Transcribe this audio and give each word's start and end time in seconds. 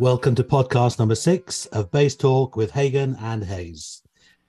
Welcome 0.00 0.34
to 0.36 0.44
podcast 0.44 0.98
number 0.98 1.14
six 1.14 1.66
of 1.66 1.90
Bass 1.90 2.16
Talk 2.16 2.56
with 2.56 2.70
Hagen 2.70 3.18
and 3.20 3.44
Heyes. 3.44 4.00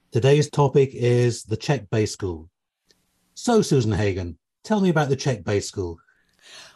Today's 0.09 0.50
topic 0.50 0.91
is 0.93 1.43
the 1.43 1.57
Czech 1.57 1.89
Bass 1.89 2.13
School. 2.13 2.50
So, 3.33 3.61
Susan 3.61 3.91
Hagen, 3.91 4.37
tell 4.64 4.79
me 4.79 4.87
about 4.87 5.09
the 5.09 5.18
Czech 5.18 5.43
Bass 5.43 5.68
School. 5.68 6.00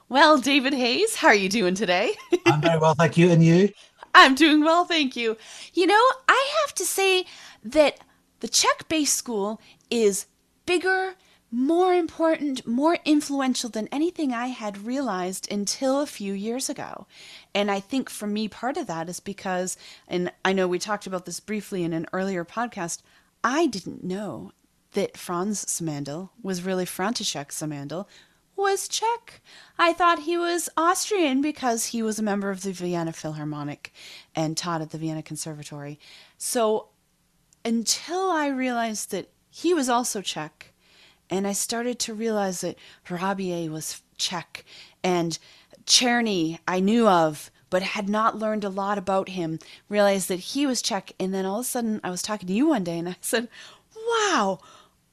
Well, 0.09 0.39
David 0.39 0.73
Heyes, 0.73 1.15
how 1.15 1.29
are 1.29 1.33
you 1.33 1.47
doing 1.47 1.73
today? 1.73 2.15
I'm 2.47 2.59
very 2.59 2.77
well, 2.77 2.95
thank 2.95 3.15
you. 3.15 3.29
And 3.31 3.41
you? 3.41 3.69
I'm 4.13 4.35
doing 4.35 4.61
well, 4.61 4.83
thank 4.83 5.15
you. 5.15 5.37
You 5.73 5.87
know, 5.87 6.03
I 6.27 6.55
have 6.65 6.75
to 6.75 6.83
say 6.83 7.23
that 7.63 8.01
the 8.41 8.49
Czech 8.49 8.89
Bass 8.89 9.13
School 9.13 9.61
is 9.89 10.25
bigger 10.65 11.13
more 11.51 11.93
important, 11.93 12.65
more 12.67 12.97
influential 13.05 13.69
than 13.69 13.87
anything 13.91 14.33
I 14.33 14.47
had 14.47 14.85
realized 14.85 15.51
until 15.51 16.01
a 16.01 16.07
few 16.07 16.33
years 16.33 16.69
ago. 16.69 17.07
And 17.53 17.71
I 17.71 17.79
think 17.79 18.09
for 18.09 18.27
me, 18.27 18.47
part 18.47 18.77
of 18.77 18.87
that 18.87 19.09
is 19.09 19.19
because, 19.19 19.77
and 20.07 20.31
I 20.43 20.53
know 20.53 20.67
we 20.67 20.79
talked 20.79 21.07
about 21.07 21.25
this 21.25 21.39
briefly 21.39 21.83
in 21.83 21.93
an 21.93 22.07
earlier 22.11 22.43
podcast, 22.43 23.01
I 23.43 23.67
didn't 23.67 24.03
know 24.03 24.51
that 24.93 25.17
Franz 25.17 25.63
Simandl 25.65 26.29
was 26.41 26.63
really 26.63 26.85
František 26.85 27.49
Simandl 27.49 28.07
was 28.55 28.87
Czech. 28.87 29.41
I 29.77 29.93
thought 29.93 30.19
he 30.19 30.37
was 30.37 30.69
Austrian 30.77 31.41
because 31.41 31.87
he 31.87 32.01
was 32.01 32.19
a 32.19 32.23
member 32.23 32.49
of 32.49 32.63
the 32.63 32.71
Vienna 32.71 33.11
Philharmonic 33.11 33.93
and 34.33 34.55
taught 34.55 34.81
at 34.81 34.91
the 34.91 34.97
Vienna 34.97 35.21
Conservatory. 35.21 35.99
So 36.37 36.89
until 37.63 38.29
I 38.29 38.47
realized 38.47 39.11
that 39.11 39.29
he 39.49 39.73
was 39.73 39.89
also 39.89 40.21
Czech, 40.21 40.73
and 41.29 41.47
I 41.47 41.53
started 41.53 41.99
to 41.99 42.13
realize 42.13 42.61
that 42.61 42.77
Rabier 43.09 43.71
was 43.71 44.01
Czech 44.17 44.65
and 45.03 45.37
Czerny 45.85 46.59
I 46.67 46.79
knew 46.79 47.07
of 47.07 47.51
but 47.69 47.81
had 47.81 48.07
not 48.07 48.39
learned 48.39 48.63
a 48.63 48.69
lot 48.69 48.97
about 48.97 49.29
him. 49.29 49.59
Realized 49.89 50.29
that 50.29 50.39
he 50.39 50.65
was 50.65 50.81
Czech, 50.81 51.11
and 51.19 51.33
then 51.33 51.45
all 51.45 51.59
of 51.59 51.65
a 51.65 51.67
sudden 51.67 51.99
I 52.03 52.09
was 52.09 52.21
talking 52.21 52.47
to 52.47 52.53
you 52.53 52.67
one 52.67 52.83
day 52.83 52.97
and 52.97 53.09
I 53.09 53.17
said, 53.21 53.49
"Wow, 53.95 54.59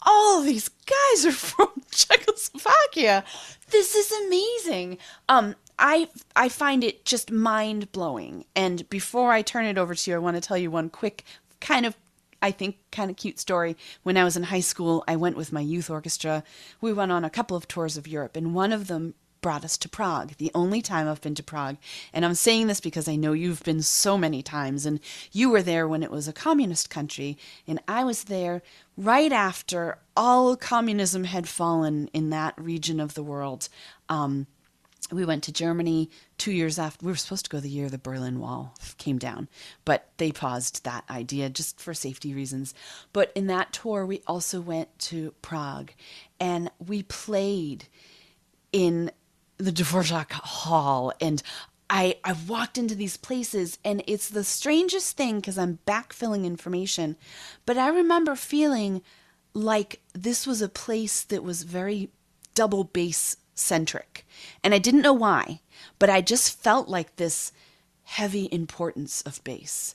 all 0.03 0.43
these 0.43 0.69
guys 0.69 1.27
are 1.27 1.33
from 1.51 1.71
Czechoslovakia. 1.91 3.25
This 3.71 3.95
is 3.95 4.13
amazing." 4.27 4.99
Um, 5.29 5.57
I 5.79 6.09
I 6.37 6.49
find 6.49 6.85
it 6.85 7.05
just 7.05 7.31
mind 7.31 7.91
blowing. 7.93 8.45
And 8.55 8.89
before 8.89 9.33
I 9.33 9.43
turn 9.43 9.65
it 9.65 9.79
over 9.79 9.95
to 9.95 10.11
you, 10.11 10.17
I 10.17 10.21
want 10.21 10.37
to 10.37 10.41
tell 10.41 10.59
you 10.59 10.71
one 10.71 10.91
quick 10.91 11.25
kind 11.61 11.87
of 11.87 11.97
I 12.43 12.51
think, 12.51 12.77
kind 12.91 13.11
of 13.11 13.17
cute 13.17 13.39
story. 13.39 13.77
When 14.03 14.17
I 14.17 14.25
was 14.25 14.37
in 14.37 14.43
high 14.45 14.61
school, 14.61 15.05
I 15.07 15.17
went 15.17 15.37
with 15.37 15.53
my 15.53 15.61
youth 15.61 15.89
orchestra. 15.89 16.43
We 16.81 16.93
went 16.93 17.13
on 17.13 17.25
a 17.25 17.31
couple 17.31 17.57
of 17.57 17.69
tours 17.69 17.97
of 17.97 18.09
Europe, 18.09 18.37
and 18.37 18.55
one 18.55 18.73
of 18.73 18.89
them 18.89 19.15
brought 19.41 19.65
us 19.65 19.77
to 19.77 19.89
Prague, 19.89 20.37
the 20.39 20.53
only 20.55 20.81
time 20.81 21.09
I've 21.09 21.21
been 21.21 21.35
to 21.35 21.43
Prague. 21.43 21.77
And 22.13 22.25
I'm 22.25 22.35
saying 22.35 22.69
this 22.69 22.81
because 22.81 23.09
I 23.09 23.17
know 23.17 23.33
you've 23.33 23.63
been 23.65 23.83
so 23.83 24.17
many 24.17 24.43
times, 24.43 24.87
and 24.87 25.01
you 25.33 25.51
were 25.51 25.63
there 25.63 25.87
when 25.87 26.03
it 26.03 26.11
was 26.11 26.29
a 26.29 26.33
communist 26.33 26.89
country, 26.89 27.37
and 27.67 27.81
I 27.89 28.05
was 28.05 28.25
there 28.25 28.63
right 28.97 29.33
after 29.33 29.99
all 30.17 30.57
communism 30.57 31.25
had 31.25 31.49
fallen 31.49 32.09
in 32.13 32.31
that 32.31 32.55
region 32.57 33.01
of 33.01 33.15
the 33.15 33.23
world. 33.23 33.69
Um, 34.09 34.47
we 35.13 35.25
went 35.25 35.45
to 35.45 35.53
Germany 35.53 36.11
two 36.39 36.53
years 36.53 36.79
after. 36.79 37.05
We 37.05 37.13
were 37.13 37.17
supposed 37.17 37.45
to 37.45 37.51
go 37.51 37.61
the 37.61 37.69
year 37.69 37.89
the 37.89 37.99
Berlin 37.99 38.41
Wall 38.41 38.75
came 38.99 39.19
down, 39.19 39.49
but 39.85 40.09
they 40.17 40.33
paused 40.33 40.85
that 40.85 41.05
idea 41.11 41.51
just 41.51 41.81
for 41.81 41.95
safety 41.95 42.35
reasons. 42.35 42.75
But 43.13 43.31
in 43.35 43.47
that 43.49 43.73
tour, 43.73 44.07
we 44.07 44.23
also 44.27 44.61
went 44.61 44.99
to 45.01 45.35
Prague 45.43 45.93
and 46.41 46.71
we 46.85 47.03
played 47.03 47.87
in 48.73 49.11
the 49.59 49.73
Dvorak 49.73 50.33
Hall. 50.33 51.13
And 51.21 51.43
I, 51.89 52.17
I 52.25 52.35
walked 52.49 52.79
into 52.79 52.95
these 52.95 53.17
places, 53.17 53.79
and 53.85 54.03
it's 54.07 54.31
the 54.31 54.45
strangest 54.45 55.17
thing 55.17 55.37
because 55.37 55.59
I'm 55.59 55.79
backfilling 55.87 56.45
information. 56.47 57.17
But 57.67 57.77
I 57.77 57.89
remember 57.89 58.35
feeling 58.35 59.03
like 59.55 60.01
this 60.15 60.47
was 60.47 60.63
a 60.63 60.69
place 60.69 61.23
that 61.25 61.45
was 61.45 61.65
very 61.65 62.11
double 62.55 62.85
bass 62.85 63.37
centric. 63.55 64.27
And 64.63 64.75
I 64.75 64.79
didn't 64.79 65.03
know 65.03 65.13
why, 65.13 65.61
but 65.99 66.11
I 66.11 66.21
just 66.21 66.63
felt 66.63 66.89
like 66.89 67.17
this 67.17 67.53
heavy 68.05 68.49
importance 68.53 69.23
of 69.23 69.43
bass. 69.45 69.95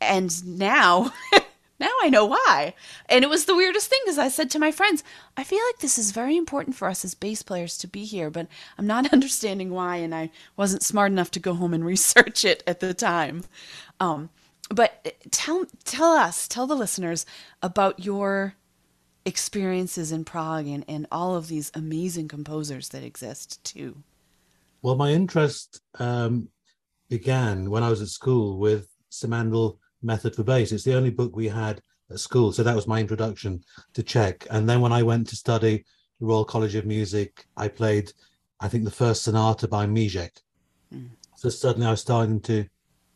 And 0.00 0.58
now, 0.58 1.12
now 1.80 1.90
I 2.02 2.08
know 2.08 2.24
why. 2.24 2.74
And 3.08 3.24
it 3.24 3.30
was 3.30 3.44
the 3.44 3.56
weirdest 3.56 3.88
thing 3.88 4.00
because 4.04 4.18
I 4.18 4.28
said 4.28 4.50
to 4.50 4.58
my 4.58 4.70
friends, 4.70 5.04
I 5.36 5.44
feel 5.44 5.60
like 5.68 5.80
this 5.80 5.98
is 5.98 6.12
very 6.12 6.36
important 6.36 6.76
for 6.76 6.88
us 6.88 7.04
as 7.04 7.14
bass 7.14 7.42
players 7.42 7.76
to 7.78 7.86
be 7.86 8.04
here, 8.04 8.30
but 8.30 8.46
I'm 8.78 8.86
not 8.86 9.12
understanding 9.12 9.70
why. 9.70 9.96
And 9.96 10.14
I 10.14 10.30
wasn't 10.56 10.82
smart 10.82 11.12
enough 11.12 11.30
to 11.32 11.40
go 11.40 11.54
home 11.54 11.74
and 11.74 11.84
research 11.94 12.44
it 12.44 12.62
at 12.66 12.80
the 12.80 12.94
time. 12.94 13.44
Um, 13.98 14.30
but 14.70 15.00
uh, 15.04 15.10
tell 15.30 15.66
tell 15.84 16.12
us, 16.12 16.46
tell 16.46 16.66
the 16.66 16.76
listeners 16.76 17.26
about 17.62 18.00
your 18.04 18.54
experiences 19.30 20.10
in 20.12 20.24
Prague 20.24 20.66
and, 20.66 20.84
and 20.88 21.06
all 21.10 21.36
of 21.36 21.48
these 21.48 21.70
amazing 21.74 22.28
composers 22.28 22.88
that 22.90 23.04
exist 23.04 23.62
too? 23.64 24.02
Well, 24.82 24.96
my 24.96 25.10
interest 25.10 25.80
um, 25.98 26.48
began 27.08 27.70
when 27.70 27.82
I 27.82 27.90
was 27.90 28.02
at 28.02 28.08
school 28.08 28.58
with 28.58 28.88
Simandl 29.10 29.78
Method 30.02 30.34
for 30.34 30.42
Bass. 30.42 30.72
It's 30.72 30.84
the 30.84 30.96
only 30.96 31.10
book 31.10 31.34
we 31.34 31.48
had 31.48 31.80
at 32.10 32.18
school. 32.18 32.52
So 32.52 32.62
that 32.64 32.74
was 32.74 32.88
my 32.88 33.00
introduction 33.00 33.62
to 33.94 34.02
Czech. 34.02 34.46
And 34.50 34.68
then 34.68 34.80
when 34.80 34.92
I 34.92 35.02
went 35.02 35.28
to 35.28 35.36
study 35.36 35.84
the 36.18 36.26
Royal 36.26 36.44
College 36.44 36.74
of 36.74 36.84
Music, 36.84 37.46
I 37.56 37.68
played, 37.68 38.12
I 38.58 38.68
think, 38.68 38.84
the 38.84 38.90
first 38.90 39.22
sonata 39.22 39.68
by 39.68 39.86
Míšek. 39.86 40.34
Mm. 40.92 41.10
So 41.36 41.48
suddenly 41.48 41.86
I 41.86 41.92
was 41.92 42.00
starting 42.00 42.40
to 42.42 42.66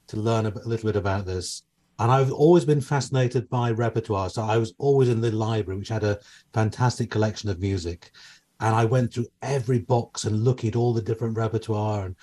to 0.06 0.16
learn 0.18 0.46
a, 0.46 0.50
a 0.50 0.68
little 0.68 0.88
bit 0.90 0.96
about 0.96 1.24
this 1.24 1.62
and 1.98 2.10
I've 2.10 2.32
always 2.32 2.64
been 2.64 2.80
fascinated 2.80 3.48
by 3.48 3.70
repertoire. 3.70 4.28
So 4.28 4.42
I 4.42 4.56
was 4.56 4.74
always 4.78 5.08
in 5.08 5.20
the 5.20 5.30
library, 5.30 5.78
which 5.78 5.88
had 5.88 6.02
a 6.02 6.18
fantastic 6.52 7.10
collection 7.10 7.50
of 7.50 7.60
music. 7.60 8.10
And 8.60 8.74
I 8.74 8.84
went 8.84 9.14
through 9.14 9.26
every 9.42 9.78
box 9.78 10.24
and 10.24 10.42
looking 10.42 10.70
at 10.70 10.76
all 10.76 10.92
the 10.92 11.02
different 11.02 11.36
repertoire. 11.36 12.06
And 12.06 12.16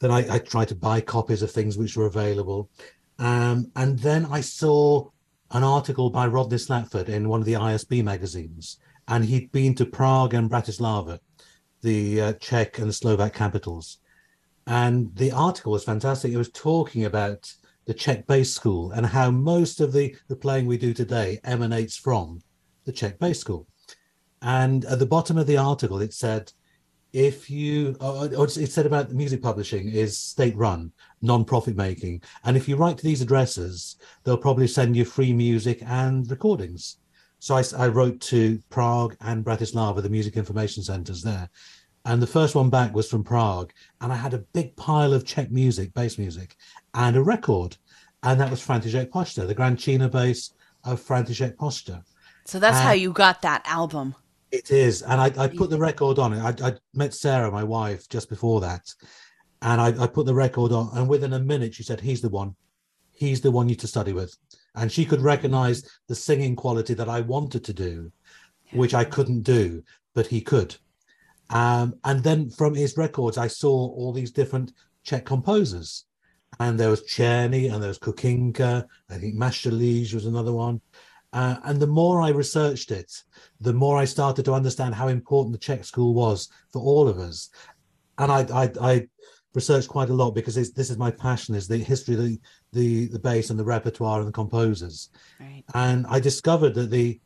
then 0.00 0.10
I, 0.10 0.34
I 0.34 0.38
tried 0.38 0.68
to 0.68 0.74
buy 0.74 1.00
copies 1.00 1.42
of 1.42 1.50
things 1.50 1.78
which 1.78 1.96
were 1.96 2.06
available. 2.06 2.68
Um, 3.18 3.70
and 3.76 3.98
then 3.98 4.26
I 4.26 4.42
saw 4.42 5.08
an 5.52 5.64
article 5.64 6.10
by 6.10 6.26
Rodney 6.26 6.58
Slatford 6.58 7.08
in 7.08 7.28
one 7.28 7.40
of 7.40 7.46
the 7.46 7.54
ISB 7.54 8.04
magazines. 8.04 8.78
And 9.08 9.24
he'd 9.24 9.52
been 9.52 9.74
to 9.76 9.86
Prague 9.86 10.34
and 10.34 10.50
Bratislava, 10.50 11.18
the 11.80 12.20
uh, 12.20 12.32
Czech 12.34 12.78
and 12.78 12.94
Slovak 12.94 13.32
capitals. 13.32 13.98
And 14.66 15.14
the 15.16 15.32
article 15.32 15.72
was 15.72 15.84
fantastic. 15.84 16.32
It 16.32 16.36
was 16.36 16.50
talking 16.50 17.04
about 17.04 17.52
the 17.84 17.94
Czech 17.94 18.26
bass 18.26 18.52
school 18.52 18.92
and 18.92 19.04
how 19.04 19.30
most 19.30 19.80
of 19.80 19.92
the, 19.92 20.14
the 20.28 20.36
playing 20.36 20.66
we 20.66 20.78
do 20.78 20.94
today 20.94 21.40
emanates 21.44 21.96
from 21.96 22.40
the 22.84 22.92
Czech 22.92 23.18
bass 23.18 23.38
school. 23.38 23.66
And 24.40 24.84
at 24.86 24.98
the 24.98 25.06
bottom 25.06 25.38
of 25.38 25.46
the 25.46 25.56
article, 25.56 26.00
it 26.00 26.12
said, 26.12 26.52
if 27.12 27.50
you, 27.50 27.94
or 28.00 28.46
it 28.46 28.72
said 28.72 28.86
about 28.86 29.08
the 29.08 29.14
music 29.14 29.42
publishing 29.42 29.88
is 29.88 30.16
state 30.16 30.56
run, 30.56 30.92
non 31.20 31.44
profit 31.44 31.76
making. 31.76 32.22
And 32.44 32.56
if 32.56 32.68
you 32.68 32.76
write 32.76 32.96
to 32.98 33.04
these 33.04 33.20
addresses, 33.20 33.96
they'll 34.24 34.38
probably 34.38 34.66
send 34.66 34.96
you 34.96 35.04
free 35.04 35.32
music 35.32 35.82
and 35.86 36.28
recordings. 36.30 36.98
So 37.38 37.56
I, 37.56 37.64
I 37.76 37.88
wrote 37.88 38.20
to 38.22 38.58
Prague 38.70 39.16
and 39.20 39.44
Bratislava, 39.44 40.02
the 40.02 40.08
music 40.08 40.36
information 40.36 40.82
centers 40.82 41.22
there. 41.22 41.50
And 42.04 42.20
the 42.20 42.26
first 42.26 42.54
one 42.54 42.70
back 42.70 42.94
was 42.94 43.08
from 43.08 43.24
Prague. 43.24 43.72
And 44.00 44.12
I 44.12 44.16
had 44.16 44.34
a 44.34 44.44
big 44.54 44.74
pile 44.76 45.12
of 45.12 45.26
Czech 45.26 45.50
music, 45.50 45.92
bass 45.94 46.18
music, 46.18 46.56
and 46.94 47.16
a 47.16 47.22
record. 47.22 47.76
And 48.22 48.40
that 48.40 48.50
was 48.50 48.64
František 48.64 49.10
Pošta, 49.10 49.46
the 49.46 49.54
Grancino 49.54 50.10
bass 50.10 50.52
of 50.84 51.00
František 51.00 51.56
Pošta. 51.56 52.04
So 52.44 52.58
that's 52.58 52.76
and 52.76 52.86
how 52.86 52.92
you 52.92 53.12
got 53.12 53.42
that 53.42 53.62
album. 53.66 54.14
It 54.50 54.70
is. 54.70 55.02
And 55.02 55.20
I, 55.20 55.32
I 55.38 55.48
put 55.48 55.70
the 55.70 55.78
record 55.78 56.18
on 56.18 56.34
it. 56.34 56.40
I, 56.40 56.68
I, 56.68 56.72
met 56.94 57.14
Sarah, 57.14 57.50
my 57.50 57.64
wife, 57.64 58.08
just 58.08 58.28
before 58.28 58.60
that. 58.60 58.92
And 59.62 59.80
I, 59.80 60.04
I 60.04 60.06
put 60.06 60.26
the 60.26 60.34
record 60.34 60.72
on. 60.72 60.90
And 60.96 61.08
within 61.08 61.32
a 61.32 61.40
minute, 61.40 61.74
she 61.74 61.82
said, 61.82 62.00
He's 62.00 62.20
the 62.20 62.28
one. 62.28 62.54
He's 63.12 63.40
the 63.40 63.50
one 63.50 63.68
you 63.68 63.74
to 63.76 63.86
study 63.86 64.12
with. 64.12 64.36
And 64.74 64.90
she 64.90 65.04
could 65.04 65.20
recognize 65.20 65.88
the 66.08 66.14
singing 66.14 66.56
quality 66.56 66.94
that 66.94 67.08
I 67.08 67.20
wanted 67.20 67.64
to 67.64 67.72
do, 67.72 68.12
which 68.72 68.94
I 68.94 69.04
couldn't 69.04 69.42
do, 69.42 69.82
but 70.14 70.26
he 70.26 70.40
could. 70.40 70.76
Um, 71.50 71.94
and 72.04 72.22
then 72.22 72.50
from 72.50 72.74
his 72.74 72.96
records, 72.96 73.38
I 73.38 73.46
saw 73.46 73.70
all 73.70 74.12
these 74.12 74.30
different 74.30 74.72
Czech 75.04 75.24
composers. 75.24 76.04
And 76.60 76.78
there 76.78 76.90
was 76.90 77.02
Czerny 77.02 77.72
and 77.72 77.82
there 77.82 77.88
was 77.88 77.98
Kukinka. 77.98 78.86
I 79.10 79.14
think 79.14 79.36
Maštalíš 79.36 80.14
was 80.14 80.26
another 80.26 80.52
one. 80.52 80.80
Uh, 81.32 81.56
and 81.64 81.80
the 81.80 81.86
more 81.86 82.20
I 82.20 82.28
researched 82.28 82.90
it, 82.90 83.10
the 83.60 83.72
more 83.72 83.96
I 83.96 84.04
started 84.04 84.44
to 84.44 84.52
understand 84.52 84.94
how 84.94 85.08
important 85.08 85.52
the 85.52 85.58
Czech 85.58 85.84
school 85.84 86.12
was 86.12 86.50
for 86.72 86.82
all 86.82 87.08
of 87.08 87.18
us. 87.18 87.48
And 88.18 88.30
I, 88.30 88.46
I, 88.52 88.70
I 88.80 89.08
researched 89.54 89.88
quite 89.88 90.10
a 90.10 90.14
lot 90.14 90.32
because 90.32 90.54
this 90.54 90.90
is 90.90 90.98
my 90.98 91.10
passion: 91.10 91.54
is 91.54 91.66
the 91.66 91.78
history 91.78 92.14
the 92.16 92.40
the, 92.72 93.06
the 93.08 93.18
bass 93.18 93.48
and 93.48 93.58
the 93.58 93.64
repertoire 93.64 94.18
and 94.18 94.28
the 94.28 94.32
composers. 94.32 95.08
Right. 95.40 95.64
And 95.74 96.06
I 96.06 96.20
discovered 96.20 96.74
that 96.74 96.90
the 96.90 97.18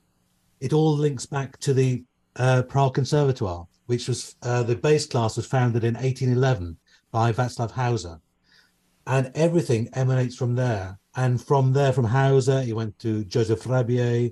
it 0.60 0.72
all 0.72 0.96
links 0.96 1.26
back 1.26 1.58
to 1.58 1.74
the 1.74 2.04
uh, 2.36 2.62
Prague 2.62 2.94
Conservatoire 2.94 3.66
which 3.86 4.08
was 4.08 4.36
uh, 4.42 4.62
the 4.62 4.76
bass 4.76 5.06
class 5.06 5.36
was 5.36 5.46
founded 5.46 5.84
in 5.84 5.94
1811 5.94 6.76
by 7.10 7.32
Václav 7.32 7.70
Hauser. 7.70 8.20
And 9.06 9.30
everything 9.34 9.88
emanates 9.92 10.34
from 10.36 10.54
there. 10.54 10.98
And 11.14 11.40
from 11.40 11.72
there, 11.72 11.92
from 11.92 12.04
Hauser, 12.04 12.62
he 12.62 12.72
went 12.72 12.98
to 13.00 13.24
Joseph 13.24 13.66
Rabier, 13.66 14.30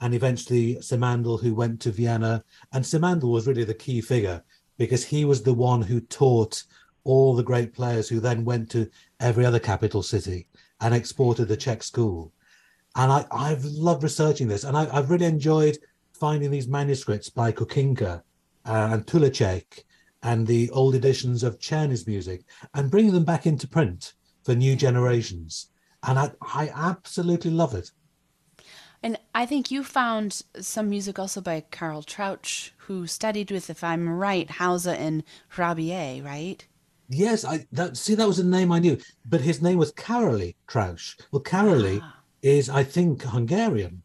and 0.00 0.14
eventually 0.14 0.76
Simandl, 0.76 1.40
who 1.40 1.54
went 1.54 1.80
to 1.80 1.90
Vienna. 1.90 2.44
And 2.72 2.84
Simandl 2.84 3.32
was 3.32 3.46
really 3.46 3.64
the 3.64 3.74
key 3.74 4.00
figure 4.00 4.42
because 4.78 5.04
he 5.04 5.24
was 5.24 5.42
the 5.42 5.54
one 5.54 5.82
who 5.82 6.00
taught 6.00 6.62
all 7.04 7.34
the 7.34 7.42
great 7.42 7.74
players 7.74 8.08
who 8.08 8.20
then 8.20 8.44
went 8.44 8.70
to 8.70 8.88
every 9.20 9.44
other 9.44 9.58
capital 9.58 10.02
city 10.02 10.46
and 10.80 10.94
exported 10.94 11.46
the 11.46 11.56
Czech 11.56 11.82
school. 11.82 12.32
And 12.96 13.12
I, 13.12 13.26
I've 13.30 13.64
loved 13.64 14.02
researching 14.02 14.48
this, 14.48 14.64
and 14.64 14.76
I, 14.76 14.84
have 14.94 15.10
really 15.10 15.26
enjoyed 15.26 15.78
finding 16.12 16.50
these 16.50 16.68
manuscripts 16.68 17.30
by 17.30 17.52
Kukinka 17.52 18.22
uh, 18.66 18.88
and 18.92 19.06
Tulacek 19.06 19.84
and 20.22 20.46
the 20.46 20.70
old 20.70 20.94
editions 20.94 21.42
of 21.42 21.58
Czerny's 21.58 22.06
music 22.06 22.44
and 22.74 22.90
bringing 22.90 23.12
them 23.12 23.24
back 23.24 23.46
into 23.46 23.66
print 23.66 24.14
for 24.44 24.54
new 24.54 24.76
generations. 24.76 25.68
And 26.02 26.18
I, 26.18 26.30
I 26.40 26.70
absolutely 26.74 27.50
love 27.50 27.74
it. 27.74 27.90
And 29.02 29.18
I 29.34 29.46
think 29.46 29.70
you 29.70 29.82
found 29.82 30.42
some 30.60 30.90
music 30.90 31.18
also 31.18 31.40
by 31.40 31.64
Karl 31.70 32.02
Trauch, 32.02 32.72
who 32.76 33.06
studied 33.06 33.50
with, 33.50 33.70
if 33.70 33.82
I'm 33.82 34.08
right, 34.08 34.50
Hauser 34.50 34.90
and 34.90 35.24
Rabier, 35.56 36.22
right? 36.22 36.66
Yes, 37.08 37.44
I 37.44 37.66
that 37.72 37.96
see 37.96 38.14
that 38.14 38.28
was 38.28 38.38
a 38.38 38.44
name 38.44 38.70
I 38.70 38.78
knew, 38.78 38.98
but 39.24 39.40
his 39.40 39.60
name 39.60 39.78
was 39.78 39.92
Karoly 39.92 40.54
Trauch. 40.68 41.16
Well, 41.32 41.42
Karoly 41.42 42.00
ah. 42.02 42.18
is, 42.42 42.68
I 42.68 42.84
think, 42.84 43.22
Hungarian. 43.22 44.02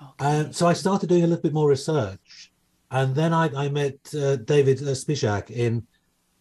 Okay. 0.00 0.40
Uh, 0.40 0.52
so 0.52 0.66
I 0.66 0.72
started 0.72 1.08
doing 1.08 1.24
a 1.24 1.26
little 1.26 1.42
bit 1.42 1.52
more 1.52 1.68
research, 1.68 2.51
and 2.92 3.14
then 3.14 3.32
I, 3.32 3.50
I 3.56 3.68
met 3.68 3.96
uh, 4.14 4.36
David 4.36 4.78
uh, 4.82 4.94
Spisak 4.94 5.50
in 5.50 5.86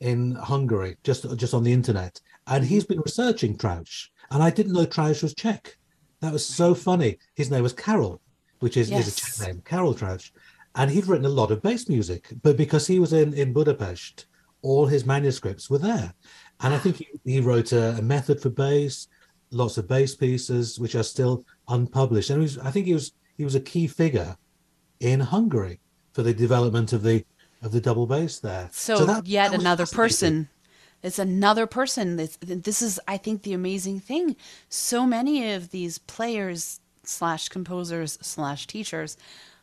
in 0.02 0.36
Hungary, 0.36 0.98
just 1.04 1.26
just 1.38 1.54
on 1.54 1.64
the 1.64 1.74
internet, 1.74 2.20
and 2.48 2.64
he's 2.64 2.84
been 2.84 3.02
researching 3.02 3.58
Trauch, 3.58 4.10
and 4.30 4.44
I 4.44 4.50
didn't 4.50 4.74
know 4.74 4.86
Trauch 4.86 5.24
was 5.24 5.34
Czech. 5.34 5.78
That 6.20 6.34
was 6.34 6.46
so 6.46 6.76
funny. 6.76 7.18
His 7.36 7.50
name 7.50 7.64
was 7.64 7.74
Carol, 7.74 8.22
which 8.60 8.78
is, 8.78 8.92
yes. 8.92 9.08
is 9.08 9.14
a 9.14 9.20
Czech 9.20 9.48
name, 9.48 9.62
Karol 9.66 9.96
Trauch. 9.96 10.32
And 10.76 10.90
he'd 10.90 11.08
written 11.08 11.26
a 11.26 11.30
lot 11.30 11.52
of 11.52 11.62
bass 11.62 11.90
music, 11.90 12.30
but 12.44 12.56
because 12.56 12.88
he 12.88 13.00
was 13.00 13.12
in, 13.12 13.34
in 13.34 13.52
Budapest, 13.52 14.28
all 14.62 14.86
his 14.86 15.06
manuscripts 15.06 15.70
were 15.70 15.80
there. 15.80 16.14
And 16.62 16.74
I 16.74 16.78
think 16.78 16.98
he, 16.98 17.08
he 17.26 17.40
wrote 17.42 17.72
a, 17.74 17.98
a, 17.98 18.02
method 18.02 18.40
for 18.40 18.52
bass, 18.52 19.08
lots 19.50 19.78
of 19.78 19.88
bass 19.88 20.16
pieces, 20.16 20.80
which 20.80 20.96
are 20.96 21.04
still 21.04 21.44
unpublished. 21.68 22.30
And 22.30 22.42
was, 22.42 22.58
I 22.60 22.72
think 22.72 22.86
he 22.86 22.94
was 22.94 23.14
he 23.36 23.44
was 23.44 23.56
a 23.56 23.60
key 23.60 23.88
figure 23.88 24.38
in 25.00 25.20
Hungary 25.20 25.80
for 26.14 26.24
the 26.24 26.34
development 26.34 26.94
of 26.94 27.04
the 27.04 27.26
of 27.62 27.72
the 27.72 27.82
double 27.82 28.08
bass 28.08 28.40
there. 28.40 28.70
So, 28.72 28.98
so 28.98 29.06
that, 29.06 29.28
yet 29.28 29.52
that 29.52 29.60
another 29.60 29.86
person 29.86 30.50
it's 31.04 31.20
another 31.20 31.66
person. 31.66 32.16
This, 32.16 32.38
this 32.42 32.82
is, 32.82 33.00
I 33.08 33.18
think, 33.18 33.44
the 33.44 33.54
amazing 33.54 34.00
thing. 34.00 34.36
So 34.70 35.06
many 35.06 35.54
of 35.54 35.72
these 35.72 35.98
players 35.98 36.80
slash 37.04 37.50
composers 37.50 38.20
slash 38.22 38.68
teachers 38.68 39.18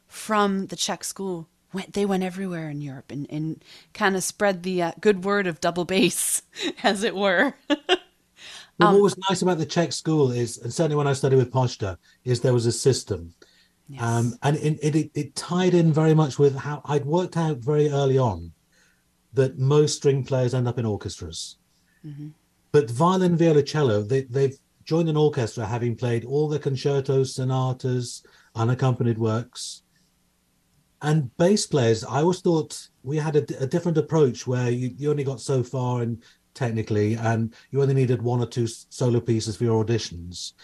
from 0.07 0.67
the 0.67 0.77
Czech 0.77 1.05
school 1.05 1.49
went. 1.73 1.93
They 1.93 2.05
went 2.05 2.25
everywhere 2.25 2.69
in 2.69 2.81
Europe 2.81 3.13
and, 3.13 3.27
and 3.31 3.63
kind 3.95 4.17
of 4.17 4.25
spread 4.25 4.63
the 4.63 4.83
uh, 4.83 4.93
good 5.01 5.25
word 5.25 5.47
of 5.47 5.61
double 5.61 5.85
bass, 5.85 6.43
as 6.83 7.03
it 7.03 7.15
were. 7.15 7.55
Well, 7.69 8.89
um, 8.91 8.95
what 8.95 9.03
was 9.03 9.19
nice 9.29 9.43
about 9.43 9.59
the 9.59 9.67
Czech 9.67 9.93
school 9.93 10.33
is, 10.33 10.59
and 10.59 10.73
certainly 10.73 10.97
when 10.97 11.07
I 11.07 11.13
studied 11.13 11.37
with 11.37 11.53
Posta, 11.53 11.99
is 12.25 12.41
there 12.41 12.55
was 12.55 12.67
a 12.67 12.73
system. 12.73 13.35
Yes. 13.89 14.03
Um, 14.03 14.35
and 14.43 14.57
it, 14.57 14.79
it, 14.83 15.11
it 15.15 15.35
tied 15.35 15.75
in 15.75 15.93
very 15.93 16.15
much 16.15 16.39
with 16.39 16.55
how 16.57 16.83
I'd 16.85 17.07
worked 17.07 17.37
out 17.37 17.59
very 17.59 17.89
early 17.89 18.19
on 18.19 18.53
that 19.33 19.59
most 19.59 19.97
string 19.97 20.25
players 20.25 20.55
end 20.55 20.69
up 20.69 20.79
in 20.79 20.85
orchestras. 20.85 21.57
Mm-hmm. 22.05 22.29
But 22.71 22.91
violin, 22.91 23.39
violoncello, 23.39 24.07
they, 24.07 24.23
they've 24.23 24.59
joined 24.85 25.09
an 25.09 25.17
orchestra 25.17 25.65
having 25.65 25.97
played 25.97 26.25
all 26.25 26.49
the 26.49 26.59
concertos, 26.59 27.35
sonatas, 27.35 28.23
unaccompanied 28.55 29.19
works. 29.19 29.83
And 31.01 31.35
bass 31.37 31.67
players, 31.67 32.05
I 32.05 32.21
always 32.21 32.41
thought 32.41 32.89
we 33.03 33.17
had 33.17 33.37
a, 33.37 33.63
a 33.63 33.67
different 33.67 33.99
approach 33.99 34.47
where 34.47 34.71
you, 34.71 34.93
you 34.99 35.11
only 35.11 35.25
got 35.25 35.41
so 35.41 35.63
far 35.63 36.03
and 36.03 36.23
technically, 36.55 37.15
and 37.15 37.55
you 37.71 37.81
only 37.81 37.95
needed 37.95 38.21
one 38.21 38.41
or 38.41 38.47
two 38.47 38.67
solo 38.67 39.21
pieces 39.21 39.57
for 39.57 39.65
your 39.65 39.85
auditions. 39.85 40.55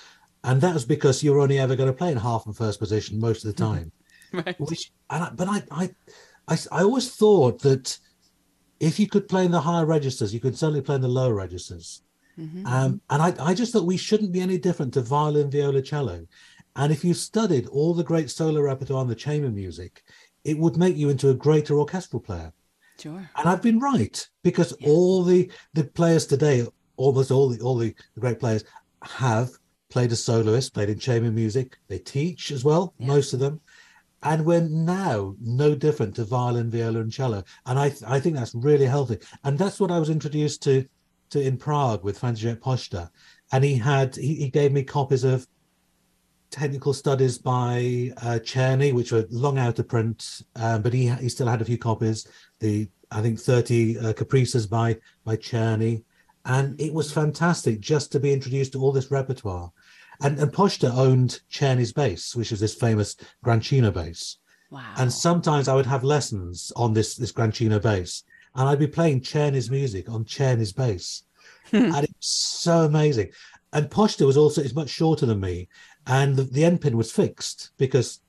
And 0.44 0.60
that 0.60 0.74
was 0.74 0.84
because 0.84 1.22
you 1.22 1.32
were 1.32 1.40
only 1.40 1.58
ever 1.58 1.74
going 1.74 1.88
to 1.88 1.96
play 1.96 2.12
in 2.12 2.18
half 2.18 2.46
and 2.46 2.56
first 2.56 2.78
position 2.78 3.18
most 3.18 3.44
of 3.44 3.54
the 3.54 3.62
time. 3.62 3.90
right. 4.32 4.60
Which, 4.60 4.92
I, 5.08 5.30
but 5.34 5.48
I, 5.48 5.62
I, 5.70 5.90
I, 6.46 6.58
I 6.70 6.82
always 6.82 7.14
thought 7.14 7.62
that 7.62 7.98
if 8.78 9.00
you 9.00 9.08
could 9.08 9.26
play 9.26 9.46
in 9.46 9.50
the 9.50 9.60
higher 9.60 9.86
registers, 9.86 10.34
you 10.34 10.40
could 10.40 10.56
certainly 10.56 10.82
play 10.82 10.96
in 10.96 11.00
the 11.00 11.08
lower 11.08 11.34
registers. 11.34 12.02
Mm-hmm. 12.38 12.66
Um, 12.66 13.00
and 13.08 13.22
I, 13.22 13.34
I 13.40 13.54
just 13.54 13.72
thought 13.72 13.86
we 13.86 13.96
shouldn't 13.96 14.32
be 14.32 14.42
any 14.42 14.58
different 14.58 14.92
to 14.94 15.00
violin, 15.00 15.50
viola, 15.50 15.80
cello. 15.80 16.26
And 16.76 16.92
if 16.92 17.04
you 17.04 17.14
studied 17.14 17.66
all 17.68 17.94
the 17.94 18.04
great 18.04 18.30
solo 18.30 18.60
repertoire 18.60 19.00
and 19.00 19.10
the 19.10 19.14
chamber 19.14 19.50
music, 19.50 20.02
it 20.44 20.58
would 20.58 20.76
make 20.76 20.96
you 20.96 21.08
into 21.08 21.30
a 21.30 21.34
greater 21.34 21.78
orchestral 21.78 22.20
player. 22.20 22.52
Sure. 22.98 23.30
And 23.36 23.48
I've 23.48 23.62
been 23.62 23.78
right 23.78 24.28
because 24.42 24.74
yeah. 24.78 24.88
all 24.88 25.22
the 25.22 25.50
the 25.72 25.84
players 25.84 26.26
today, 26.26 26.66
almost 26.96 27.30
all 27.30 27.48
the 27.48 27.60
all 27.60 27.76
the, 27.76 27.94
the 28.14 28.20
great 28.20 28.38
players, 28.38 28.64
have 29.02 29.50
played 29.94 30.12
as 30.12 30.22
soloist, 30.22 30.74
played 30.74 30.90
in 30.90 30.98
chamber 30.98 31.30
music. 31.30 31.78
They 31.88 31.98
teach 31.98 32.50
as 32.50 32.62
well, 32.64 32.92
yeah. 32.98 33.06
most 33.06 33.32
of 33.32 33.40
them 33.40 33.60
and 34.24 34.44
we're 34.44 34.62
now 34.62 35.36
no 35.40 35.74
different 35.74 36.14
to 36.16 36.24
violin, 36.24 36.70
viola, 36.70 37.00
and 37.00 37.12
cello. 37.12 37.44
And 37.66 37.78
I, 37.78 37.90
th- 37.90 38.02
I 38.06 38.18
think 38.18 38.34
that's 38.34 38.54
really 38.54 38.86
healthy. 38.86 39.18
And 39.44 39.58
that's 39.58 39.78
what 39.78 39.90
I 39.90 39.98
was 39.98 40.08
introduced 40.08 40.62
to, 40.62 40.86
to 41.30 41.42
in 41.42 41.58
Prague 41.58 42.02
with 42.02 42.18
František 42.18 42.60
Pošta. 42.60 43.10
And 43.52 43.62
he 43.62 43.76
had, 43.76 44.16
he, 44.16 44.34
he 44.34 44.48
gave 44.48 44.72
me 44.72 44.82
copies 44.82 45.24
of 45.24 45.46
technical 46.50 46.94
studies 46.94 47.36
by 47.36 48.12
uh, 48.22 48.38
Czerny, 48.42 48.94
which 48.94 49.12
were 49.12 49.26
long 49.30 49.58
out 49.58 49.78
of 49.78 49.88
print, 49.88 50.42
um, 50.56 50.80
but 50.80 50.94
he 50.94 51.08
he 51.08 51.28
still 51.28 51.48
had 51.48 51.60
a 51.60 51.64
few 51.64 51.76
copies. 51.76 52.28
The 52.60 52.88
I 53.10 53.20
think 53.20 53.40
thirty 53.40 53.98
uh, 53.98 54.12
caprices 54.12 54.66
by 54.66 54.98
by 55.24 55.36
Czerny, 55.36 56.04
and 56.44 56.80
it 56.80 56.94
was 56.94 57.12
fantastic 57.12 57.80
just 57.80 58.12
to 58.12 58.20
be 58.20 58.32
introduced 58.32 58.72
to 58.72 58.80
all 58.80 58.92
this 58.92 59.10
repertoire. 59.10 59.72
And, 60.24 60.38
and 60.38 60.50
Posta 60.50 60.90
owned 60.96 61.40
Czerny's 61.50 61.92
bass, 61.92 62.34
which 62.34 62.50
is 62.50 62.58
this 62.58 62.74
famous 62.74 63.14
Grancino 63.44 63.92
bass. 63.92 64.38
Wow. 64.70 64.94
And 64.96 65.12
sometimes 65.12 65.68
I 65.68 65.74
would 65.74 65.86
have 65.86 66.02
lessons 66.02 66.72
on 66.76 66.94
this, 66.94 67.14
this 67.14 67.30
Grancino 67.30 67.80
bass, 67.80 68.24
and 68.54 68.66
I'd 68.66 68.78
be 68.78 68.86
playing 68.86 69.20
Czerny's 69.20 69.70
music 69.70 70.08
on 70.08 70.24
Czerny's 70.24 70.72
bass. 70.72 71.24
and 71.72 72.04
it's 72.04 72.28
so 72.28 72.84
amazing. 72.84 73.32
And 73.74 73.90
Posta 73.90 74.24
was 74.24 74.38
also 74.38 74.62
is 74.62 74.74
much 74.74 74.88
shorter 74.88 75.26
than 75.26 75.40
me, 75.40 75.68
and 76.06 76.36
the, 76.36 76.44
the 76.44 76.64
end 76.64 76.80
pin 76.80 76.96
was 76.96 77.12
fixed 77.12 77.72
because 77.76 78.20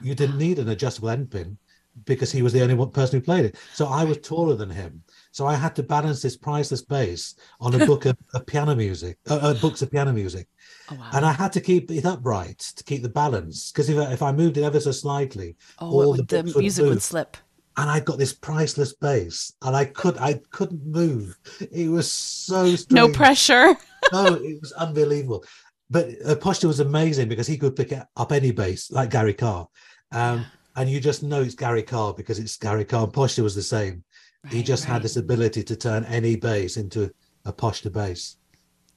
you 0.00 0.16
didn't 0.16 0.38
need 0.38 0.58
an 0.58 0.68
adjustable 0.68 1.10
end 1.10 1.30
pin 1.30 1.58
because 2.04 2.32
he 2.32 2.42
was 2.42 2.52
the 2.52 2.62
only 2.62 2.74
one 2.74 2.90
person 2.90 3.18
who 3.18 3.24
played 3.24 3.44
it. 3.44 3.56
So 3.72 3.86
I 3.86 4.04
was 4.04 4.18
taller 4.18 4.54
than 4.54 4.70
him. 4.70 5.02
So 5.32 5.46
I 5.46 5.54
had 5.54 5.74
to 5.76 5.82
balance 5.82 6.22
this 6.22 6.36
priceless 6.36 6.82
bass 6.82 7.34
on 7.60 7.80
a 7.80 7.86
book 7.86 8.04
of, 8.06 8.16
of 8.34 8.46
piano 8.46 8.74
music, 8.74 9.18
uh, 9.30 9.36
uh, 9.36 9.54
books 9.54 9.82
of 9.82 9.90
piano 9.90 10.12
music. 10.12 10.48
Oh, 10.90 10.94
wow. 10.94 11.10
And 11.12 11.24
I 11.24 11.32
had 11.32 11.52
to 11.54 11.60
keep 11.60 11.90
it 11.90 12.04
upright 12.04 12.58
to 12.58 12.84
keep 12.84 13.02
the 13.02 13.08
balance 13.08 13.72
because 13.72 13.88
if 13.88 13.98
I, 13.98 14.12
if 14.12 14.22
I 14.22 14.32
moved 14.32 14.56
it 14.56 14.62
ever 14.62 14.80
so 14.80 14.92
slightly, 14.92 15.56
oh, 15.80 15.90
all 15.90 16.14
the, 16.14 16.22
the 16.22 16.42
music 16.58 16.84
would, 16.84 16.90
would 16.90 17.02
slip. 17.02 17.36
And 17.76 17.90
I 17.90 18.00
got 18.00 18.18
this 18.18 18.32
priceless 18.32 18.94
bass, 18.94 19.52
and 19.60 19.76
I 19.76 19.84
could 19.84 20.16
I 20.16 20.40
couldn't 20.50 20.86
move. 20.86 21.36
It 21.70 21.90
was 21.90 22.10
so 22.10 22.74
strange. 22.74 22.90
no 22.90 23.08
pressure. 23.08 23.76
no, 24.12 24.34
it 24.34 24.60
was 24.60 24.72
unbelievable. 24.72 25.44
But 25.90 26.08
uh, 26.24 26.36
Posta 26.36 26.64
was 26.64 26.80
amazing 26.80 27.28
because 27.28 27.46
he 27.46 27.58
could 27.58 27.76
pick 27.76 27.92
up 27.92 28.32
any 28.32 28.50
bass 28.50 28.90
like 28.90 29.10
Gary 29.10 29.34
Karr, 29.34 29.68
um, 30.12 30.46
and 30.76 30.88
you 30.88 31.00
just 31.00 31.22
know 31.22 31.42
it's 31.42 31.54
Gary 31.54 31.82
Karr 31.82 32.14
because 32.14 32.38
it's 32.38 32.56
Gary 32.56 32.84
Karr. 32.84 33.04
And 33.04 33.12
Posta 33.12 33.42
was 33.42 33.54
the 33.54 33.62
same. 33.62 34.02
Right, 34.44 34.54
he 34.54 34.62
just 34.62 34.84
right. 34.84 34.94
had 34.94 35.02
this 35.02 35.16
ability 35.16 35.62
to 35.64 35.76
turn 35.76 36.04
any 36.06 36.36
bass 36.36 36.78
into 36.78 37.12
a 37.44 37.52
Posta 37.52 37.92
bass 37.92 38.36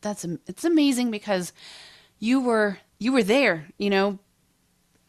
that's 0.01 0.25
it's 0.48 0.65
amazing 0.65 1.12
because 1.12 1.53
you 2.20 2.39
were 2.41 2.79
you 3.00 3.12
were 3.12 3.24
there, 3.24 3.68
you 3.77 3.89
know, 3.89 4.20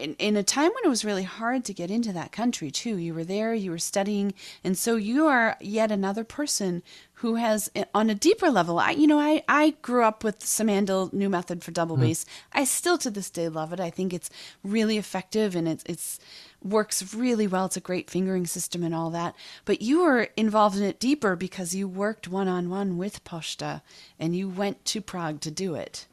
in, 0.00 0.14
in 0.14 0.36
a 0.36 0.42
time 0.42 0.70
when 0.70 0.84
it 0.84 0.88
was 0.88 1.04
really 1.04 1.24
hard 1.24 1.64
to 1.64 1.74
get 1.74 1.90
into 1.90 2.12
that 2.12 2.32
country 2.32 2.70
too. 2.70 2.96
You 2.96 3.14
were 3.14 3.24
there, 3.24 3.52
you 3.52 3.70
were 3.70 3.78
studying, 3.78 4.34
and 4.64 4.76
so 4.76 4.96
you 4.96 5.26
are 5.26 5.56
yet 5.60 5.92
another 5.92 6.24
person 6.24 6.82
who 7.14 7.34
has, 7.34 7.70
on 7.94 8.08
a 8.08 8.14
deeper 8.14 8.50
level. 8.50 8.78
I, 8.78 8.92
you 8.92 9.06
know, 9.06 9.18
I 9.18 9.42
I 9.46 9.74
grew 9.82 10.04
up 10.04 10.24
with 10.24 10.40
Simandl 10.40 11.12
new 11.12 11.28
method 11.28 11.62
for 11.62 11.70
double 11.70 11.96
mm. 11.96 12.02
bass. 12.02 12.24
I 12.52 12.64
still 12.64 12.98
to 12.98 13.10
this 13.10 13.30
day 13.30 13.48
love 13.48 13.72
it. 13.72 13.80
I 13.80 13.90
think 13.90 14.12
it's 14.12 14.30
really 14.64 14.96
effective 14.96 15.54
and 15.54 15.68
it's 15.68 15.84
it's 15.86 16.18
works 16.62 17.14
really 17.14 17.46
well. 17.46 17.66
It's 17.66 17.76
a 17.76 17.80
great 17.80 18.10
fingering 18.10 18.46
system 18.46 18.82
and 18.82 18.94
all 18.94 19.10
that. 19.10 19.34
But 19.64 19.82
you 19.82 20.02
were 20.02 20.28
involved 20.36 20.76
in 20.76 20.82
it 20.82 21.00
deeper 21.00 21.36
because 21.36 21.74
you 21.74 21.88
worked 21.88 22.28
one 22.28 22.48
on 22.48 22.68
one 22.68 22.98
with 22.98 23.24
Pošta 23.24 23.82
and 24.18 24.36
you 24.36 24.48
went 24.48 24.84
to 24.86 25.00
Prague 25.00 25.40
to 25.40 25.50
do 25.50 25.74
it. 25.74 26.06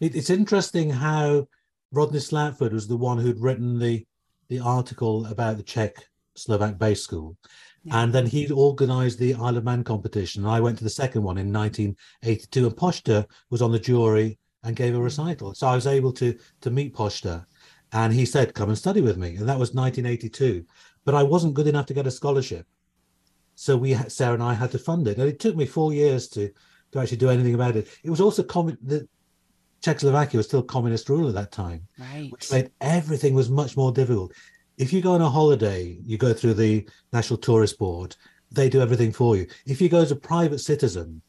It's 0.00 0.30
interesting 0.30 0.90
how 0.90 1.48
Rodney 1.92 2.18
Slatford 2.18 2.72
was 2.72 2.88
the 2.88 2.96
one 2.96 3.18
who'd 3.18 3.40
written 3.40 3.78
the 3.78 4.04
the 4.48 4.60
article 4.60 5.24
about 5.26 5.56
the 5.56 5.62
Czech 5.62 6.06
Slovak 6.36 6.78
bass 6.78 7.02
school. 7.02 7.36
And 7.90 8.12
then 8.12 8.26
he'd 8.26 8.50
organized 8.50 9.18
the 9.18 9.34
Isle 9.34 9.58
of 9.58 9.64
Man 9.64 9.84
competition. 9.84 10.44
And 10.44 10.50
I 10.50 10.60
went 10.60 10.78
to 10.78 10.84
the 10.84 10.90
second 10.90 11.22
one 11.22 11.36
in 11.36 11.52
1982. 11.52 12.66
And 12.66 12.76
Pošta 12.76 13.26
was 13.50 13.60
on 13.60 13.72
the 13.72 13.78
jury 13.78 14.38
and 14.62 14.74
gave 14.74 14.94
a 14.94 15.00
recital. 15.00 15.54
So 15.54 15.66
I 15.66 15.74
was 15.74 15.86
able 15.86 16.12
to 16.12 16.36
to 16.62 16.70
meet 16.70 16.94
Pošta. 16.94 17.46
And 17.94 18.12
he 18.12 18.26
said, 18.26 18.54
come 18.54 18.68
and 18.68 18.76
study 18.76 19.00
with 19.00 19.16
me. 19.16 19.36
And 19.36 19.48
that 19.48 19.58
was 19.58 19.72
1982. 19.72 20.64
But 21.04 21.14
I 21.14 21.22
wasn't 21.22 21.54
good 21.54 21.68
enough 21.68 21.86
to 21.86 21.94
get 21.94 22.06
a 22.06 22.10
scholarship. 22.10 22.66
So 23.54 23.76
we, 23.76 23.94
Sarah 24.08 24.34
and 24.34 24.42
I 24.42 24.52
had 24.52 24.72
to 24.72 24.78
fund 24.78 25.06
it. 25.08 25.16
And 25.18 25.28
it 25.28 25.38
took 25.38 25.54
me 25.56 25.64
four 25.64 25.92
years 25.92 26.28
to, 26.30 26.50
to 26.92 26.98
actually 27.00 27.18
do 27.18 27.30
anything 27.30 27.54
about 27.54 27.76
it. 27.76 27.86
It 28.02 28.10
was 28.10 28.20
also, 28.20 28.42
commun- 28.42 28.78
the 28.82 29.08
Czechoslovakia 29.80 30.38
was 30.38 30.46
still 30.46 30.62
communist 30.62 31.08
rule 31.08 31.28
at 31.28 31.34
that 31.34 31.52
time 31.52 31.86
Right. 31.98 32.30
which 32.32 32.50
made 32.50 32.70
everything 32.80 33.32
was 33.34 33.48
much 33.48 33.76
more 33.76 33.92
difficult. 33.92 34.32
If 34.76 34.92
you 34.92 35.00
go 35.00 35.12
on 35.12 35.22
a 35.22 35.30
holiday, 35.30 35.98
you 36.04 36.18
go 36.18 36.32
through 36.32 36.54
the 36.54 36.88
National 37.12 37.38
Tourist 37.38 37.78
Board, 37.78 38.16
they 38.50 38.68
do 38.68 38.80
everything 38.80 39.12
for 39.12 39.36
you. 39.36 39.46
If 39.66 39.80
you 39.80 39.88
go 39.88 40.00
as 40.00 40.10
a 40.10 40.16
private 40.16 40.58
citizen, 40.58 41.22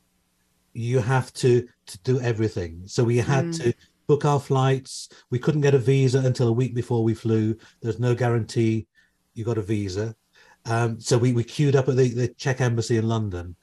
you 0.74 1.00
have 1.00 1.32
to 1.34 1.68
to 1.88 1.98
do 2.00 2.20
everything. 2.22 2.82
So 2.88 3.04
we 3.04 3.18
had 3.18 3.46
Mm. 3.46 3.58
to 3.62 3.74
book 4.08 4.26
our 4.26 4.40
flights. 4.40 5.10
We 5.30 5.40
couldn't 5.40 5.62
get 5.62 5.76
a 5.76 5.80
visa 5.80 6.20
until 6.20 6.48
a 6.48 6.54
week 6.54 6.76
before 6.76 7.04
we 7.04 7.14
flew. 7.14 7.58
There's 7.82 8.00
no 8.00 8.16
guarantee 8.16 8.88
you 9.34 9.44
got 9.44 9.58
a 9.58 9.62
visa. 9.62 10.16
Um, 10.66 11.00
so 11.00 11.18
we, 11.18 11.34
we 11.34 11.44
queued 11.44 11.76
up 11.76 11.90
at 11.90 11.96
the, 11.96 12.10
the 12.10 12.28
Czech 12.30 12.62
embassy 12.62 12.98
in 12.98 13.08
London, 13.08 13.56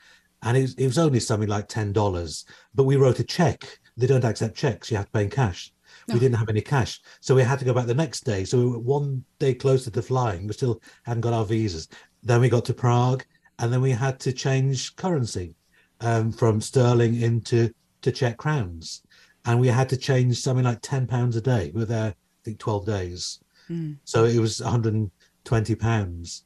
and 0.43 0.57
it 0.57 0.63
was, 0.63 0.75
it 0.75 0.87
was 0.87 0.99
only 0.99 1.21
something 1.21 1.49
like 1.49 1.69
ten 1.69 1.93
dollars. 1.93 2.45
But 2.75 2.85
we 2.85 2.97
wrote 2.97 3.19
a 3.21 3.25
check. 3.25 3.81
They 3.97 4.07
don't 4.07 4.25
accept 4.25 4.57
checks. 4.57 4.91
You 4.91 4.97
have 4.99 5.07
to 5.07 5.13
pay 5.13 5.25
in 5.25 5.31
cash. 5.31 5.73
No. 6.09 6.15
We 6.15 6.21
didn't 6.21 6.39
have 6.39 6.49
any 6.49 6.63
cash, 6.63 7.01
so 7.21 7.35
we 7.35 7.43
had 7.43 7.59
to 7.59 7.65
go 7.65 7.75
back 7.75 7.87
the 7.87 7.95
next 7.95 8.25
day. 8.25 8.45
So 8.45 8.59
we 8.59 8.67
were 8.67 8.79
one 8.79 9.25
day 9.39 9.55
closer 9.55 9.91
to 9.91 10.03
flying. 10.03 10.47
We 10.47 10.53
still 10.53 10.81
hadn't 11.05 11.21
got 11.21 11.33
our 11.33 11.45
visas. 11.45 11.89
Then 12.23 12.41
we 12.41 12.49
got 12.49 12.65
to 12.67 12.75
Prague, 12.75 13.25
and 13.59 13.73
then 13.73 13.83
we 13.83 13.91
had 13.91 14.19
to 14.21 14.33
change 14.33 14.97
currency 14.97 15.55
um, 16.01 16.33
from 16.33 16.61
sterling 16.61 17.21
into 17.21 17.73
to 18.03 18.11
Czech 18.11 18.37
crowns, 18.37 19.03
and 19.45 19.61
we 19.61 19.69
had 19.69 19.89
to 19.91 19.97
change 19.97 20.39
something 20.39 20.65
like 20.65 20.81
ten 20.83 21.07
pounds 21.07 21.37
a 21.37 21.41
day. 21.41 21.71
We 21.75 21.81
were 21.81 21.87
there, 21.87 22.11
I 22.11 22.15
think, 22.45 22.59
twelve 22.59 22.87
days. 22.87 23.41
Mm. 23.69 23.99
So 24.05 24.25
it 24.25 24.39
was 24.39 24.61
120 24.61 25.75
pounds, 25.77 26.45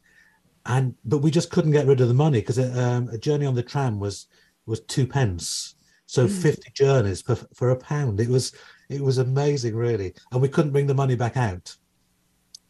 and 0.67 0.95
but 1.05 1.19
we 1.19 1.31
just 1.31 1.51
couldn't 1.51 1.73
get 1.73 1.87
rid 1.87 2.01
of 2.01 2.09
the 2.09 2.15
money 2.15 2.41
because 2.41 2.59
um, 2.59 3.09
a 3.09 3.19
journey 3.19 3.47
on 3.47 3.55
the 3.55 3.63
tram 3.63 3.99
was 3.99 4.27
was 4.67 4.81
two 4.81 5.07
pence. 5.07 5.75
So 6.09 6.27
Mm. 6.27 6.43
50 6.43 6.71
journeys 6.73 7.23
for 7.23 7.37
for 7.55 7.71
a 7.71 7.77
pound. 7.77 8.21
It 8.21 8.29
was 8.29 8.53
it 8.89 9.01
was 9.01 9.19
amazing, 9.19 9.75
really, 9.75 10.15
and 10.31 10.41
we 10.41 10.49
couldn't 10.49 10.73
bring 10.73 10.87
the 10.87 10.95
money 10.95 11.17
back 11.17 11.37
out. 11.37 11.77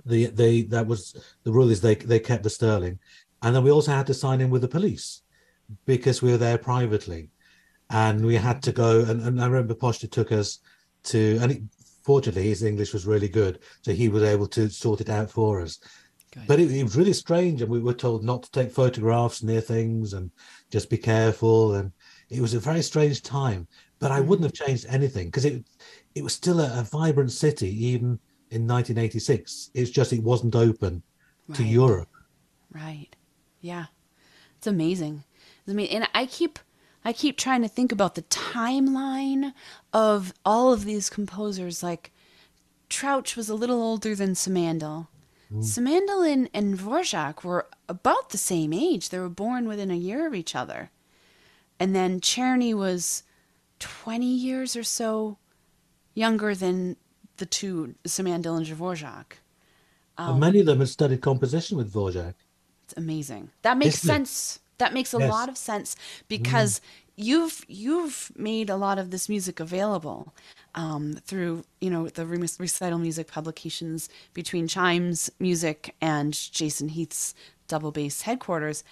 The 0.07 0.27
they 0.27 0.63
that 0.63 0.87
was 0.87 1.17
the 1.43 1.53
rule 1.53 1.71
is 1.71 1.81
they 1.81 1.97
they 1.97 2.21
kept 2.21 2.45
the 2.45 2.51
sterling, 2.51 2.99
and 3.43 3.55
then 3.55 3.65
we 3.65 3.71
also 3.71 3.93
had 3.93 4.07
to 4.07 4.15
sign 4.15 4.41
in 4.41 4.51
with 4.51 4.63
the 4.63 4.69
police 4.69 5.23
because 5.85 6.23
we 6.23 6.31
were 6.31 6.39
there 6.39 6.59
privately, 6.59 7.31
and 7.91 8.25
we 8.25 8.35
had 8.35 8.63
to 8.65 8.73
go. 8.73 9.01
And, 9.01 9.21
and 9.23 9.41
I 9.41 9.47
remember 9.47 9.75
Pošta 9.75 10.09
took 10.09 10.33
us 10.33 10.59
to, 11.05 11.39
and 11.41 11.53
he, 11.53 11.63
fortunately 12.03 12.49
his 12.49 12.63
English 12.63 12.93
was 12.93 13.07
really 13.07 13.29
good, 13.29 13.61
so 13.83 13.93
he 13.93 14.09
was 14.09 14.23
able 14.23 14.47
to 14.49 14.69
sort 14.69 15.01
it 15.01 15.11
out 15.11 15.31
for 15.31 15.61
us. 15.61 15.79
Good. 16.33 16.47
But 16.47 16.61
it, 16.61 16.71
it 16.71 16.83
was 16.83 16.97
really 16.97 17.13
strange, 17.13 17.63
and 17.63 17.71
we 17.71 17.81
were 17.81 17.95
told 17.95 18.25
not 18.25 18.43
to 18.45 18.51
take 18.51 18.71
photographs 18.71 19.43
near 19.43 19.61
things 19.61 20.13
and 20.13 20.31
just 20.71 20.91
be 20.91 20.99
careful. 20.99 21.75
And 21.75 21.93
it 22.31 22.41
was 22.41 22.55
a 22.55 22.61
very 22.61 22.83
strange 22.83 23.23
time. 23.23 23.67
But 23.99 24.11
I 24.11 24.21
wouldn't 24.21 24.53
mm. 24.53 24.59
have 24.59 24.67
changed 24.67 24.87
anything 24.89 25.29
because 25.29 25.45
it 25.45 25.65
it 26.15 26.23
was 26.23 26.35
still 26.35 26.61
a, 26.61 26.81
a 26.81 26.83
vibrant 26.83 27.33
city 27.33 27.69
even 27.87 28.19
in 28.51 28.67
1986. 28.67 29.71
It's 29.75 29.91
just 29.91 30.13
it 30.13 30.23
wasn't 30.23 30.55
open 30.55 31.03
to 31.55 31.65
Europe. 31.65 32.09
Right. 32.71 33.15
Yeah. 33.61 33.87
It's 34.59 34.67
amazing. 34.67 35.25
I 35.69 35.73
mean, 35.73 35.89
and 35.89 36.09
I 36.15 36.27
keep 36.27 36.59
I 37.07 37.13
keep 37.13 37.39
trying 37.39 37.63
to 37.63 37.69
think 37.69 37.93
about 37.93 38.17
the 38.17 38.23
timeline 38.23 39.55
of 39.93 40.35
all 40.45 40.73
of 40.73 40.85
these 40.85 41.09
composers. 41.09 41.81
Like 41.81 42.11
Trauch 42.91 43.37
was 43.37 43.49
a 43.49 43.55
little 43.55 43.81
older 43.81 44.17
than 44.17 44.31
Simandl. 44.31 45.07
Simandl 45.53 46.29
and, 46.29 46.51
and 46.53 46.77
Dvorak 46.77 47.45
were 47.45 47.69
about 47.89 48.31
the 48.31 48.39
same 48.39 48.73
age. 48.73 49.11
They 49.11 49.21
were 49.21 49.29
born 49.29 49.69
within 49.69 49.93
a 49.93 49.97
year 49.97 50.27
of 50.27 50.35
each 50.35 50.57
other. 50.57 50.91
And 51.79 51.95
then 51.95 52.21
Czerny 52.21 52.75
was 52.75 53.23
20 53.79 54.27
years 54.27 54.75
or 54.75 54.83
so 54.83 55.39
younger 56.13 56.57
than 56.57 56.97
the 57.37 57.47
two, 57.47 57.95
Simandl 58.03 58.57
and 58.57 58.67
Dvorak. 58.67 59.39
Oh. 60.19 60.33
And 60.33 60.41
many 60.41 60.59
of 60.59 60.69
um, 60.69 60.73
them 60.73 60.79
had 60.81 60.89
studied 60.89 61.21
composition 61.21 61.77
with 61.77 61.93
Dvorak. 61.93 62.35
It's 62.83 62.95
amazing. 62.97 63.51
That 63.63 63.79
makes 63.79 64.03
Isn't 64.03 64.23
it? 64.23 64.59
That 64.79 64.93
makes 64.95 65.13
a 65.13 65.19
Yes. 65.19 65.31
lot 65.31 65.49
of 65.49 65.57
sense 65.57 65.97
because 66.29 66.81
you've 67.17 67.65
you've 67.69 68.31
made 68.37 68.69
a 68.71 68.77
lot 68.77 68.99
of 68.99 69.11
this 69.11 69.29
music 69.29 69.59
available 69.61 70.35
um, 70.75 71.15
through 71.25 71.65
you 71.81 71.91
know 71.91 72.09
the 72.09 72.27
recital 72.27 72.99
music 72.99 73.27
publications 73.29 74.09
between 74.35 74.69
Chimes 74.69 75.31
Music 75.39 75.95
and 76.01 76.33
Jason 76.53 76.91
Heath's 76.91 77.35
Double 77.69 77.91
Bass 77.91 78.23
headquarters, 78.23 78.85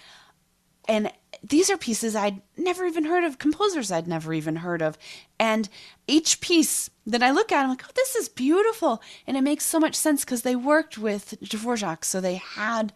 and 0.88 1.12
these 1.42 1.70
are 1.70 1.76
pieces 1.76 2.16
I'd 2.16 2.40
never 2.56 2.86
even 2.86 3.04
heard 3.04 3.24
of, 3.24 3.38
composers 3.38 3.92
I'd 3.92 4.08
never 4.08 4.32
even 4.32 4.56
heard 4.56 4.82
of, 4.82 4.96
and 5.38 5.68
each 6.06 6.40
piece 6.40 6.90
that 7.06 7.22
I 7.22 7.30
look 7.30 7.52
at, 7.52 7.62
I'm 7.62 7.68
like, 7.68 7.84
oh, 7.86 7.92
this 7.94 8.16
is 8.16 8.28
beautiful, 8.28 9.02
and 9.26 9.36
it 9.36 9.42
makes 9.42 9.64
so 9.66 9.78
much 9.78 9.94
sense 9.94 10.24
because 10.24 10.42
they 10.42 10.56
worked 10.56 10.96
with 10.98 11.34
Dvorak, 11.42 12.04
so 12.04 12.20
they 12.20 12.36
had 12.36 12.92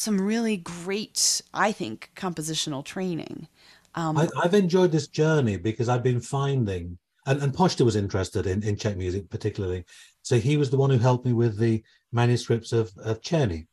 some 0.00 0.18
really 0.18 0.56
great, 0.56 1.42
I 1.52 1.72
think, 1.72 2.10
compositional 2.16 2.82
training. 2.82 3.46
Um, 3.94 4.16
I, 4.16 4.28
I've 4.42 4.54
enjoyed 4.54 4.92
this 4.92 5.08
journey 5.08 5.58
because 5.58 5.90
I've 5.90 6.02
been 6.02 6.22
finding, 6.22 6.96
and, 7.26 7.42
and 7.42 7.52
Pošta 7.52 7.84
was 7.84 7.96
interested 7.96 8.46
in, 8.46 8.62
in 8.62 8.76
Czech 8.76 8.96
music 8.96 9.28
particularly. 9.28 9.84
So 10.22 10.38
he 10.38 10.56
was 10.56 10.70
the 10.70 10.78
one 10.78 10.88
who 10.88 10.96
helped 10.96 11.26
me 11.26 11.34
with 11.34 11.58
the 11.58 11.82
manuscripts 12.12 12.72
of, 12.72 12.90
of 13.04 13.20
Czerny. 13.20 13.66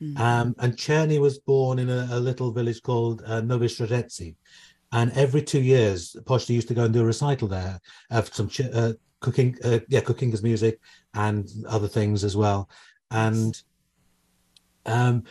Mm. 0.00 0.18
Um, 0.18 0.54
and 0.58 0.74
Czerny 0.74 1.20
was 1.20 1.38
born 1.38 1.78
in 1.78 1.90
a, 1.90 2.08
a 2.12 2.18
little 2.18 2.50
village 2.50 2.80
called 2.82 3.22
uh, 3.26 3.42
Novi 3.42 3.66
Stradeci. 3.66 4.36
And 4.92 5.12
every 5.12 5.42
two 5.42 5.60
years, 5.60 6.16
Pošta 6.24 6.54
used 6.54 6.68
to 6.68 6.74
go 6.74 6.84
and 6.84 6.94
do 6.94 7.02
a 7.02 7.04
recital 7.04 7.48
there 7.48 7.78
of 8.10 8.32
some 8.32 8.48
ch- 8.48 8.72
uh, 8.72 8.94
Kukinka, 9.20 9.58
uh, 9.66 9.80
yeah, 9.88 10.00
Kukinka's 10.00 10.42
music 10.42 10.80
and 11.12 11.46
other 11.68 11.88
things 11.88 12.24
as 12.24 12.36
well. 12.36 12.70
And 13.10 13.60
um, 14.86 15.24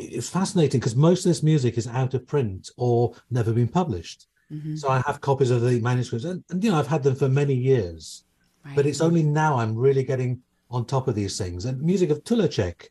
it's 0.00 0.28
fascinating 0.28 0.80
because 0.80 0.96
most 0.96 1.24
of 1.24 1.30
this 1.30 1.42
music 1.42 1.76
is 1.78 1.86
out 1.86 2.14
of 2.14 2.26
print 2.26 2.70
or 2.76 3.14
never 3.30 3.52
been 3.52 3.68
published. 3.68 4.26
mhm, 4.52 4.78
So 4.78 4.88
I 4.88 5.02
have 5.06 5.20
copies 5.20 5.50
of 5.50 5.60
the 5.62 5.80
manuscripts, 5.80 6.24
and, 6.24 6.42
and 6.50 6.62
you 6.62 6.70
know 6.70 6.78
I've 6.78 6.86
had 6.86 7.02
them 7.02 7.14
for 7.14 7.28
many 7.28 7.54
years. 7.54 8.24
right. 8.64 8.74
But 8.76 8.86
it's 8.86 9.00
only 9.00 9.22
now 9.22 9.56
I'm 9.58 9.76
really 9.76 10.04
getting 10.04 10.42
on 10.70 10.84
top 10.84 11.08
of 11.08 11.14
these 11.14 11.36
things. 11.38 11.64
And 11.64 11.80
music 11.82 12.10
of 12.10 12.22
Tulacek, 12.24 12.88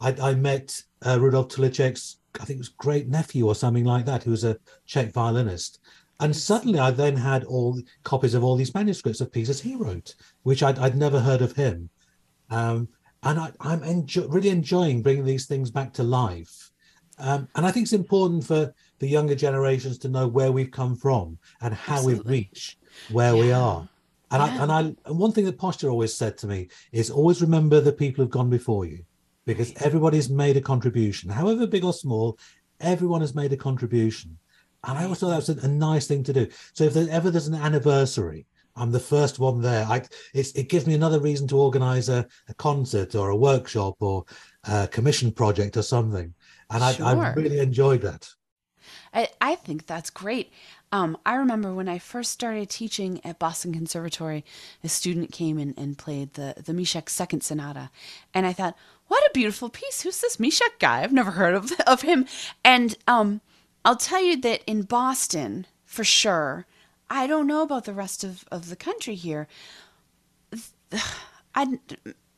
I, 0.00 0.14
I 0.30 0.34
met 0.34 0.82
uh, 1.06 1.18
Rudolf 1.20 1.48
Tulacek's, 1.48 2.18
I 2.40 2.44
think 2.44 2.56
it 2.58 2.66
was 2.66 2.68
great 2.68 3.08
nephew 3.08 3.46
or 3.46 3.54
something 3.54 3.84
like 3.84 4.04
that, 4.06 4.22
who 4.22 4.30
was 4.32 4.44
a 4.44 4.58
Czech 4.86 5.12
violinist. 5.12 5.80
And 6.20 6.34
suddenly 6.36 6.78
I 6.78 6.90
then 6.90 7.16
had 7.16 7.44
all 7.44 7.80
copies 8.04 8.34
of 8.34 8.44
all 8.44 8.56
these 8.56 8.74
manuscripts 8.74 9.20
of 9.20 9.32
pieces 9.32 9.60
he 9.60 9.74
wrote, 9.74 10.14
which 10.44 10.62
I'd, 10.62 10.78
I'd 10.78 10.96
never 10.96 11.18
heard 11.20 11.42
of 11.42 11.52
him. 11.52 11.88
Um, 12.50 12.88
and 13.22 13.38
I, 13.38 13.52
I'm 13.60 13.80
enjo- 13.80 14.32
really 14.32 14.48
enjoying 14.48 15.02
bringing 15.02 15.24
these 15.24 15.46
things 15.46 15.70
back 15.70 15.92
to 15.94 16.02
life. 16.02 16.70
Um, 17.18 17.48
and 17.54 17.66
I 17.66 17.70
think 17.70 17.84
it's 17.84 17.92
important 17.92 18.44
for 18.44 18.74
the 18.98 19.08
younger 19.08 19.34
generations 19.34 19.98
to 19.98 20.08
know 20.08 20.26
where 20.26 20.50
we've 20.50 20.70
come 20.70 20.96
from 20.96 21.38
and 21.60 21.72
how 21.74 22.04
we've 22.04 22.26
reached 22.26 22.78
where 23.10 23.36
we 23.36 23.52
are. 23.52 23.88
And 24.30 24.42
Yeah. 24.42 24.58
I 24.58 24.62
and 24.62 24.72
I 24.72 24.80
and 25.08 25.18
one 25.18 25.32
thing 25.32 25.44
that 25.44 25.58
Pošta 25.58 25.88
always 25.88 26.14
said 26.14 26.38
to 26.38 26.46
me 26.46 26.68
is 26.90 27.10
always 27.10 27.42
remember 27.42 27.80
the 27.80 27.92
people 27.92 28.24
who've 28.24 28.30
gone 28.38 28.50
before 28.50 28.86
you, 28.86 29.04
because 29.44 29.68
Right. 29.68 29.82
everybody's 29.82 30.30
made 30.30 30.56
a 30.56 30.60
contribution, 30.60 31.30
however 31.30 31.66
big 31.66 31.84
or 31.84 31.92
small. 31.92 32.38
Everyone 32.80 33.20
has 33.20 33.34
made 33.34 33.52
a 33.52 33.56
contribution, 33.56 34.38
and 34.82 34.98
I 34.98 35.04
always 35.04 35.18
thought 35.20 35.28
that 35.28 35.36
was 35.36 35.50
a, 35.50 35.66
a 35.66 35.68
nice 35.68 36.06
thing 36.08 36.24
to 36.24 36.32
do. 36.32 36.48
So 36.72 36.82
if 36.84 36.94
there 36.94 37.06
ever 37.10 37.30
there's 37.30 37.46
an 37.46 37.54
anniversary, 37.54 38.46
I'm 38.76 38.90
the 38.90 39.00
first 39.00 39.38
one 39.38 39.60
there. 39.60 39.84
I 39.84 40.02
it's, 40.32 40.52
it 40.52 40.68
gives 40.68 40.86
me 40.86 40.94
another 40.94 41.20
reason 41.20 41.46
to 41.48 41.58
organise 41.58 42.08
a, 42.08 42.26
a 42.48 42.54
concert 42.54 43.14
or 43.14 43.30
a 43.30 43.36
workshop 43.36 43.96
or 44.00 44.24
a 44.64 44.88
commission 44.88 45.32
project 45.32 45.76
or 45.76 45.82
something, 45.82 46.34
and 46.70 46.82
I, 46.82 46.96
I 47.02 47.32
really 47.34 47.58
enjoyed 47.58 48.02
that. 48.02 48.28
I, 49.14 49.28
I 49.40 49.54
think 49.56 49.86
that's 49.86 50.10
great. 50.10 50.52
Um, 50.90 51.16
I 51.24 51.34
remember 51.36 51.72
when 51.72 51.88
I 51.88 51.98
first 51.98 52.32
started 52.32 52.68
teaching 52.68 53.20
at 53.24 53.38
Boston 53.38 53.72
Conservatory, 53.72 54.44
a 54.84 54.88
student 54.88 55.32
came 55.32 55.58
in 55.58 55.74
and 55.76 55.96
played 55.96 56.34
the, 56.34 56.54
the 56.62 56.72
Míšek 56.72 57.08
Second 57.08 57.42
Sonata. 57.42 57.90
And 58.34 58.46
I 58.46 58.52
thought, 58.52 58.76
what 59.08 59.22
a 59.24 59.30
beautiful 59.32 59.70
piece. 59.70 60.02
Who's 60.02 60.20
this 60.20 60.36
Míšek 60.36 60.78
guy? 60.78 61.02
I've 61.02 61.12
never 61.12 61.30
heard 61.30 61.54
of, 61.54 61.72
of 61.86 62.02
him. 62.02 62.26
And 62.62 62.96
um, 63.06 63.40
I'll 63.84 63.96
tell 63.96 64.22
you 64.22 64.38
that 64.42 64.62
in 64.66 64.82
Boston, 64.82 65.66
for 65.86 66.04
sure, 66.04 66.66
I 67.12 67.26
don't 67.26 67.46
know 67.46 67.60
about 67.60 67.84
the 67.84 67.92
rest 67.92 68.24
of, 68.24 68.46
of 68.50 68.70
the 68.70 68.76
country 68.76 69.14
here. 69.14 69.46
I, 71.54 71.78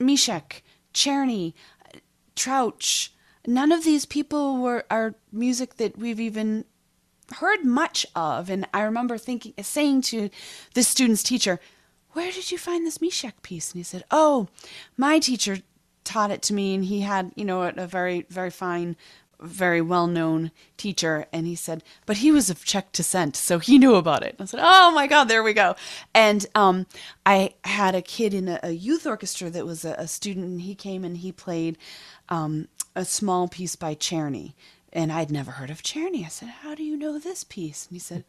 Míšek, 0.00 0.62
Czerny, 0.93 1.54
Trauch, 2.35 3.11
none 3.47 3.71
of 3.71 3.85
these 3.85 4.04
people 4.04 4.57
were 4.57 4.85
are 4.90 5.14
music 5.31 5.76
that 5.76 5.97
we've 5.97 6.19
even 6.19 6.64
heard 7.37 7.64
much 7.64 8.04
of. 8.16 8.50
And 8.50 8.66
I 8.75 8.83
remember 8.83 9.16
thinking, 9.16 9.54
saying 9.62 10.02
to 10.02 10.28
this 10.75 10.88
student's 10.88 11.23
teacher, 11.23 11.61
"Where 12.11 12.33
did 12.33 12.50
you 12.50 12.59
find 12.59 12.85
this 12.85 12.99
Míšek 12.99 13.43
piece?" 13.43 13.71
And 13.71 13.78
he 13.78 13.85
said, 13.85 14.02
"Oh, 14.11 14.49
my 14.97 15.21
teacher 15.21 15.59
taught 16.02 16.33
it 16.33 16.43
to 16.43 16.52
me, 16.52 16.75
and 16.75 16.85
he 16.85 17.02
had, 17.02 17.31
you 17.37 17.45
know, 17.45 17.62
a, 17.62 17.73
a 17.76 17.87
very, 17.87 18.26
very 18.28 18.50
fine 18.50 18.97
very 19.44 19.80
well 19.80 20.06
known 20.06 20.50
teacher, 20.76 21.26
and 21.32 21.46
he 21.46 21.54
said, 21.54 21.82
but 22.06 22.18
he 22.18 22.32
was 22.32 22.50
of 22.50 22.64
Czech 22.64 22.92
descent, 22.92 23.36
so 23.36 23.58
he 23.58 23.78
knew 23.78 23.94
about 23.94 24.22
it. 24.22 24.36
I 24.38 24.44
said, 24.44 24.60
oh 24.62 24.90
my 24.92 25.06
God, 25.06 25.24
there 25.24 25.42
we 25.42 25.52
go. 25.52 25.76
And 26.14 26.46
um, 26.54 26.86
I 27.24 27.54
had 27.64 27.94
a 27.94 28.02
kid 28.02 28.34
in 28.34 28.48
a, 28.48 28.60
a 28.62 28.70
youth 28.70 29.06
orchestra 29.06 29.50
that 29.50 29.66
was 29.66 29.84
a, 29.84 29.92
a, 29.98 30.08
student, 30.08 30.46
and 30.46 30.60
he 30.62 30.74
came 30.74 31.04
and 31.04 31.18
he 31.18 31.32
played 31.32 31.78
um, 32.28 32.68
a 32.94 33.04
small 33.04 33.48
piece 33.48 33.76
by 33.76 33.94
Czerny. 33.94 34.54
And 34.96 35.10
I'd 35.10 35.32
never 35.32 35.50
heard 35.50 35.70
of 35.70 35.82
Czerny. 35.82 36.24
I 36.24 36.28
said, 36.28 36.48
How 36.48 36.76
do 36.76 36.84
you 36.84 36.96
know 36.96 37.18
this 37.18 37.42
piece? 37.42 37.86
And 37.86 37.96
he 37.96 37.98
said, 37.98 38.24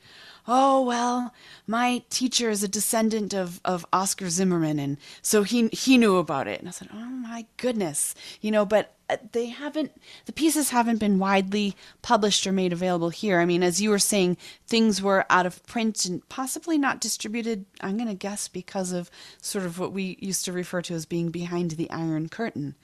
Oh, 0.47 0.81
well, 0.81 1.31
my 1.67 2.01
teacher 2.09 2.49
is 2.49 2.63
a 2.63 2.67
descendant 2.67 3.35
of, 3.35 3.61
of 3.63 3.85
Oscar 3.93 4.29
Zimmerman. 4.29 4.79
And 4.79 4.97
so 5.21 5.43
he, 5.43 5.67
he 5.67 5.99
knew 5.99 6.17
about 6.17 6.47
it. 6.47 6.59
And 6.59 6.67
I 6.67 6.71
said, 6.71 6.89
Oh, 6.91 7.05
my 7.05 7.45
goodness. 7.57 8.15
You 8.41 8.49
know, 8.49 8.65
but 8.65 8.94
they 9.31 9.47
haven't, 9.47 9.91
the 10.25 10.33
pieces 10.33 10.69
haven't 10.69 10.99
been 10.99 11.19
widely 11.19 11.75
published 12.01 12.45
or 12.47 12.51
made 12.51 12.73
available 12.73 13.09
here. 13.09 13.39
I 13.39 13.45
mean, 13.45 13.63
as 13.63 13.81
you 13.81 13.89
were 13.89 13.99
saying, 13.99 14.37
things 14.67 15.01
were 15.01 15.25
out 15.29 15.45
of 15.45 15.65
print 15.65 16.05
and 16.05 16.27
possibly 16.29 16.77
not 16.77 17.01
distributed, 17.01 17.65
I'm 17.81 17.97
going 17.97 18.09
to 18.09 18.15
guess, 18.15 18.47
because 18.47 18.91
of 18.91 19.11
sort 19.41 19.65
of 19.65 19.79
what 19.79 19.93
we 19.93 20.17
used 20.19 20.45
to 20.45 20.51
refer 20.51 20.81
to 20.83 20.93
as 20.93 21.05
being 21.05 21.29
behind 21.29 21.71
the 21.71 21.89
Iron 21.91 22.29
Curtain. 22.29 22.75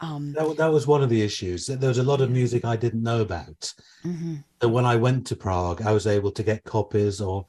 Um, 0.00 0.32
that, 0.34 0.56
that 0.58 0.72
was 0.72 0.86
one 0.86 1.02
of 1.02 1.08
the 1.08 1.22
issues. 1.22 1.66
There 1.66 1.88
was 1.88 1.98
a 1.98 2.02
lot 2.02 2.20
of 2.20 2.30
music 2.30 2.64
I 2.64 2.76
didn't 2.76 3.02
know 3.02 3.20
about. 3.20 3.72
Mm-hmm. 4.04 4.36
And 4.60 4.72
when 4.72 4.84
I 4.84 4.96
went 4.96 5.26
to 5.28 5.36
Prague, 5.36 5.82
I 5.82 5.92
was 5.92 6.06
able 6.06 6.30
to 6.32 6.42
get 6.42 6.64
copies 6.64 7.20
or 7.20 7.46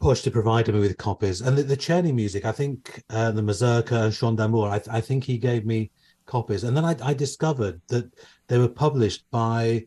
Pošta 0.00 0.30
provide 0.30 0.68
me 0.68 0.80
with 0.80 0.98
copies. 0.98 1.40
And 1.40 1.56
the, 1.56 1.62
the 1.62 1.76
Czerny 1.76 2.12
music, 2.12 2.44
I 2.44 2.52
think 2.52 3.02
uh, 3.08 3.30
the 3.30 3.42
Mazurka 3.42 4.04
and 4.04 4.14
Chant 4.14 4.36
d'Amour, 4.36 4.68
I, 4.68 4.80
I, 4.90 5.00
think 5.00 5.24
he 5.24 5.38
gave 5.38 5.64
me 5.64 5.90
copies. 6.26 6.64
And 6.64 6.76
then 6.76 6.84
I, 6.84 6.96
I, 7.02 7.14
discovered 7.14 7.80
that 7.88 8.10
they 8.48 8.58
were 8.58 8.68
published 8.68 9.24
by, 9.30 9.86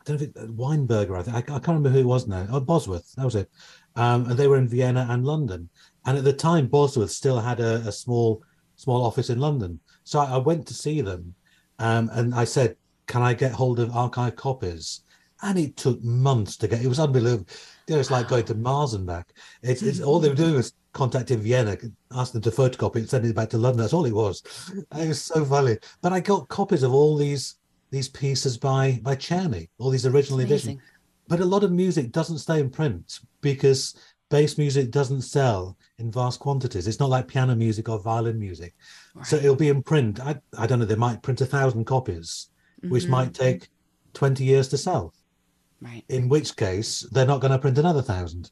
I 0.00 0.02
don't 0.04 0.20
know 0.20 0.22
if 0.24 0.36
it, 0.36 0.56
Weinberger, 0.56 1.18
I, 1.18 1.22
think, 1.22 1.36
I, 1.36 1.38
I 1.38 1.58
can't 1.58 1.68
remember 1.68 1.90
who 1.90 2.00
it 2.00 2.06
was 2.06 2.26
now. 2.26 2.46
Oh, 2.50 2.60
Bosworth, 2.60 3.12
that 3.16 3.24
was 3.24 3.36
it. 3.36 3.50
Um, 3.94 4.30
and 4.30 4.38
they 4.38 4.48
were 4.48 4.56
in 4.56 4.68
Vienna 4.68 5.06
and 5.10 5.24
London. 5.24 5.68
And 6.06 6.18
at 6.18 6.24
the 6.24 6.32
time, 6.32 6.66
Bosworth 6.66 7.10
still 7.10 7.40
had 7.40 7.60
a, 7.60 7.76
a 7.86 7.92
small 7.92 8.42
small 8.76 9.04
office 9.04 9.30
in 9.30 9.38
London. 9.38 9.78
So 10.04 10.18
I, 10.18 10.32
I 10.32 10.36
went 10.38 10.66
to 10.66 10.74
see 10.74 11.00
them, 11.00 11.34
um, 11.78 12.10
and 12.12 12.34
I 12.34 12.44
said, 12.44 12.76
"Can 13.06 13.22
I 13.22 13.34
get 13.34 13.52
hold 13.52 13.78
of 13.78 13.94
archive 13.94 14.36
copies?" 14.36 15.02
And 15.42 15.58
it 15.58 15.76
took 15.76 16.02
months 16.02 16.56
to 16.58 16.68
get. 16.68 16.82
It 16.82 16.88
was 16.88 17.00
unbelievable. 17.00 17.46
It 17.88 17.96
was 17.96 18.10
like 18.10 18.28
going 18.28 18.44
to 18.46 18.54
Mars 18.54 18.94
and 18.94 19.06
back. 19.06 19.32
It's, 19.62 19.82
it's 19.82 20.00
all 20.00 20.20
they 20.20 20.28
were 20.28 20.34
doing 20.34 20.54
was 20.54 20.74
contacting 20.92 21.38
Vienna, 21.38 21.76
asked 22.14 22.32
them 22.32 22.42
to 22.42 22.50
photocopy 22.50 22.96
it, 22.96 23.10
send 23.10 23.24
it 23.24 23.34
back 23.34 23.50
to 23.50 23.58
London. 23.58 23.80
That's 23.80 23.92
all 23.92 24.04
it 24.04 24.14
was. 24.14 24.42
It 24.96 25.08
was 25.08 25.22
so 25.22 25.44
funny. 25.44 25.78
But 26.00 26.12
I 26.12 26.20
got 26.20 26.48
copies 26.48 26.82
of 26.82 26.92
all 26.92 27.16
these 27.16 27.56
these 27.90 28.08
pieces 28.08 28.56
by 28.56 29.00
by 29.02 29.16
Czerny, 29.16 29.68
all 29.78 29.90
these 29.90 30.06
original 30.06 30.40
editions. 30.40 30.80
But 31.28 31.40
a 31.40 31.44
lot 31.44 31.64
of 31.64 31.72
music 31.72 32.10
doesn't 32.12 32.38
stay 32.38 32.60
in 32.60 32.70
print 32.70 33.20
because 33.40 33.94
bass 34.32 34.56
music 34.56 34.90
doesn't 34.90 35.22
sell 35.22 35.76
in 35.98 36.10
vast 36.10 36.40
quantities. 36.40 36.88
It's 36.88 36.98
not 36.98 37.10
like 37.10 37.28
piano 37.28 37.54
music 37.54 37.88
or 37.88 38.00
violin 38.00 38.38
music. 38.38 38.74
Right. 39.14 39.26
So 39.26 39.36
it'll 39.36 39.54
be 39.54 39.68
in 39.68 39.82
print. 39.82 40.20
I, 40.20 40.40
I 40.58 40.66
don't 40.66 40.78
know, 40.78 40.86
they 40.86 40.96
might 40.96 41.22
print 41.22 41.42
a 41.42 41.46
thousand 41.46 41.84
copies, 41.84 42.48
mm-hmm. 42.80 42.92
which 42.92 43.06
might 43.06 43.34
take 43.34 43.68
20 44.14 44.42
years 44.42 44.68
to 44.68 44.78
sell. 44.78 45.14
Right. 45.82 46.02
In 46.08 46.28
which 46.28 46.56
case, 46.56 47.06
they're 47.12 47.26
not 47.26 47.40
going 47.40 47.52
to 47.52 47.58
print 47.58 47.78
another 47.78 48.02
thousand. 48.02 48.50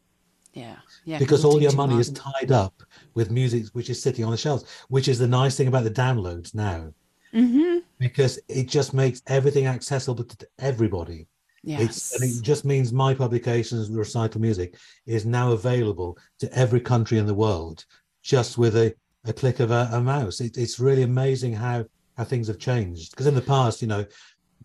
Yeah. 0.52 0.76
Yeah. 1.04 1.18
Because 1.18 1.44
all 1.44 1.60
your 1.60 1.74
money 1.74 1.98
is 1.98 2.10
tied 2.10 2.50
up 2.50 2.82
with 3.14 3.30
music 3.30 3.66
which 3.72 3.90
is 3.90 4.02
sitting 4.02 4.24
on 4.24 4.30
the 4.30 4.36
shelves, 4.36 4.64
which 4.88 5.08
is 5.08 5.18
the 5.18 5.28
nice 5.28 5.56
thing 5.56 5.68
about 5.68 5.84
the 5.84 5.90
downloads 5.90 6.54
now. 6.54 6.92
Mm-hmm. 7.32 7.78
Because 7.98 8.40
it 8.48 8.68
just 8.68 8.92
makes 8.92 9.22
everything 9.26 9.66
accessible 9.66 10.24
to 10.24 10.48
everybody. 10.58 11.26
Yes. 11.62 11.82
It's, 11.82 12.20
and 12.20 12.30
it 12.30 12.42
just 12.42 12.64
means 12.64 12.92
my 12.92 13.14
publications, 13.14 13.90
Recital 13.90 14.40
Music, 14.40 14.76
is 15.06 15.26
now 15.26 15.52
available 15.52 16.18
to 16.38 16.52
every 16.52 16.80
country 16.80 17.18
in 17.18 17.26
the 17.26 17.34
world 17.34 17.84
just 18.22 18.58
with 18.58 18.76
a, 18.76 18.94
a 19.26 19.32
click 19.32 19.60
of 19.60 19.70
a, 19.70 19.88
a 19.92 20.00
mouse. 20.00 20.40
It, 20.40 20.56
it's 20.56 20.80
really 20.80 21.02
amazing 21.02 21.52
how, 21.52 21.84
how 22.16 22.24
things 22.24 22.48
have 22.48 22.58
changed. 22.58 23.10
Because 23.10 23.26
in 23.26 23.34
the 23.34 23.42
past, 23.42 23.82
you 23.82 23.88
know, 23.88 24.04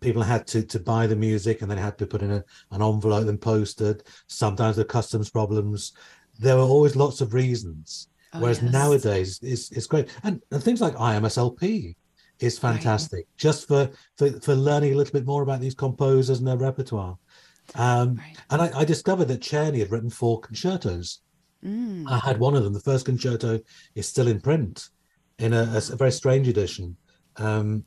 people 0.00 0.22
had 0.22 0.46
to, 0.48 0.62
to 0.62 0.78
buy 0.78 1.06
the 1.06 1.16
music 1.16 1.62
and 1.62 1.70
then 1.70 1.78
had 1.78 1.98
to 1.98 2.06
put 2.06 2.22
in 2.22 2.30
a, 2.30 2.44
an 2.70 2.82
envelope 2.82 3.28
and 3.28 3.40
post 3.40 3.80
it. 3.80 4.06
Sometimes 4.26 4.76
the 4.76 4.84
customs 4.84 5.30
problems. 5.30 5.92
There 6.38 6.56
were 6.56 6.62
always 6.62 6.96
lots 6.96 7.20
of 7.20 7.34
reasons. 7.34 8.08
Oh, 8.34 8.40
Whereas 8.40 8.62
yes. 8.62 8.72
nowadays, 8.72 9.40
it's, 9.42 9.70
it's 9.72 9.86
great. 9.86 10.08
And, 10.22 10.42
and 10.50 10.62
things 10.62 10.80
like 10.80 10.94
IMSLP, 10.94 11.94
is 12.40 12.58
fantastic 12.58 13.20
right. 13.20 13.36
just 13.36 13.66
for, 13.66 13.90
for 14.16 14.30
for 14.40 14.54
learning 14.54 14.92
a 14.92 14.96
little 14.96 15.12
bit 15.12 15.24
more 15.24 15.42
about 15.42 15.60
these 15.60 15.74
composers 15.74 16.38
and 16.38 16.46
their 16.46 16.56
repertoire 16.56 17.16
um, 17.74 18.16
right. 18.16 18.36
and 18.50 18.62
I, 18.62 18.80
I, 18.80 18.84
discovered 18.84 19.26
that 19.28 19.40
Czerny 19.40 19.78
had 19.78 19.90
written 19.90 20.10
four 20.10 20.40
concertos 20.40 21.20
mm. 21.64 22.04
i 22.10 22.18
had 22.18 22.38
one 22.38 22.54
of 22.54 22.62
them 22.62 22.72
the 22.72 22.80
first 22.80 23.06
concerto 23.06 23.58
is 23.94 24.06
still 24.06 24.28
in 24.28 24.40
print 24.40 24.90
in 25.38 25.52
a, 25.52 25.62
a, 25.62 25.92
a 25.92 25.96
very 25.96 26.12
strange 26.12 26.46
edition 26.48 26.96
um, 27.36 27.84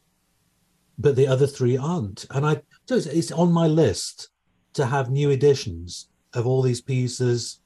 but 0.99 1.15
the 1.15 1.25
other 1.25 1.47
three 1.47 1.77
aren't 1.77 2.25
and 2.31 2.45
i 2.45 2.61
so 2.85 2.95
it's, 2.95 3.07
it's 3.07 3.31
on 3.31 3.51
my 3.51 3.65
list 3.65 4.29
to 4.73 4.85
have 4.85 5.09
new 5.09 5.31
editions 5.31 6.09
of 6.33 6.45
all 6.45 6.61
these 6.61 6.81
pieces 6.81 7.61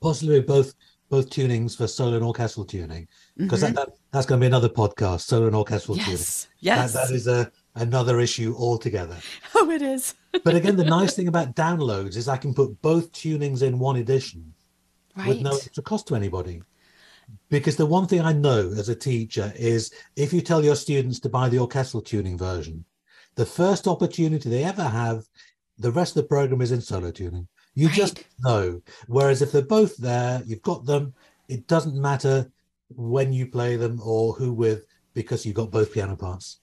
possibly 0.00 0.40
both 0.40 0.74
both 1.08 1.30
tunings 1.30 1.74
for 1.74 1.86
solo 1.86 2.16
and 2.16 2.24
orchestral 2.24 2.66
tuning 2.66 3.08
because 3.38 3.62
mm-hmm. 3.62 3.74
that, 3.74 3.86
that, 3.86 3.96
that's 4.10 4.26
going 4.26 4.38
to 4.38 4.42
be 4.42 4.46
another 4.46 4.68
podcast 4.68 5.20
solo 5.20 5.46
and 5.46 5.56
orchestral 5.56 5.96
yes. 5.96 6.06
tuning 6.06 6.54
yes 6.60 6.92
that, 6.92 7.08
that 7.08 7.14
is 7.14 7.26
a 7.26 7.50
another 7.76 8.20
issue 8.20 8.54
altogether 8.58 9.16
oh 9.54 9.70
it 9.70 9.82
is 9.82 10.14
but 10.44 10.54
again 10.54 10.76
the 10.76 10.84
nice 10.84 11.14
thing 11.14 11.28
about 11.28 11.54
downloads 11.54 12.16
is 12.16 12.28
i 12.28 12.36
can 12.36 12.52
put 12.52 12.80
both 12.82 13.10
tunings 13.12 13.62
in 13.62 13.78
one 13.78 13.96
edition 13.96 14.52
right. 15.16 15.28
with 15.28 15.40
no 15.40 15.52
extra 15.52 15.82
cost 15.82 16.06
to 16.06 16.14
anybody 16.14 16.60
because 17.50 17.76
the 17.76 17.86
one 17.86 18.06
thing 18.06 18.20
i 18.20 18.32
know 18.32 18.72
as 18.76 18.88
a 18.88 18.94
teacher 18.94 19.52
is 19.56 19.92
if 20.16 20.32
you 20.32 20.40
tell 20.40 20.64
your 20.64 20.76
students 20.76 21.20
to 21.20 21.28
buy 21.28 21.48
the 21.48 21.58
orchestral 21.58 22.02
tuning 22.02 22.38
version 22.38 22.84
the 23.36 23.46
first 23.46 23.86
opportunity 23.86 24.48
they 24.48 24.64
ever 24.64 24.84
have 24.84 25.24
the 25.78 25.92
rest 25.92 26.16
of 26.16 26.22
the 26.22 26.28
program 26.28 26.60
is 26.60 26.72
in 26.72 26.80
solo 26.80 27.10
tuning 27.10 27.46
you 27.78 27.86
right. 27.86 27.96
just 27.96 28.24
know. 28.40 28.82
Whereas 29.06 29.40
if 29.40 29.52
they're 29.52 29.62
both 29.62 29.96
there, 29.98 30.42
you've 30.44 30.62
got 30.62 30.84
them. 30.84 31.14
It 31.48 31.68
doesn't 31.68 31.94
matter 31.94 32.50
when 32.88 33.32
you 33.32 33.46
play 33.46 33.76
them 33.76 34.00
or 34.02 34.32
who 34.32 34.52
with 34.52 34.84
because 35.14 35.46
you've 35.46 35.54
got 35.54 35.70
both 35.70 35.92
piano 35.92 36.16
parts. 36.16 36.58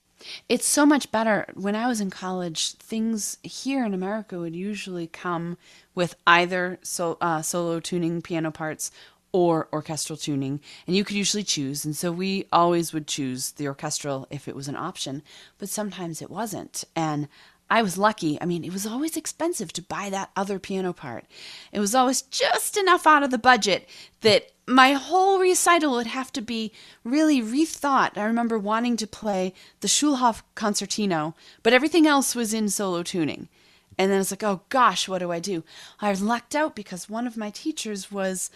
It's 0.49 0.65
so 0.65 0.85
much 0.85 1.13
better. 1.13 1.45
When 1.53 1.73
I 1.73 1.87
was 1.87 2.01
in 2.01 2.09
college, 2.09 2.73
things 2.73 3.37
here 3.43 3.85
in 3.85 3.93
America 3.93 4.37
would 4.39 4.57
usually 4.57 5.07
come 5.07 5.57
with 5.93 6.15
either 6.27 6.79
so, 6.81 7.17
uh, 7.21 7.41
solo 7.41 7.79
tuning 7.79 8.21
piano 8.21 8.51
parts 8.51 8.91
or 9.35 9.67
orchestral 9.73 10.15
tuning, 10.15 10.61
and 10.87 10.95
you 10.95 11.03
could 11.03 11.17
usually 11.17 11.43
choose. 11.43 11.83
And 11.83 11.93
so 11.93 12.09
we 12.09 12.45
always 12.53 12.93
would 12.93 13.05
choose 13.05 13.51
the 13.51 13.67
orchestral 13.67 14.27
if 14.29 14.47
it 14.47 14.55
was 14.55 14.69
an 14.69 14.77
option, 14.77 15.23
but 15.57 15.67
sometimes 15.67 16.21
it 16.21 16.29
wasn't. 16.31 16.85
And 16.95 17.27
I 17.69 17.81
was 17.81 17.97
lucky. 17.97 18.41
I 18.41 18.45
mean, 18.45 18.63
it 18.63 18.71
was 18.71 18.87
always 18.87 19.17
expensive 19.17 19.73
to 19.73 19.81
buy 19.81 20.09
that 20.09 20.31
other 20.37 20.57
piano 20.57 20.93
part. 20.93 21.25
It 21.73 21.81
was 21.81 21.93
always 21.93 22.21
just 22.21 22.77
enough 22.77 23.05
out 23.05 23.23
of 23.23 23.31
the 23.31 23.37
budget 23.37 23.89
that 24.21 24.51
my 24.67 24.93
whole 24.93 25.37
recital 25.37 25.91
would 25.91 26.07
have 26.07 26.31
to 26.31 26.41
be 26.41 26.71
really 27.03 27.41
rethought. 27.41 28.17
I 28.17 28.23
remember 28.23 28.57
wanting 28.57 28.95
to 28.97 29.05
play 29.05 29.53
the 29.81 29.89
Schulhoff 29.89 30.43
concertino, 30.55 31.33
but 31.61 31.73
everything 31.73 32.07
else 32.07 32.35
was 32.35 32.53
in 32.53 32.69
solo 32.69 33.03
tuning. 33.03 33.49
And 33.97 34.09
then 34.09 34.21
it's 34.21 34.31
like, 34.31 34.43
oh 34.43 34.61
gosh, 34.69 35.09
what 35.09 35.19
do 35.19 35.31
I 35.31 35.39
do? 35.39 35.65
I 35.99 36.09
was 36.09 36.21
lucked 36.21 36.55
out 36.55 36.73
because 36.73 37.09
one 37.09 37.27
of 37.27 37.35
my 37.35 37.49
teachers 37.49 38.09
was 38.11 38.49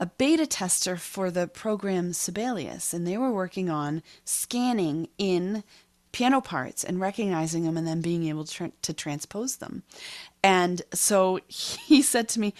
a 0.00 0.06
beta 0.06 0.46
tester 0.46 0.96
for 0.96 1.30
the 1.30 1.46
program 1.46 2.12
Sibelius, 2.12 2.92
and 2.92 3.06
they 3.06 3.16
were 3.16 3.32
working 3.32 3.70
on 3.70 4.02
scanning 4.24 5.08
in 5.18 5.64
piano 6.12 6.40
parts 6.40 6.84
and 6.84 7.00
recognizing 7.00 7.64
them 7.64 7.76
and 7.76 7.86
then 7.86 8.00
being 8.00 8.28
able 8.28 8.44
to, 8.44 8.72
to 8.82 8.92
transpose 8.92 9.56
them. 9.56 9.82
And 10.42 10.82
so 10.92 11.40
he 11.48 12.02
said 12.02 12.28
to 12.30 12.40
me, 12.40 12.54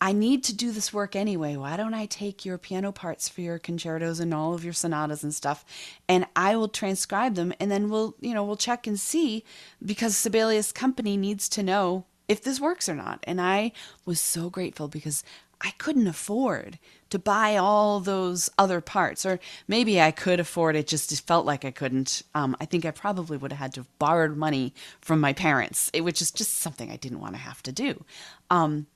I 0.00 0.12
need 0.12 0.44
to 0.44 0.54
do 0.54 0.70
this 0.70 0.92
work 0.92 1.16
anyway. 1.16 1.56
Why 1.56 1.76
don't 1.76 1.94
I 1.94 2.06
take 2.06 2.44
your 2.44 2.56
piano 2.56 2.92
parts 2.92 3.28
for 3.28 3.40
your 3.40 3.58
concertos 3.58 4.20
and 4.20 4.32
all 4.32 4.54
of 4.54 4.62
your 4.62 4.72
sonatas 4.72 5.24
and 5.24 5.34
stuff 5.34 5.64
and 6.08 6.24
I 6.36 6.54
will 6.54 6.68
transcribe 6.68 7.34
them 7.34 7.52
and 7.58 7.68
then 7.68 7.88
we'll, 7.88 8.14
you 8.20 8.32
know, 8.32 8.44
we'll 8.44 8.56
check 8.56 8.86
and 8.86 9.00
see 9.00 9.42
because 9.84 10.16
Sibelius 10.16 10.70
company 10.70 11.16
needs 11.16 11.48
to 11.48 11.64
know 11.64 12.04
if 12.28 12.42
this 12.42 12.60
works 12.60 12.88
or 12.88 12.94
not. 12.94 13.24
And 13.24 13.40
I 13.40 13.72
was 14.04 14.20
so 14.20 14.50
grateful 14.50 14.86
because 14.86 15.24
I 15.60 15.72
couldn't 15.78 16.06
afford 16.06 16.78
to 17.10 17.18
buy 17.18 17.56
all 17.56 18.00
those 18.00 18.50
other 18.58 18.80
parts, 18.80 19.24
or 19.24 19.40
maybe 19.66 20.00
I 20.00 20.10
could 20.10 20.40
afford 20.40 20.76
it, 20.76 20.86
just 20.86 21.10
it 21.10 21.20
felt 21.20 21.46
like 21.46 21.64
I 21.64 21.70
couldn't. 21.70 22.22
Um, 22.34 22.56
I 22.60 22.64
think 22.64 22.84
I 22.84 22.90
probably 22.90 23.36
would 23.36 23.52
have 23.52 23.58
had 23.58 23.74
to 23.74 23.80
have 23.80 23.98
borrowed 23.98 24.36
money 24.36 24.74
from 25.00 25.20
my 25.20 25.32
parents, 25.32 25.90
eh, 25.94 26.00
which 26.00 26.22
is 26.22 26.30
just 26.30 26.58
something 26.58 26.90
I 26.90 26.96
didn't 26.96 27.20
want 27.20 27.34
to 27.34 27.40
have 27.40 27.62
to 27.64 27.72
do. 27.72 28.04
Um, 28.50 28.86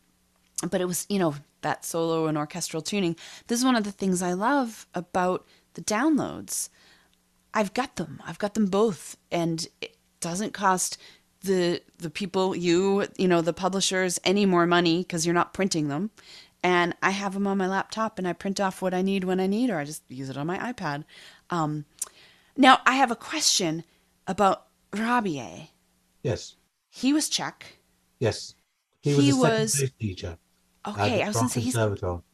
but 0.70 0.80
it 0.80 0.86
was, 0.86 1.06
you 1.08 1.18
know, 1.18 1.34
that 1.62 1.84
solo 1.84 2.26
and 2.26 2.38
orchestral 2.38 2.82
tuning. 2.82 3.16
This 3.46 3.58
is 3.58 3.64
one 3.64 3.76
of 3.76 3.84
the 3.84 3.92
things 3.92 4.22
I 4.22 4.32
love 4.32 4.86
about 4.94 5.46
the 5.74 5.82
downloads. 5.82 6.68
I've 7.54 7.74
got 7.74 7.96
them. 7.96 8.22
I've 8.26 8.38
got 8.38 8.54
them 8.54 8.66
both, 8.66 9.16
and 9.30 9.66
it 9.80 9.96
doesn't 10.20 10.52
cost 10.52 10.98
the 11.42 11.82
the 11.98 12.10
people 12.10 12.54
you 12.54 13.06
you 13.16 13.26
know 13.26 13.40
the 13.40 13.52
publishers 13.52 14.20
any 14.22 14.46
more 14.46 14.64
money 14.64 14.98
because 14.98 15.26
you're 15.26 15.34
not 15.34 15.52
printing 15.52 15.88
them 15.88 16.10
and 16.62 16.94
I 17.02 17.10
have 17.10 17.34
them 17.34 17.46
on 17.46 17.58
my 17.58 17.66
laptop 17.66 18.18
and 18.18 18.26
I 18.28 18.32
print 18.32 18.60
off 18.60 18.82
what 18.82 18.94
I 18.94 19.02
need 19.02 19.24
when 19.24 19.40
I 19.40 19.46
need, 19.46 19.70
or 19.70 19.78
I 19.78 19.84
just 19.84 20.02
use 20.08 20.30
it 20.30 20.36
on 20.36 20.46
my 20.46 20.58
iPad. 20.58 21.04
Um, 21.50 21.84
now, 22.56 22.78
I 22.86 22.94
have 22.94 23.10
a 23.10 23.16
question 23.16 23.84
about 24.26 24.66
Rabier. 24.92 25.68
Yes. 26.22 26.56
He 26.90 27.12
was 27.12 27.28
Czech. 27.28 27.78
Yes. 28.20 28.54
He 29.00 29.14
was 29.14 29.24
He 29.24 29.30
a 29.30 29.34
second 29.34 29.42
was- 29.42 29.90
teacher. 29.98 30.38
Okay, 30.84 31.22
I 31.22 31.28
was 31.28 31.36
going 31.36 31.48
to 31.48 31.52
say 31.54 31.60
he's 31.60 31.76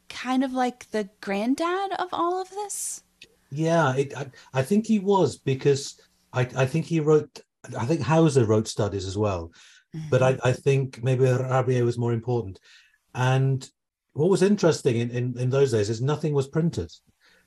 kind 0.09 0.43
of 0.43 0.53
like 0.53 0.89
the 0.89 1.07
granddad 1.21 1.91
of 1.99 2.09
all 2.11 2.41
of 2.41 2.49
this. 2.49 3.03
Yeah, 3.51 3.95
it, 3.95 4.11
I, 4.17 4.25
I 4.53 4.63
think 4.63 4.87
he 4.87 4.97
was 4.97 5.37
because 5.37 6.01
I, 6.33 6.41
I 6.55 6.65
think 6.65 6.85
he 6.87 6.99
wrote. 6.99 7.41
I 7.77 7.85
think 7.85 8.01
Hauser 8.01 8.45
wrote 8.45 8.67
studies 8.67 9.05
as 9.05 9.17
well, 9.17 9.51
but 10.09 10.21
Mm-hmm. 10.21 10.39
I, 10.43 10.49
I 10.49 10.53
think 10.53 11.03
maybe 11.03 11.25
Rabier 11.25 11.85
was 11.85 11.97
more 11.99 12.13
important. 12.13 12.59
And 13.13 13.69
what 14.13 14.29
was 14.29 14.41
interesting 14.41 14.97
in, 14.97 15.09
in, 15.11 15.37
in 15.39 15.49
those 15.49 15.71
days 15.71 15.89
is 15.89 16.01
nothing 16.01 16.33
was 16.33 16.47
printed. 16.47 16.91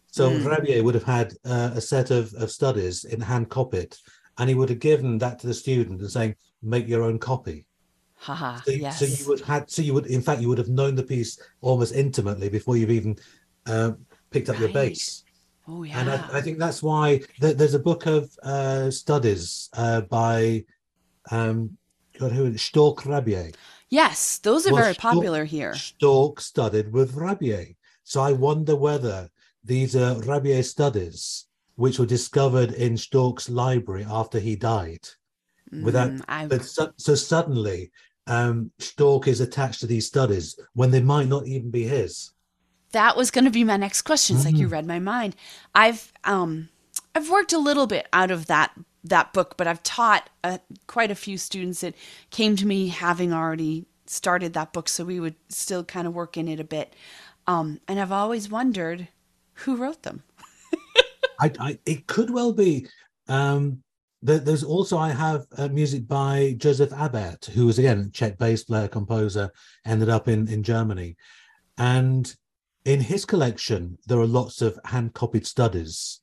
So 0.07 0.31
Mm. 0.31 0.45
Rabier 0.45 0.83
would 0.83 0.95
have 0.95 1.05
had 1.05 1.33
uh, 1.45 1.71
a 1.75 1.81
set 1.81 2.11
of, 2.11 2.33
of 2.35 2.51
studies 2.51 3.05
in 3.05 3.21
hand 3.21 3.49
copied, 3.49 3.97
and 4.39 4.49
he 4.49 4.55
would 4.55 4.69
have 4.69 4.79
given 4.79 5.19
that 5.19 5.39
to 5.41 5.47
the 5.47 5.55
student 5.55 6.01
and 6.01 6.11
saying, 6.11 6.35
"Make 6.63 6.87
your 6.87 7.03
own 7.03 7.19
copy." 7.19 7.67
Haha, 8.17 8.61
So, 8.65 8.71
yes. 8.71 8.99
so 8.99 9.05
you 9.07 9.29
would 9.29 9.41
had 9.41 9.69
so 9.71 9.83
you 9.83 9.95
would 9.95 10.07
in 10.07 10.23
fact 10.23 10.41
you 10.41 10.49
would 10.49 10.59
have 10.59 10.69
known 10.69 10.95
the 10.95 11.03
piece 11.03 11.41
almost 11.61 11.93
intimately 11.95 12.49
before 12.49 12.77
you've 12.77 12.91
even 12.91 13.17
uh, 13.67 13.93
picked 14.31 14.49
up 14.49 14.61
your 14.61 14.69
bass. 14.69 15.25
oh, 15.67 15.83
yeah. 15.83 15.99
And 15.99 16.11
I, 16.11 16.39
I 16.39 16.41
think 16.41 16.59
that's 16.59 16.83
why 16.83 17.21
th- 17.41 17.57
there's 17.57 17.75
a 17.75 17.79
book 17.81 18.07
of 18.07 18.31
uh, 18.45 18.91
studies 18.91 19.71
uh, 19.73 20.03
by 20.03 20.65
um, 21.31 21.77
God, 22.19 22.33
who 22.33 22.53
Storch 22.53 23.05
Rabier. 23.07 23.51
Yes, 23.93 24.39
those 24.39 24.67
are 24.67 24.73
Well, 24.73 24.83
very 24.83 24.95
Storch- 24.95 24.99
popular 24.99 25.45
here. 25.45 25.73
Storch 25.73 26.41
studied 26.41 26.93
with 26.95 27.15
Rabier. 27.15 27.67
So 28.05 28.23
I 28.23 28.33
wonder 28.33 28.75
whether 28.75 29.29
these 29.63 29.95
are 29.95 30.15
Rabier 30.23 30.63
studies, 30.63 31.47
which 31.77 31.99
were 31.99 32.07
discovered 32.07 32.73
in 32.73 32.95
Storch's 32.95 33.51
library 33.51 34.07
after 34.09 34.39
he 34.41 34.57
died. 34.57 35.05
Without, 35.83 36.11
Mm, 36.11 36.25
I, 36.27 36.47
but 36.47 36.65
so, 36.65 36.93
so 36.97 37.15
suddenly 37.15 37.91
um, 38.27 38.71
Storch 38.79 39.27
is 39.27 39.41
attached 39.43 39.81
to 39.81 39.87
these 39.87 40.07
studies 40.07 40.57
when 40.73 40.91
they 40.91 41.03
might 41.03 41.29
not 41.29 41.47
even 41.47 41.71
be 41.71 41.85
his. 41.85 42.31
that 42.93 43.17
was 43.17 43.31
going 43.31 43.45
to 43.47 43.51
be 43.51 43.65
my 43.65 43.77
next 43.79 44.03
question. 44.03 44.37
It's 44.37 44.45
like 44.45 44.57
you 44.57 44.69
Mm. 44.69 44.73
read 44.73 44.87
my 44.87 44.99
mind. 45.01 45.35
I've 45.75 46.13
um, 46.25 46.69
I've 47.15 47.29
worked 47.31 47.53
a 47.55 47.59
little 47.59 47.87
bit 47.87 48.07
out 48.13 48.31
of 48.31 48.47
that 48.47 48.71
that 49.05 49.33
book, 49.33 49.57
but 49.57 49.67
I've 49.67 49.83
taught 49.83 50.31
uh, 50.45 50.59
quite 50.87 51.11
a 51.11 51.17
few 51.17 51.37
students 51.37 51.81
that 51.81 51.95
came 52.31 52.57
to 52.57 52.67
me 52.67 52.89
having 52.89 53.33
already 53.33 53.87
started 54.07 54.53
that 54.53 54.73
book, 54.73 54.89
so 54.89 55.05
we 55.05 55.21
would 55.21 55.35
still 55.49 55.85
kind 55.85 56.07
of 56.07 56.15
work 56.15 56.37
in 56.37 56.49
it 56.49 56.61
a 56.61 56.65
bit. 56.65 56.95
Um, 57.47 57.81
and 57.89 57.99
I've 57.99 58.13
always 58.13 58.51
wondered 58.51 59.09
who 59.55 59.77
wrote 59.77 60.03
them. 60.03 60.23
I, 61.41 61.51
I 61.59 61.79
it 61.87 62.07
could 62.07 62.31
well 62.31 62.53
be. 62.53 62.87
Um, 63.29 63.83
there, 64.23 64.39
there's 64.39 64.63
also 64.63 64.99
I 64.99 65.11
have 65.11 65.47
uh, 65.57 65.69
music 65.69 66.07
by 66.07 66.55
Joseph 66.59 66.91
Abert, 66.91 67.47
who 67.47 67.67
was 67.67 67.79
again 67.79 67.99
a 67.99 68.11
Czech 68.11 68.39
bass 68.39 68.65
player, 68.65 68.89
composer, 68.89 69.51
ended 69.85 70.09
up 70.09 70.29
in 70.29 70.49
in 70.49 70.63
Germany, 70.63 71.17
and 71.77 72.35
in 72.85 73.01
his 73.01 73.25
collection 73.25 73.99
there 74.07 74.19
are 74.19 74.27
lots 74.27 74.63
of 74.63 74.79
hand 74.85 75.15
copied 75.15 75.47
studies, 75.47 76.21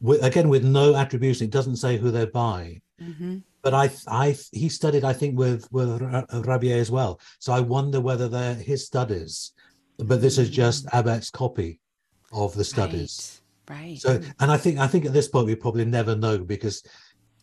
with, 0.00 0.22
again 0.22 0.48
with 0.48 0.64
no 0.64 0.96
attribution. 0.96 1.46
It 1.46 1.50
doesn't 1.50 1.76
say 1.76 1.96
who 1.96 2.10
they're 2.10 2.26
by. 2.26 2.80
Mm-hmm. 3.00 3.38
But 3.62 3.74
I, 3.74 3.90
I, 4.08 4.36
he 4.52 4.68
studied, 4.68 5.04
I 5.04 5.12
think, 5.12 5.38
with 5.38 5.70
with 5.70 6.00
Ra- 6.00 6.24
Rabier 6.32 6.78
as 6.78 6.90
well. 6.90 7.20
So 7.38 7.52
I 7.52 7.60
wonder 7.60 8.00
whether 8.00 8.28
they're 8.28 8.54
his 8.54 8.86
studies, 8.86 9.52
but 9.98 10.20
this 10.20 10.38
is 10.38 10.48
just 10.48 10.86
Abert's 10.94 11.30
copy 11.30 11.78
of 12.32 12.54
the 12.54 12.64
studies. 12.64 13.42
Right. 13.68 13.76
right. 13.76 13.98
So, 13.98 14.20
and 14.40 14.50
I 14.50 14.56
think 14.56 14.78
I 14.78 14.86
think 14.86 15.04
at 15.04 15.12
this 15.12 15.28
point 15.28 15.46
we 15.46 15.54
probably 15.54 15.84
never 15.84 16.16
know 16.16 16.38
because 16.38 16.82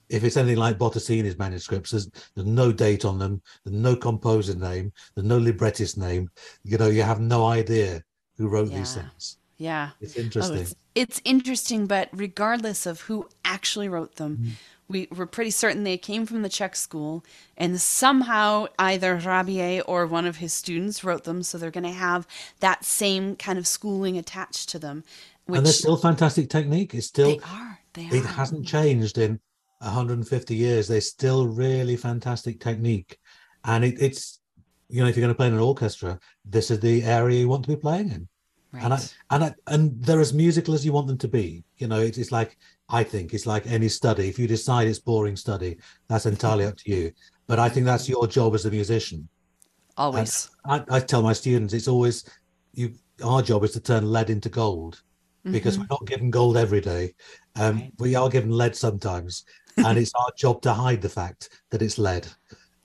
if 0.09 0.23
it's 0.23 0.37
anything 0.37 0.57
like 0.57 0.77
Bottesini's 0.77 1.37
manuscripts, 1.37 1.91
there's, 1.91 2.09
there's 2.33 2.47
no 2.47 2.71
date 2.71 3.05
on 3.05 3.19
them, 3.19 3.41
there's 3.63 3.75
no 3.75 3.95
composer 3.95 4.55
name, 4.55 4.91
there's 5.15 5.27
no 5.27 5.37
librettist 5.37 5.97
name. 5.97 6.29
You 6.63 6.77
know, 6.77 6.87
you 6.87 7.03
have 7.03 7.19
no 7.19 7.45
idea 7.45 8.01
who 8.37 8.47
wrote 8.47 8.71
these 8.71 8.95
things. 8.95 9.37
Yeah. 9.57 9.91
It's 10.01 10.17
Oh, 10.17 10.21
interesting. 10.21 10.57
it's, 10.57 10.75
it's 10.95 11.21
interesting, 11.25 11.87
but 11.87 12.09
regardless 12.13 12.85
of 12.85 13.01
who 13.01 13.27
actually 13.45 13.89
wrote 13.89 14.15
them, 14.15 14.37
Mm-hmm. 14.37 14.49
we 14.89 15.07
were 15.15 15.25
pretty 15.27 15.51
certain 15.51 15.83
they 15.83 15.97
came 15.97 16.25
from 16.25 16.41
the 16.43 16.49
Czech 16.49 16.75
school, 16.75 17.23
and 17.57 17.79
somehow 17.81 18.67
either 18.79 19.15
Rabier 19.15 19.81
or 19.81 20.07
one 20.07 20.25
of 20.25 20.37
his 20.37 20.53
students 20.53 21.03
wrote 21.03 21.23
them, 21.25 21.43
so 21.43 21.57
they're 21.57 21.71
going 21.71 21.83
to 21.83 21.91
have 21.91 22.27
that 22.61 22.85
same 22.85 23.35
kind 23.35 23.57
of 23.59 23.67
schooling 23.67 24.17
attached 24.17 24.69
to 24.69 24.79
them. 24.79 25.03
Which 25.45 25.57
and 25.57 25.65
they're 25.65 25.73
still 25.73 25.97
fantastic 25.97 26.49
technique. 26.49 26.93
It's 26.93 27.07
still 27.07 27.37
they 27.37 27.39
are. 27.43 27.79
They 27.93 28.05
it 28.05 28.23
are. 28.25 28.27
hasn't 28.27 28.65
changed 28.67 29.17
in 29.17 29.39
150 29.79 30.55
years. 30.55 30.87
They're 30.87 31.01
still 31.01 31.47
really 31.47 31.95
fantastic 31.97 32.59
technique, 32.59 33.17
and 33.63 33.83
it, 33.85 34.01
it's 34.01 34.39
you 34.89 35.01
know 35.03 35.09
if 35.09 35.15
you're 35.17 35.23
going 35.25 35.33
to 35.33 35.37
play 35.37 35.47
in 35.47 35.53
an 35.53 35.59
orchestra, 35.59 36.19
this 36.45 36.71
is 36.71 36.79
the 36.79 37.03
area 37.03 37.39
you 37.41 37.49
want 37.49 37.63
to 37.63 37.69
be 37.69 37.75
playing 37.75 38.09
in. 38.11 38.27
Right. 38.73 38.83
and 38.83 38.93
I, 38.93 38.99
and 39.31 39.43
I, 39.45 39.55
and 39.67 40.03
they're 40.03 40.19
as 40.19 40.33
musical 40.33 40.73
as 40.73 40.85
you 40.85 40.91
want 40.91 41.07
them 41.07 41.17
to 41.19 41.27
be. 41.27 41.63
You 41.77 41.87
know, 41.87 41.99
it's, 41.99 42.17
it's 42.17 42.31
like 42.31 42.57
I 42.89 43.03
think 43.03 43.33
it's 43.33 43.45
like 43.45 43.65
any 43.67 43.87
study. 43.89 44.27
If 44.27 44.37
you 44.37 44.47
decide 44.47 44.87
it's 44.87 44.99
boring 44.99 45.35
study, 45.37 45.77
that's 46.09 46.25
entirely 46.25 46.65
up 46.65 46.75
to 46.77 46.91
you. 46.91 47.11
But 47.47 47.59
I 47.59 47.69
think 47.69 47.85
that's 47.85 48.09
your 48.09 48.27
job 48.27 48.55
as 48.55 48.65
a 48.65 48.71
musician. 48.71 49.27
Always. 49.95 50.49
I, 50.65 50.83
I 50.89 50.99
tell 50.99 51.21
my 51.21 51.33
students 51.33 51.73
it's 51.73 51.87
always 51.87 52.25
you. 52.73 52.93
Our 53.23 53.41
job 53.41 53.63
is 53.63 53.71
to 53.71 53.79
turn 53.79 54.11
lead 54.11 54.29
into 54.29 54.49
gold 54.49 55.01
because 55.43 55.75
Mhm. 55.77 55.79
we're 55.81 55.87
not 55.89 56.05
given 56.05 56.29
gold 56.29 56.57
every 56.57 56.81
day. 56.81 57.13
Um, 57.55 57.77
Right. 57.77 57.93
We 57.99 58.15
are 58.15 58.29
given 58.29 58.51
lead 58.51 58.75
sometimes, 58.75 59.45
and 59.77 59.97
it's 59.97 60.11
our 60.13 60.31
job 60.37 60.61
to 60.63 60.73
hide 60.73 61.01
the 61.01 61.09
fact 61.09 61.49
that 61.71 61.81
it's 61.81 61.97
lead. 61.97 62.27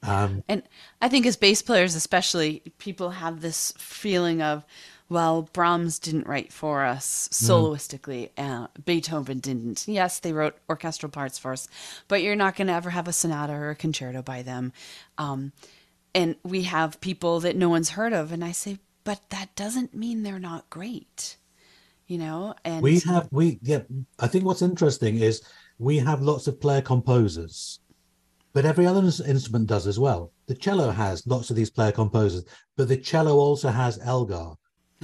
Um, 0.05 0.42
And 0.49 0.62
I 1.01 1.09
think 1.09 1.27
as 1.27 1.37
bass 1.37 1.61
players, 1.61 1.95
especially, 1.95 2.62
people 2.79 3.11
have 3.11 3.40
this 3.40 3.73
feeling 3.79 4.40
of, 4.42 4.64
well, 5.09 5.49
Brahms 5.53 5.99
didn't 5.99 6.27
write 6.27 6.53
for 6.53 6.85
us 6.85 7.29
soloistically. 7.33 8.31
Uh, 8.38 8.69
Beethoven 8.85 9.41
didn't. 9.41 9.87
Yes, 9.87 10.21
they 10.21 10.33
wrote 10.33 10.57
orchestral 10.69 11.11
parts 11.11 11.38
for 11.38 11.53
us, 11.53 11.69
but 12.09 12.23
you're 12.23 12.37
not 12.37 12.57
going 12.57 12.69
to 12.69 12.73
ever 12.73 12.91
have 12.91 13.09
a 13.09 13.12
sonata 13.12 13.53
or 13.53 13.71
a 13.71 13.77
concerto 13.77 14.23
by 14.23 14.43
them. 14.43 14.73
Um, 15.19 15.53
and 16.15 16.37
we 16.43 16.62
have 16.62 17.01
people 17.01 17.41
that 17.41 17.57
no 17.57 17.69
one's 17.69 17.91
heard 17.91 18.12
of, 18.12 18.33
and 18.33 18.45
I 18.45 18.53
say, 18.53 18.79
but 19.05 19.21
that 19.31 19.55
doesn't 19.57 19.95
mean 19.95 20.23
they're 20.23 20.38
not 20.38 20.71
great, 20.71 21.37
you 22.07 22.19
know. 22.19 22.55
And 22.65 22.83
we 22.83 23.01
have 23.01 23.29
we 23.31 23.59
yeah. 23.62 23.83
I 24.19 24.29
think 24.29 24.45
what's 24.45 24.62
interesting 24.62 25.19
is 25.19 25.43
we 25.79 25.99
have 25.99 26.23
lots 26.23 26.47
of 26.47 26.61
player 26.61 26.83
composers, 26.83 27.81
but 28.53 28.65
every 28.65 28.87
other 28.87 29.03
instrument 29.27 29.67
does 29.67 29.87
as 29.87 29.99
well. 29.99 30.33
The 30.47 30.55
cello 30.55 30.91
has 30.91 31.27
lots 31.27 31.51
of 31.51 31.57
these 31.57 31.71
player 31.71 31.93
composers, 31.93 32.45
but 32.77 32.88
the 32.88 32.97
cello 32.97 33.37
also 33.37 33.69
has 33.69 33.99
Elgar 34.03 34.55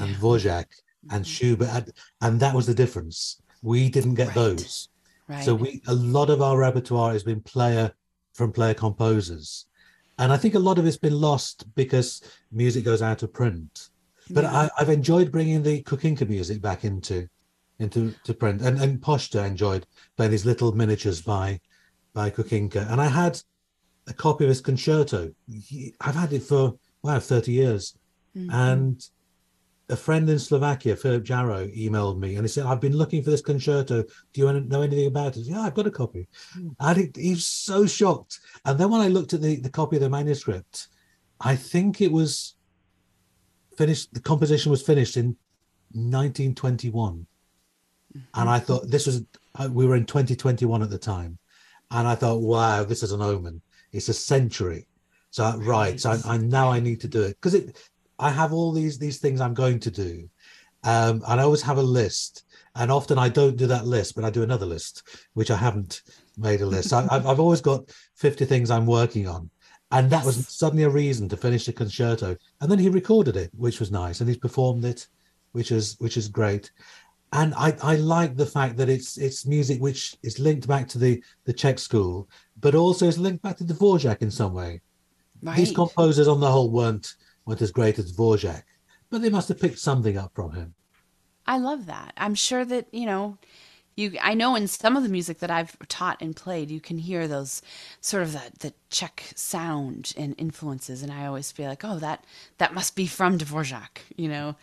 and 0.01 0.15
Dvorak 0.17 0.67
and 1.11 1.27
Schubert, 1.27 1.91
and, 2.21 2.41
that 2.41 2.55
was 2.55 2.67
the 2.67 2.75
difference. 2.75 3.41
We 3.63 3.89
didn't 3.89 4.15
get 4.15 4.29
Right. 4.29 4.35
those. 4.35 4.89
right. 5.29 5.45
So 5.45 5.55
we 5.55 5.83
a 5.87 5.95
lot 5.95 6.31
of 6.31 6.41
our 6.43 6.57
repertoire 6.59 7.13
has 7.13 7.23
been 7.23 7.41
player 7.41 7.93
from 8.35 8.53
player 8.53 8.75
composers, 8.75 9.67
and 10.19 10.33
I 10.33 10.37
think 10.37 10.55
a 10.55 10.59
lot 10.69 10.79
of 10.79 10.87
it's 10.87 10.97
been 10.97 11.21
lost 11.21 11.65
because 11.75 12.23
music 12.53 12.85
goes 12.85 13.03
out 13.03 13.23
of 13.23 13.33
print. 13.33 13.91
But 14.31 14.45
Yeah. 14.45 14.53
I, 14.61 14.71
I've 14.79 14.91
enjoyed 14.91 15.33
bringing 15.33 15.63
the 15.63 15.83
Kukinka 15.83 16.29
music 16.29 16.61
back 16.61 16.85
into 16.85 17.29
into 17.79 18.13
to 18.25 18.35
print, 18.35 18.61
and 18.63 18.81
and 18.81 19.01
Pošta 19.01 19.45
enjoyed 19.45 19.87
playing 20.17 20.33
these 20.33 20.45
little 20.47 20.73
miniatures 20.73 21.21
by 21.23 21.61
by 22.13 22.31
Kukinka, 22.31 22.91
and 22.91 23.01
I 23.01 23.07
had 23.09 23.41
a 24.07 24.13
copy 24.15 24.45
of 24.45 24.49
his 24.49 24.61
concerto. 24.61 25.33
He- 25.47 25.95
I've 26.01 26.15
had 26.15 26.33
it 26.33 26.43
for 26.43 26.75
wow 27.03 27.21
thirty 27.21 27.53
years, 27.53 27.95
Mhm. 28.37 28.49
and 28.53 29.09
a 29.90 29.96
friend 29.96 30.29
in 30.29 30.38
Slovakia, 30.38 30.94
Philip 30.96 31.24
Jarrow, 31.24 31.66
emailed 31.68 32.18
me 32.18 32.35
and 32.37 32.44
he 32.44 32.48
said, 32.48 32.66
I've 32.66 32.81
been 32.81 32.96
looking 32.96 33.22
for 33.22 33.31
this 33.31 33.40
concerto. 33.40 34.03
Do 34.03 34.40
you 34.40 34.53
know 34.61 34.83
anything 34.83 35.07
about 35.07 35.37
it? 35.37 35.46
Yeah, 35.46 35.61
I've 35.61 35.74
got 35.74 35.87
a 35.87 35.90
copy. 35.90 36.29
And 36.79 36.98
he, 36.98 37.11
he 37.16 37.31
was 37.31 37.46
so 37.46 37.87
shocked. 37.87 38.38
And 38.64 38.79
then 38.79 38.90
when 38.90 39.01
I 39.01 39.09
looked 39.09 39.33
at 39.33 39.40
the, 39.40 39.57
the 39.57 39.70
copy 39.70 39.96
of 39.96 40.03
the 40.03 40.11
manuscript, 40.11 40.88
I 41.40 41.57
think 41.57 42.01
it 42.01 42.12
was 42.12 42.57
finished. 43.77 44.12
The 44.12 44.20
composition 44.20 44.70
was 44.70 44.83
finished 44.83 45.16
in 45.16 45.37
1921, 45.92 47.27
and 48.35 48.51
I 48.51 48.59
thought 48.59 48.90
this 48.90 49.07
was. 49.07 49.22
uh, 49.55 49.68
We 49.72 49.87
were 49.87 49.96
in 49.96 50.05
2021 50.05 50.83
at 50.83 50.90
the 50.90 50.98
time, 50.98 51.38
and 51.90 52.07
I 52.09 52.14
thought, 52.14 52.40
wow, 52.40 52.85
this 52.85 53.03
is 53.03 53.12
an 53.12 53.22
omen. 53.22 53.62
It's 53.92 54.09
a 54.09 54.14
century. 54.14 54.88
So 55.31 55.57
right, 55.59 56.01
so 56.01 56.11
I, 56.11 56.35
I 56.35 56.37
now 56.38 56.70
I 56.70 56.81
need 56.81 57.01
to 57.03 57.09
do 57.09 57.22
it 57.22 57.37
because 57.40 57.55
it. 57.55 57.79
I 58.19 58.31
have 58.31 58.53
all 58.53 58.73
these 58.73 58.99
these 58.99 59.19
things 59.19 59.41
I'm 59.41 59.55
going 59.55 59.81
to 59.81 59.91
do, 59.91 60.29
um, 60.85 61.23
and 61.29 61.41
I 61.41 61.45
always 61.45 61.63
have 61.63 61.79
a 61.79 61.83
list. 61.83 62.45
And 62.75 62.93
often 62.93 63.19
I 63.19 63.29
don't 63.29 63.57
do 63.57 63.67
that 63.67 63.87
list, 63.87 64.15
but 64.15 64.25
I 64.25 64.31
do 64.31 64.45
another 64.45 64.67
list, 64.67 65.03
which 65.35 65.51
I 65.51 65.57
haven't 65.57 66.03
made 66.37 66.61
a 66.61 66.67
list. 66.67 66.93
I, 66.93 67.07
I've, 67.11 67.27
I've 67.27 67.41
always 67.41 67.61
got 67.61 67.91
50 68.15 68.45
things 68.45 68.71
I'm 68.71 68.87
working 68.87 69.27
on. 69.27 69.51
And 69.91 70.09
that 70.11 70.25
was 70.25 70.47
suddenly 70.49 70.85
a 70.85 70.91
reason 70.91 71.29
to 71.31 71.37
finish 71.37 71.67
the 71.67 71.73
concerto. 71.73 72.37
And 72.61 72.71
then 72.71 72.79
he 72.79 72.89
recorded 72.89 73.37
it, 73.37 73.51
which 73.57 73.81
was 73.81 73.91
nice. 73.91 74.21
And 74.21 74.29
he's 74.29 74.39
performed 74.39 74.85
it, 74.85 75.09
which 75.53 75.73
is 75.73 75.97
which 75.99 76.17
is 76.17 76.29
great. 76.29 76.71
And 77.33 77.55
I, 77.55 77.75
I 77.83 77.97
like 77.97 78.37
the 78.37 78.47
fact 78.47 78.77
that 78.77 78.89
it's 78.89 79.19
it's 79.19 79.47
music 79.47 79.81
which 79.81 80.17
is 80.23 80.39
linked 80.39 80.69
back 80.69 80.89
to 80.89 80.99
the, 80.99 81.23
the 81.45 81.53
Czech 81.53 81.79
school, 81.79 82.29
but 82.61 82.75
also 82.75 83.07
is 83.07 83.19
linked 83.19 83.43
back 83.43 83.57
to 83.59 83.65
Dvorak 83.65 84.23
in 84.23 84.31
some 84.31 84.55
way. 84.55 84.83
These 85.57 85.73
composers 85.73 86.29
on 86.29 86.41
the 86.41 86.51
whole 86.51 86.71
weren't 86.71 87.15
weren't 87.49 87.63
as 87.63 87.73
great 87.73 87.99
as 87.99 88.13
Dvorak, 88.13 88.63
but 89.11 89.23
they 89.23 89.31
must 89.31 89.49
have 89.49 89.59
picked 89.59 89.79
something 89.79 90.19
up 90.19 90.35
from 90.35 90.53
him. 90.53 90.75
I 91.47 91.57
love 91.57 91.87
that. 91.87 92.13
I'm 92.19 92.35
sure 92.35 92.65
that, 92.67 92.87
you 92.93 93.07
know, 93.07 93.39
you 93.97 94.19
I 94.21 94.35
know 94.35 94.55
in 94.55 94.69
some 94.69 94.97
of 94.97 95.03
the 95.03 95.09
music 95.09 95.39
that 95.39 95.51
I've 95.51 95.77
taught 95.89 96.21
and 96.21 96.37
played, 96.37 96.71
you 96.71 96.81
can 96.81 96.99
hear 96.99 97.27
those 97.27 97.63
sort 98.03 98.23
of 98.23 98.33
the, 98.33 98.43
the 98.61 98.75
Czech 98.91 99.33
sound 99.35 100.13
and 100.17 100.35
influences 100.37 101.03
and 101.03 101.11
I 101.11 101.25
always 101.25 101.51
feel 101.51 101.69
like, 101.69 101.85
oh, 101.85 101.99
that 101.99 102.25
that 102.59 102.75
must 102.75 102.95
be 102.95 103.07
from 103.07 103.39
Dvorak, 103.39 104.03
you 104.15 104.29
know. 104.29 104.55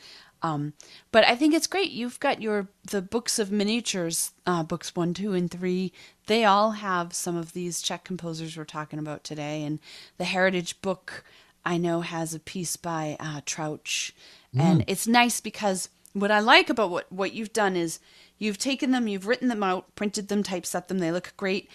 Um, 0.44 0.74
but 1.12 1.26
I 1.26 1.36
think 1.36 1.56
it's 1.56 1.66
great. 1.66 1.90
You've 1.90 2.20
got 2.20 2.40
your 2.40 2.68
the 2.92 3.02
books 3.02 3.40
of 3.40 3.52
miniatures, 3.52 4.32
uh, 4.46 4.62
books 4.62 4.96
one, 4.96 5.16
two, 5.16 5.34
and 5.34 5.50
three. 5.50 5.92
They 6.28 6.46
all 6.46 6.72
have 6.72 7.16
some 7.16 7.36
of 7.36 7.54
these 7.54 7.82
Czech 7.82 8.04
composers 8.04 8.56
we're 8.56 8.64
talking 8.64 9.00
about 9.00 9.24
today, 9.24 9.64
and 9.64 9.80
the 10.20 10.26
Heritage 10.26 10.84
book 10.84 11.24
I 11.66 11.78
know 11.78 12.02
has 12.02 12.34
a 12.34 12.40
piece 12.40 12.76
by 12.76 13.18
uh, 13.20 13.42
Trauch, 13.46 14.12
and 14.58 14.84
it's 14.88 15.08
nice 15.08 15.42
because 15.42 15.90
what 16.14 16.32
I 16.32 16.40
like 16.40 16.70
about 16.70 16.92
what 16.92 17.12
what 17.12 17.34
you've 17.34 17.54
done 17.54 17.76
is 17.76 18.00
you've 18.38 18.58
taken 18.58 18.92
them, 18.92 19.08
you've 19.08 19.28
written 19.28 19.48
them 19.50 19.64
out, 19.64 19.96
printed 19.96 20.28
them, 20.28 20.44
typeset 20.44 20.88
them, 20.88 21.00
they 21.00 21.12
look 21.12 21.34
great, 21.38 21.70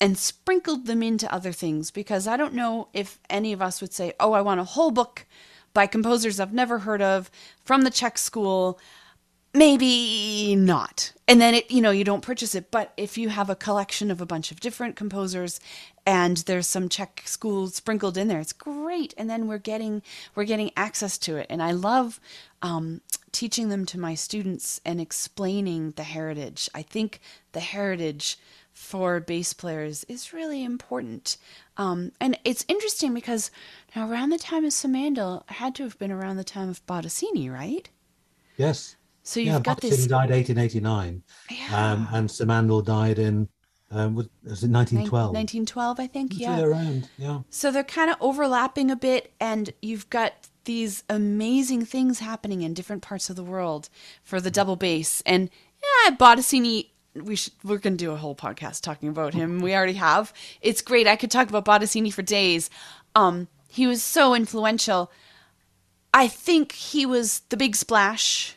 and 0.00 0.18
sprinkled 0.18 0.86
them 0.86 1.02
into 1.02 1.32
other 1.32 1.52
things. 1.52 1.90
Because 1.90 2.26
I 2.26 2.36
don't 2.36 2.54
know 2.54 2.88
if 2.92 3.18
any 3.30 3.52
of 3.52 3.62
us 3.62 3.80
would 3.80 3.92
say, 3.94 4.12
"Oh, 4.18 4.32
I 4.32 4.40
want 4.42 4.60
a 4.60 4.64
whole 4.64 4.90
book 4.90 5.26
by 5.72 5.86
composers 5.86 6.40
I've 6.40 6.52
never 6.52 6.80
heard 6.80 7.02
of 7.02 7.30
from 7.64 7.82
the 7.82 7.90
Czech 7.90 8.18
school." 8.18 8.78
Maybe 9.56 10.54
not. 10.54 11.14
And 11.26 11.40
then 11.40 11.54
it 11.54 11.70
you 11.70 11.80
know 11.80 11.90
you 11.90 12.04
don't 12.04 12.20
purchase 12.20 12.54
it. 12.54 12.70
But 12.70 12.92
if 12.98 13.16
you 13.16 13.30
have 13.30 13.48
a 13.48 13.56
collection 13.56 14.10
of 14.10 14.20
a 14.20 14.26
bunch 14.26 14.50
of 14.50 14.60
different 14.60 14.96
composers 14.96 15.60
and 16.04 16.36
there's 16.38 16.66
some 16.66 16.90
czech 16.90 17.22
school 17.24 17.68
sprinkled 17.68 18.18
in 18.18 18.28
there 18.28 18.38
it's 18.38 18.52
great. 18.52 19.14
And 19.16 19.30
then 19.30 19.48
we're 19.48 19.56
getting 19.56 20.02
we're 20.34 20.44
getting 20.44 20.72
access 20.76 21.16
to 21.18 21.36
it. 21.36 21.46
And 21.48 21.62
i 21.62 21.72
love 21.72 22.20
um, 22.60 23.00
teaching 23.32 23.70
them 23.70 23.86
to 23.86 23.98
my 23.98 24.14
students 24.14 24.82
and 24.84 25.00
explaining 25.00 25.92
the 25.92 26.02
heritage. 26.02 26.68
I 26.74 26.82
think 26.82 27.20
the 27.52 27.60
heritage 27.60 28.38
for 28.74 29.20
bass 29.20 29.54
players 29.54 30.04
is 30.04 30.34
really 30.34 30.64
important. 30.64 31.38
Um, 31.78 32.12
and 32.20 32.38
it's 32.44 32.66
interesting 32.68 33.14
because 33.14 33.50
now 33.94 34.10
around 34.10 34.30
the 34.30 34.38
time 34.38 34.66
of 34.66 34.72
Simandl 34.72 35.48
had 35.48 35.74
to 35.76 35.84
have 35.84 35.98
been 35.98 36.12
around 36.12 36.36
the 36.36 36.44
time 36.44 36.68
of 36.68 36.86
bottesini 36.86 37.50
right? 37.50 37.88
Yes. 38.58 38.96
So 39.26 39.40
you've 39.40 39.54
yeah, 39.54 39.60
got 39.60 39.80
Bottesini 39.80 39.90
this 39.90 40.06
died 40.06 40.30
1889, 40.30 41.22
Yeah. 41.50 41.92
um, 41.92 42.08
and 42.12 42.28
Simandl 42.28 42.84
died 42.84 43.18
in 43.18 43.48
um, 43.90 44.14
was, 44.14 44.26
was 44.44 44.62
it 44.62 44.70
1912? 44.70 45.34
1912, 45.34 46.00
I 46.00 46.06
think. 46.06 46.38
Yeah. 46.38 46.60
around. 46.60 47.08
Yeah. 47.18 47.40
So 47.50 47.72
they're 47.72 47.82
kind 47.84 48.10
of 48.10 48.16
overlapping 48.20 48.90
a 48.90 48.96
bit, 48.96 49.32
and 49.40 49.72
you've 49.82 50.08
got 50.10 50.32
these 50.64 51.02
amazing 51.08 51.84
things 51.84 52.20
happening 52.20 52.62
in 52.62 52.72
different 52.72 53.02
parts 53.02 53.28
of 53.28 53.34
the 53.34 53.42
world 53.44 53.88
for 54.22 54.40
the 54.40 54.50
double 54.50 54.76
bass. 54.76 55.24
And 55.26 55.50
yeah, 56.04 56.14
Bottesini, 56.14 56.90
we 57.14 57.34
should 57.34 57.52
we're 57.64 57.78
gonna 57.78 57.96
do 57.96 58.12
a 58.12 58.16
whole 58.16 58.36
podcast 58.36 58.82
talking 58.82 59.08
about 59.08 59.34
him. 59.34 59.60
We 59.60 59.74
already 59.74 59.94
have. 59.94 60.32
It's 60.60 60.82
great. 60.82 61.08
I 61.08 61.16
could 61.16 61.32
talk 61.32 61.48
about 61.48 61.64
Bottesini 61.64 62.12
for 62.12 62.22
days. 62.22 62.70
Um, 63.16 63.48
he 63.68 63.88
was 63.88 64.04
so 64.04 64.34
influential. 64.34 65.10
I 66.14 66.28
think 66.28 66.72
he 66.72 67.06
was 67.06 67.40
the 67.48 67.56
big 67.56 67.74
splash. 67.74 68.56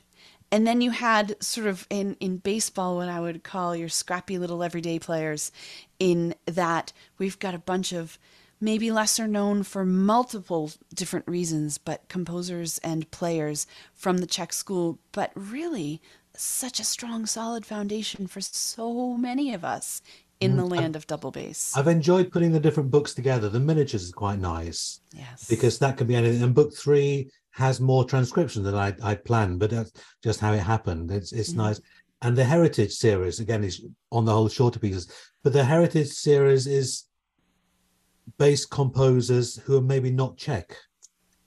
And 0.51 0.65
then 0.65 0.81
you 0.81 0.91
had 0.91 1.41
sort 1.43 1.67
of 1.67 1.85
in, 1.89 2.15
in 2.19 2.37
baseball 2.37 2.95
what 2.95 3.09
I 3.09 3.19
would 3.19 3.43
call 3.43 3.75
your 3.75 3.89
scrappy 3.89 4.37
little 4.37 4.63
everyday 4.63 4.97
players, 4.99 5.51
in 5.99 6.33
that 6.45 6.91
we've 7.17 7.37
got 7.37 7.53
a 7.53 7.59
bunch 7.59 7.91
of 7.91 8.17
maybe 8.61 8.91
lesser 8.91 9.27
known 9.27 9.63
for 9.63 9.85
multiple 9.85 10.71
different 10.93 11.27
reasons, 11.27 11.77
but 11.77 12.07
composers 12.09 12.77
and 12.79 13.09
players 13.11 13.67
from 13.93 14.17
the 14.17 14.27
Czech 14.27 14.51
school, 14.51 14.99
but 15.11 15.31
really 15.35 16.01
such 16.35 16.79
a 16.79 16.83
strong, 16.83 17.25
solid 17.25 17.65
foundation 17.65 18.27
for 18.27 18.41
so 18.41 19.15
many 19.15 19.53
of 19.53 19.63
us 19.63 20.01
in 20.39 20.55
the 20.55 20.63
mm, 20.63 20.71
land 20.71 20.95
of 20.95 21.05
double 21.05 21.31
bass. 21.31 21.73
I've 21.75 21.87
enjoyed 21.87 22.31
putting 22.31 22.53
the 22.53 22.59
different 22.59 22.91
books 22.91 23.13
together. 23.13 23.49
The 23.49 23.59
miniatures 23.59 24.03
is 24.03 24.11
quite 24.11 24.39
nice 24.39 25.01
yes. 25.13 25.45
because 25.49 25.79
that 25.79 25.97
can 25.97 26.07
be 26.07 26.15
anything. 26.15 26.41
And 26.41 26.55
book 26.55 26.73
three 26.73 27.29
has 27.51 27.79
more 27.81 28.05
transcription 28.05 28.63
than 28.63 28.75
I 28.75 28.95
I 29.01 29.15
planned, 29.15 29.59
but 29.59 29.69
that's 29.71 29.91
just 30.23 30.39
how 30.39 30.53
it 30.53 30.59
happened. 30.59 31.11
It's 31.11 31.31
it's 31.31 31.53
Mhm. 31.53 31.57
nice. 31.57 31.81
And 32.21 32.37
the 32.37 32.43
Heritage 32.43 32.93
series 32.93 33.39
again 33.39 33.63
is 33.63 33.85
on 34.11 34.25
the 34.25 34.33
whole 34.33 34.49
shorter 34.49 34.79
pieces, 34.79 35.07
but 35.43 35.53
the 35.53 35.63
Heritage 35.63 36.09
series 36.09 36.67
is 36.67 37.05
bass 38.37 38.65
composers 38.65 39.57
who 39.57 39.77
are 39.77 39.81
maybe 39.81 40.11
not 40.11 40.37
Czech, 40.37 40.75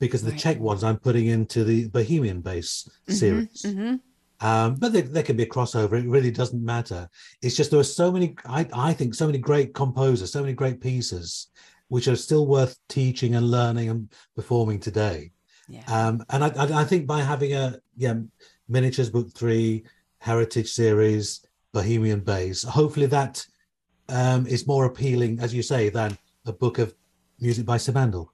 because 0.01 0.23
the 0.23 0.33
Czech 0.33 0.59
ones 0.59 0.83
I'm 0.83 0.99
putting 0.99 1.27
into 1.27 1.65
the 1.65 1.89
Bohemian 1.89 2.41
bass 2.41 2.89
series. 3.09 3.63
hmm 3.65 3.97
Um, 4.41 4.75
but 4.75 4.93
there, 4.93 5.03
there 5.03 5.23
can 5.23 5.37
be 5.37 5.45
a 5.45 5.49
crossover. 5.49 5.93
It 5.93 6.09
really 6.09 6.33
doesn't 6.33 6.65
matter. 6.65 7.09
It's 7.43 7.55
just 7.55 7.71
there 7.71 7.79
are 7.79 7.85
so 7.85 8.11
many, 8.11 8.35
I, 8.45 8.67
I 8.73 8.93
think, 8.93 9.15
so 9.15 9.27
many 9.27 9.39
great 9.39 9.73
composers, 9.73 10.33
so 10.33 10.41
many 10.41 10.53
great 10.53 10.81
pieces, 10.81 11.47
which 11.87 12.09
are 12.09 12.17
still 12.17 12.47
worth 12.49 12.77
teaching 12.89 13.37
and 13.37 13.53
learning 13.53 13.89
and 13.89 14.13
performing 14.35 14.81
today. 14.81 15.31
Yeah. 15.69 15.85
Um, 15.87 16.25
and 16.31 16.45
I, 16.45 16.49
I, 16.49 16.83
I 16.83 16.85
think 16.85 17.07
by 17.07 17.23
having 17.23 17.55
a 17.55 17.79
yeah 17.97 18.15
miniatures 18.69 19.11
book 19.11 19.33
three, 19.33 19.85
heritage 20.19 20.71
series, 20.71 21.47
Bohemian 21.73 22.21
Bass, 22.21 22.63
hopefully 22.63 23.07
that 23.07 23.47
um, 24.09 24.47
is 24.47 24.67
more 24.67 24.85
appealing, 24.85 25.41
as 25.41 25.55
you 25.55 25.63
say, 25.63 25.89
than 25.89 26.17
a 26.47 26.53
book 26.53 26.79
of 26.79 26.95
music 27.41 27.65
by 27.65 27.77
Simandl. 27.77 28.29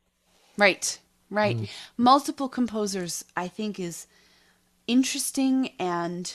Right, 0.56 0.98
right. 1.30 1.68
Multiple 1.96 2.48
composers, 2.48 3.24
I 3.36 3.46
think, 3.48 3.78
is 3.78 4.06
interesting 4.88 5.70
and 5.78 6.32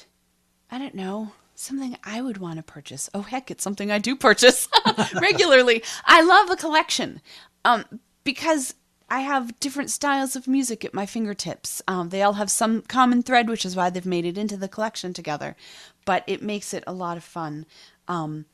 I 0.71 0.77
don't 0.79 0.95
know, 0.95 1.31
something 1.55 1.97
I 2.03 2.21
would 2.21 2.37
want 2.37 2.57
to 2.57 2.63
purchase. 2.63 3.09
Oh, 3.13 3.21
heck, 3.21 3.51
it's 3.51 3.63
something 3.63 3.91
I 3.91 3.99
do 3.99 4.15
purchase 4.15 4.67
regularly. 5.21 5.83
I 6.05 6.21
love 6.21 6.49
a 6.49 6.55
collection 6.55 7.21
um, 7.65 7.85
because 8.23 8.75
I 9.13 9.19
have 9.19 9.59
different 9.59 9.91
styles 9.91 10.35
of 10.35 10.47
music 10.47 10.83
at 10.83 10.95
my 10.95 11.05
fingertips. 11.05 11.83
Um, 11.87 12.09
they 12.09 12.23
all 12.23 12.33
have 12.33 12.49
some 12.49 12.81
common 12.81 13.21
thread, 13.21 13.47
which 13.47 13.63
is 13.63 13.75
why 13.75 13.91
they've 13.91 14.03
made 14.07 14.25
it 14.25 14.39
into 14.39 14.57
the 14.57 14.67
collection 14.67 15.13
together, 15.13 15.55
but 16.03 16.23
it 16.25 16.41
makes 16.41 16.73
it 16.73 16.83
a 16.87 16.93
lot 16.93 17.15
of 17.15 17.23
fun. 17.23 17.67
Um, 18.07 18.45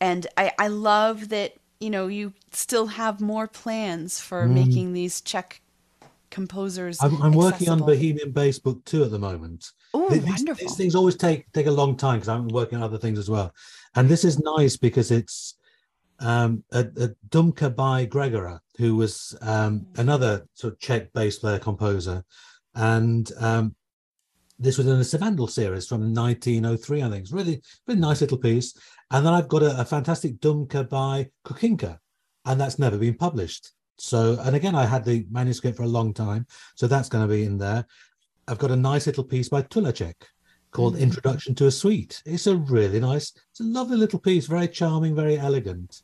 and 0.00 0.26
I, 0.38 0.52
I 0.58 0.68
love 0.68 1.28
that 1.28 1.56
you 1.78 1.90
know 1.90 2.06
you 2.06 2.32
still 2.52 2.86
have 2.86 3.20
more 3.20 3.46
plans 3.46 4.18
for 4.18 4.46
making 4.46 4.94
these 4.94 5.20
Czech 5.20 5.60
composers. 6.30 6.96
I'm, 7.02 7.20
I'm 7.20 7.32
working 7.32 7.68
on. 7.68 7.80
Bohemian 7.80 8.30
Bass 8.30 8.58
Book 8.58 8.82
Two 8.86 9.04
at 9.04 9.10
the 9.10 9.18
moment. 9.18 9.72
Oh, 9.92 10.06
wonderful! 10.06 10.54
these 10.54 10.74
things 10.74 10.94
always 10.94 11.16
take 11.16 11.52
take 11.52 11.66
a 11.66 11.70
long 11.70 11.98
time 11.98 12.16
because 12.16 12.30
I'm 12.30 12.48
working 12.48 12.78
on 12.78 12.82
other 12.82 12.98
things 12.98 13.18
as 13.18 13.28
well. 13.28 13.52
And 13.94 14.08
this 14.08 14.24
is 14.24 14.38
nice 14.38 14.74
because 14.74 15.10
it's 15.10 15.57
um, 16.20 16.64
a, 16.72 16.80
a 16.80 17.08
Dumka 17.28 17.74
by 17.74 18.06
Gregora, 18.06 18.60
who 18.76 18.96
was 18.96 19.36
um, 19.42 19.86
another 19.96 20.46
sort 20.54 20.74
of 20.74 20.78
Czech 20.80 21.12
bass 21.12 21.38
player 21.38 21.58
composer, 21.58 22.24
and 22.74 23.30
um, 23.40 23.74
this 24.58 24.78
was 24.78 24.86
in 24.86 24.98
the 24.98 25.04
Savandal 25.04 25.46
series 25.46 25.86
from 25.86 26.12
1903, 26.14 27.02
I 27.02 27.10
think. 27.10 27.22
It's 27.22 27.32
really 27.32 27.62
really 27.86 28.00
nice 28.00 28.20
little 28.20 28.38
piece. 28.38 28.76
And 29.10 29.24
then 29.24 29.32
I've 29.32 29.48
got 29.48 29.62
a, 29.62 29.80
a 29.80 29.84
fantastic 29.84 30.38
Dumka 30.40 30.88
by 30.88 31.30
Kukinka, 31.46 31.98
and 32.44 32.60
that's 32.60 32.78
never 32.78 32.98
been 32.98 33.14
published. 33.14 33.72
So, 33.96 34.38
and 34.42 34.54
again, 34.54 34.74
I 34.74 34.86
had 34.86 35.04
the 35.04 35.26
manuscript 35.30 35.76
for 35.76 35.82
a 35.82 35.88
long 35.88 36.14
time, 36.14 36.46
so 36.76 36.86
that's 36.86 37.08
going 37.08 37.26
to 37.26 37.32
be 37.34 37.44
in 37.44 37.58
there. 37.58 37.86
I've 38.46 38.58
got 38.58 38.70
a 38.70 38.76
nice 38.76 39.06
little 39.06 39.24
piece 39.24 39.48
by 39.48 39.62
Tulacek 39.62 40.14
called 40.70 40.94
Mhm. 40.94 41.00
Introduction 41.00 41.54
to 41.56 41.66
a 41.66 41.70
Suite. 41.70 42.22
It's 42.24 42.46
a 42.46 42.56
really 42.56 43.00
nice, 43.00 43.32
it's 43.50 43.60
a 43.60 43.64
lovely 43.64 43.96
little 43.96 44.18
piece, 44.18 44.46
very 44.46 44.68
charming, 44.68 45.14
very 45.14 45.38
elegant. 45.38 46.02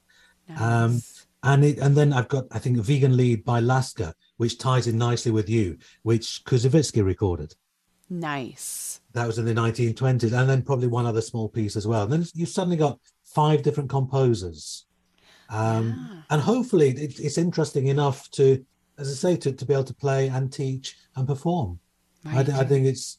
Um, 0.57 1.02
and 1.42 1.64
it, 1.64 1.78
and 1.78 1.94
then 1.96 2.12
I've 2.12 2.28
got 2.28 2.44
I 2.50 2.59
think 2.59 2.78
a 2.78 2.80
Wiegenlied 2.80 3.44
by 3.44 3.61
Laska, 3.61 4.14
which 4.38 4.59
ties 4.59 4.87
in 4.87 4.96
nicely 4.98 5.30
with 5.33 5.48
you, 5.48 5.78
which 6.02 6.42
Koussevitzky 6.44 7.04
recorded. 7.04 7.54
Nice. 8.11 9.00
That 9.12 9.26
was 9.26 9.38
in 9.38 9.44
the 9.44 9.54
1920s, 9.54 10.33
and 10.38 10.48
then 10.48 10.62
probably 10.62 10.88
one 10.88 11.07
other 11.07 11.20
small 11.20 11.48
piece 11.48 11.76
as 11.76 11.87
well. 11.87 12.02
And 12.04 12.12
then 12.12 12.24
you 12.35 12.46
suddenly 12.46 12.76
got 12.76 12.98
five 13.24 13.62
different 13.62 13.88
composers, 13.90 14.87
um, 15.50 15.87
Yeah. 16.11 16.22
and 16.30 16.40
hopefully 16.42 16.90
it, 16.90 17.18
it's 17.18 17.38
interesting 17.38 17.87
enough 17.88 18.30
to, 18.33 18.64
as 18.98 19.11
I 19.11 19.14
say, 19.14 19.37
to, 19.38 19.52
to 19.52 19.64
be 19.64 19.72
able 19.74 19.85
to 19.85 19.94
play 19.94 20.28
and 20.28 20.52
teach 20.52 20.96
and 21.16 21.26
perform. 21.26 21.78
I, 22.26 22.37
Right. 22.37 22.46
th- 22.46 22.59
I 22.59 22.64
think 22.64 22.87
it's, 22.87 23.18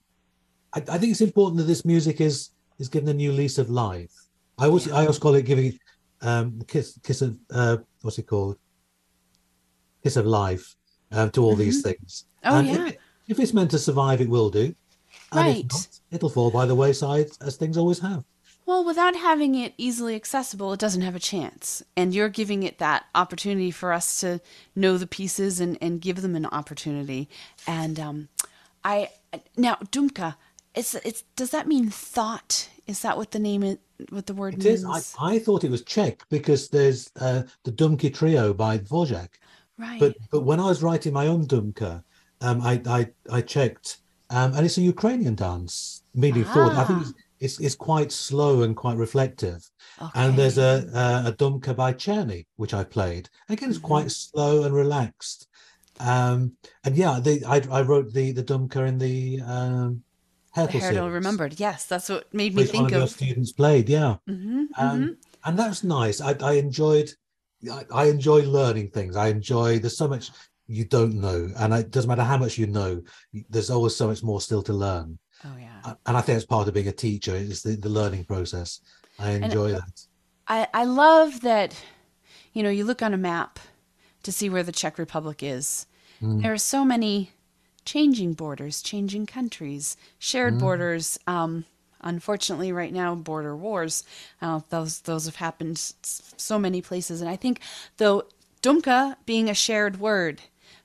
I, 0.74 0.80
I 0.80 0.98
think 0.98 1.12
it's 1.12 1.22
important 1.22 1.58
that 1.58 1.66
this 1.66 1.86
music 1.86 2.22
is 2.22 2.52
is 2.78 2.90
given 2.90 3.08
a 3.10 3.14
new 3.14 3.32
lease 3.32 3.58
of 3.58 3.70
life. 3.70 4.12
I 4.58 4.66
always 4.66 4.90
I 4.92 5.02
always 5.02 5.20
call 5.20 5.36
it 5.36 5.46
giving 5.46 5.78
um 6.22 6.62
kiss 6.68 6.98
kiss 7.04 7.22
of 7.22 7.38
uh 7.52 7.78
what's 8.02 8.18
it 8.18 8.28
called 8.28 8.58
kiss 10.04 10.16
of 10.16 10.26
life 10.26 10.76
um, 11.12 11.32
to 11.32 11.44
all 11.44 11.56
these 11.56 11.82
things. 11.82 12.26
Oh, 12.44 12.60
And 12.60 12.68
yeah. 12.68 12.88
If, 12.88 12.98
if 13.28 13.40
it's 13.40 13.54
meant 13.54 13.72
to 13.72 13.80
survive, 13.80 14.22
it 14.22 14.30
will 14.30 14.50
do. 14.52 14.76
And 15.32 15.48
Right. 15.48 15.66
not, 15.72 15.88
it'll 16.12 16.30
fall 16.30 16.52
by 16.52 16.66
the 16.68 16.76
wayside 16.76 17.28
as 17.42 17.58
things 17.58 17.76
always 17.78 18.00
have. 18.00 18.24
Well, 18.68 18.84
without 18.86 19.16
having 19.16 19.56
it 19.56 19.74
easily 19.78 20.16
accessible, 20.16 20.74
it 20.74 20.80
doesn't 20.80 21.02
have 21.02 21.16
a 21.16 21.20
chance. 21.20 21.84
And 21.98 22.14
you're 22.14 22.30
giving 22.30 22.64
it 22.64 22.78
that 22.80 23.06
opportunity 23.14 23.72
for 23.72 23.94
us 23.94 24.20
to 24.22 24.42
know 24.76 24.98
the 24.98 25.08
pieces 25.08 25.60
and, 25.60 25.78
and 25.82 26.02
give 26.02 26.22
them 26.22 26.36
an 26.36 26.46
opportunity. 26.48 27.30
And 27.68 28.00
um, 28.00 28.30
I 28.84 29.10
now 29.58 29.76
Dumka, 29.92 30.36
it's 30.74 30.96
it's 30.96 31.24
does 31.36 31.52
that 31.52 31.68
mean 31.68 31.90
thought? 31.90 32.70
Is 32.88 33.02
that 33.02 33.18
what 33.18 33.32
the 33.32 33.40
name 33.40 33.64
is? 33.64 33.78
What 34.10 34.26
the 34.26 34.34
word 34.34 34.54
It 34.56 34.64
means? 34.64 34.84
is. 34.84 35.16
I, 35.20 35.34
I 35.36 35.40
thought 35.40 35.64
it 35.64 35.72
was 35.72 35.84
Czech 35.84 36.24
because 36.30 36.70
there's 36.70 37.12
uh, 37.20 37.44
the 37.64 37.72
Dumky 37.72 38.14
Trio 38.14 38.54
by 38.54 38.78
Dvořák. 38.80 39.30
right. 39.78 40.00
But 40.00 40.16
but 40.32 40.42
when 40.42 40.60
I 40.60 40.66
was 40.66 40.84
writing 40.84 41.14
my 41.14 41.28
own 41.28 41.46
Dumka, 41.48 42.04
um, 42.42 42.62
I, 42.62 42.82
I 42.88 43.08
I 43.32 43.42
checked, 43.42 43.98
um, 44.30 44.54
and 44.54 44.66
it's 44.66 44.78
a 44.78 44.82
Ukrainian 44.82 45.36
dance, 45.36 46.04
meaning 46.14 46.44
thought. 46.44 46.74
I 46.76 46.84
think 46.86 47.00
Ah. 47.00 47.10
it's, 47.10 47.14
it's 47.40 47.60
it's 47.60 47.76
quite 47.76 48.12
slow 48.12 48.64
and 48.64 48.76
quite 48.76 48.98
reflective. 48.98 49.60
okay. 50.02 50.12
And 50.22 50.38
there's 50.38 50.58
a 50.58 50.72
a, 50.94 51.30
a 51.30 51.34
Dumka 51.34 51.76
by 51.76 51.94
Czerny, 51.94 52.46
which 52.58 52.74
I 52.74 52.84
played. 52.84 53.30
Again, 53.50 53.70
it's 53.70 53.80
quite 53.94 54.12
slow 54.12 54.64
and 54.66 54.74
relaxed. 54.76 55.48
Um, 56.00 56.58
and 56.84 56.96
yeah, 56.98 57.20
the, 57.22 57.44
I 57.46 57.58
I 57.72 57.82
wrote 57.82 58.14
the 58.14 58.32
the 58.34 58.44
Dumka 58.44 58.86
in 58.88 58.98
the 59.00 59.42
um, 59.42 60.04
Hertl 60.56 60.80
Harold 60.80 61.12
remembered. 61.12 61.60
Yes, 61.60 61.86
that's 61.86 62.10
what 62.10 62.34
made 62.34 62.56
me 62.56 62.64
which 62.64 62.72
think 62.72 62.92
of 62.92 63.10
students 63.10 63.52
played. 63.52 63.90
Yeah. 63.90 64.18
hmm 64.28 64.66
Um, 64.78 65.18
and 65.44 65.60
that 65.60 65.70
was 65.70 65.84
nice. 65.84 66.22
I, 66.22 66.36
I 66.42 66.54
enjoyed. 66.54 67.10
I, 67.72 67.86
I 67.94 68.06
enjoy 68.06 68.44
learning 68.44 68.90
things. 68.90 69.16
I 69.16 69.28
enjoy. 69.28 69.80
There's 69.80 69.98
so 69.98 70.08
much 70.08 70.32
you 70.68 70.86
don't 70.86 71.16
know, 71.16 71.50
and 71.58 71.74
it 71.74 71.92
doesn't 71.92 72.08
matter 72.08 72.24
how 72.24 72.38
much 72.38 72.58
you 72.58 72.68
know. 72.68 73.02
There's 73.50 73.70
always 73.70 73.96
so 73.96 74.08
much 74.08 74.24
more 74.24 74.42
still 74.42 74.64
to 74.64 74.74
learn, 74.74 75.20
Oh 75.44 75.56
yeah. 75.60 75.94
And 76.06 76.18
I 76.18 76.22
think 76.22 76.38
it's 76.38 76.46
part 76.46 76.68
of 76.68 76.74
being 76.74 76.88
a 76.88 76.92
teacher. 76.92 77.36
Is 77.36 77.62
the, 77.62 77.76
the 77.76 77.90
learning 77.90 78.26
process. 78.26 78.80
I 79.20 79.32
enjoy 79.32 79.72
that. 79.74 80.06
I, 80.48 80.68
I 80.74 80.84
love 80.86 81.42
that, 81.42 81.76
you 82.54 82.64
know, 82.64 82.70
you 82.70 82.86
look 82.86 83.02
on 83.02 83.14
a 83.14 83.18
map 83.18 83.60
to 84.24 84.32
see 84.32 84.50
where 84.50 84.64
the 84.64 84.72
Czech 84.72 84.98
Republic 84.98 85.42
is. 85.42 85.88
Mm. 86.22 86.42
There 86.42 86.54
are 86.54 86.58
so 86.58 86.86
many 86.86 87.32
changing 87.86 88.34
borders, 88.34 88.82
changing 88.82 89.26
countries, 89.26 89.96
shared 90.20 90.58
borders. 90.58 91.20
Um, 91.28 91.66
unfortunately, 92.02 92.72
right 92.72 92.92
now, 92.92 93.16
border 93.16 93.56
wars. 93.56 94.04
Uh, 94.42 94.62
those 94.70 95.02
those 95.02 95.26
have 95.26 95.38
happened 95.38 95.78
so 96.02 96.60
many 96.60 96.82
places, 96.82 97.22
and 97.22 97.30
I 97.30 97.36
think 97.36 97.60
though 97.98 98.26
Dumka 98.62 99.16
being 99.26 99.50
a 99.50 99.54
shared 99.54 100.00
word, 100.00 100.42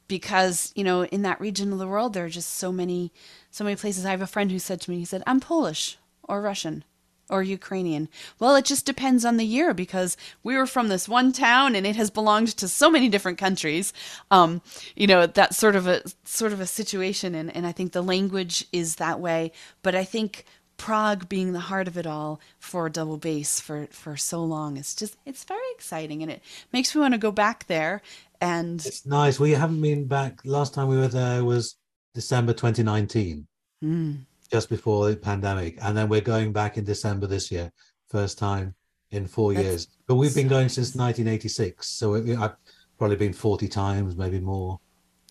because 0.09 0.73
you 0.75 0.85
know 0.85 1.05
in 1.07 1.23
that 1.23 1.41
region 1.41 1.73
of 1.73 1.79
the 1.79 1.89
world 1.89 2.13
there 2.13 2.27
are 2.27 2.31
just 2.31 2.55
so 2.55 2.71
many 2.71 3.13
so 3.51 3.65
many 3.65 3.77
places. 3.77 4.05
I 4.05 4.11
have 4.11 4.23
a 4.23 4.27
friend 4.27 4.51
who 4.51 4.59
said 4.59 4.81
to 4.83 4.91
me, 4.91 4.99
he 4.99 5.05
said, 5.05 5.23
"I'm 5.27 5.41
Polish 5.41 5.99
or 6.23 6.43
Russian." 6.43 6.85
Or 7.31 7.43
Ukrainian? 7.43 8.09
Well, 8.39 8.55
it 8.57 8.65
just 8.65 8.85
depends 8.85 9.25
on 9.25 9.37
the 9.37 9.45
year 9.45 9.73
because 9.73 10.17
we 10.43 10.57
were 10.57 10.67
from 10.67 10.89
this 10.89 11.09
one 11.09 11.33
town 11.33 11.75
and 11.75 11.87
it 11.87 11.97
has 11.97 12.11
belonged 12.11 12.49
to 12.57 12.69
so 12.69 12.91
many 12.91 13.09
different 13.09 13.39
countries. 13.39 13.93
Um, 14.31 14.63
you 14.97 15.07
know, 15.07 15.27
that 15.27 15.55
sort 15.55 15.77
of 15.77 15.87
a 15.87 16.03
sort 16.25 16.53
of 16.53 16.61
a 16.61 16.67
situation, 16.67 17.35
and, 17.35 17.55
and 17.55 17.67
I 17.67 17.73
think 17.73 17.93
the 17.93 18.03
language 18.03 18.67
is 18.73 18.97
that 18.97 19.21
way. 19.21 19.53
But 19.83 19.95
I 19.95 20.05
think 20.05 20.45
Prague 20.77 21.29
being 21.29 21.53
the 21.53 21.61
heart 21.61 21.89
of 21.89 21.99
it 21.99 22.07
all 22.07 22.41
for 22.59 22.89
double 22.89 23.19
bass 23.19 23.61
for 23.61 23.87
for 23.91 24.17
so 24.17 24.43
long, 24.43 24.79
it's 24.79 24.95
just 24.95 25.17
it's 25.27 25.45
very 25.45 25.71
exciting, 25.75 26.23
and 26.23 26.31
it 26.31 26.43
makes 26.73 26.95
me 26.95 27.03
want 27.03 27.13
to 27.13 27.19
go 27.19 27.31
back 27.31 27.67
there. 27.67 28.01
And 28.41 28.85
It's 28.85 29.05
nice. 29.05 29.39
We 29.39 29.51
haven't 29.51 29.83
been 29.83 30.07
back. 30.07 30.41
Last 30.45 30.73
time 30.73 30.89
we 30.89 30.97
were 30.97 31.09
there 31.09 31.45
was 31.45 31.77
December 32.15 32.55
2019, 32.55 33.47
mm, 33.85 34.19
just 34.51 34.69
before 34.69 35.09
the 35.11 35.17
pandemic, 35.17 35.79
and 35.83 35.97
then 35.97 36.09
we're 36.09 36.21
going 36.21 36.53
back 36.53 36.77
in 36.77 36.85
December 36.85 37.27
this 37.27 37.51
year, 37.51 37.73
first 38.09 38.39
time 38.39 38.75
in 39.11 39.27
four 39.27 39.53
That's 39.55 39.65
years. 39.65 39.89
But 40.07 40.17
we've 40.17 40.35
been 40.35 40.49
going 40.49 40.69
since 40.69 40.95
1986, 40.95 41.87
so 41.87 42.15
it, 42.15 42.37
I've 42.39 42.57
probably 42.99 43.17
been 43.17 43.33
40 43.33 43.69
times, 43.69 44.17
maybe 44.17 44.41
more. 44.41 44.81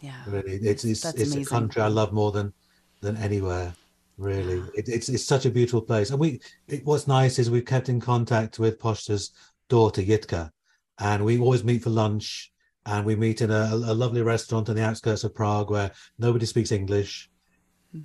yeah, 0.02 0.24
Really, 0.28 0.56
it's 0.56 0.86
it's 0.86 1.02
That's 1.02 1.20
it's 1.20 1.36
a 1.36 1.46
country 1.46 1.82
I 1.82 1.88
love 1.88 2.14
more 2.14 2.32
than 2.32 2.54
than 3.02 3.18
anywhere. 3.18 3.74
Really, 4.18 4.58
Yeah. 4.58 4.66
it, 4.76 4.90
it's 4.90 5.10
it's 5.10 5.24
such 5.24 5.46
a 5.46 5.50
beautiful 5.52 5.82
place. 5.82 6.10
And 6.12 6.20
we, 6.20 6.42
it, 6.68 6.86
what's 6.86 7.08
nice 7.08 7.40
is 7.40 7.50
we've 7.50 7.66
kept 7.66 7.90
in 7.90 8.00
contact 8.00 8.60
with 8.60 8.80
Pošta's 8.80 9.32
daughter 9.70 10.02
Jitka, 10.02 10.52
and 11.00 11.24
we 11.26 11.40
always 11.40 11.64
meet 11.64 11.84
for 11.84 11.90
lunch. 11.90 12.52
And 12.86 13.06
we 13.06 13.16
meet 13.16 13.42
in 13.42 13.52
a, 13.52 13.70
a 13.72 13.94
lovely 13.94 14.24
restaurant 14.24 14.68
on 14.70 14.76
the 14.76 14.84
outskirts 14.84 15.24
of 15.24 15.36
Prague 15.36 15.70
where 15.70 15.92
nobody 16.18 16.46
speaks 16.48 16.72
English 16.72 17.30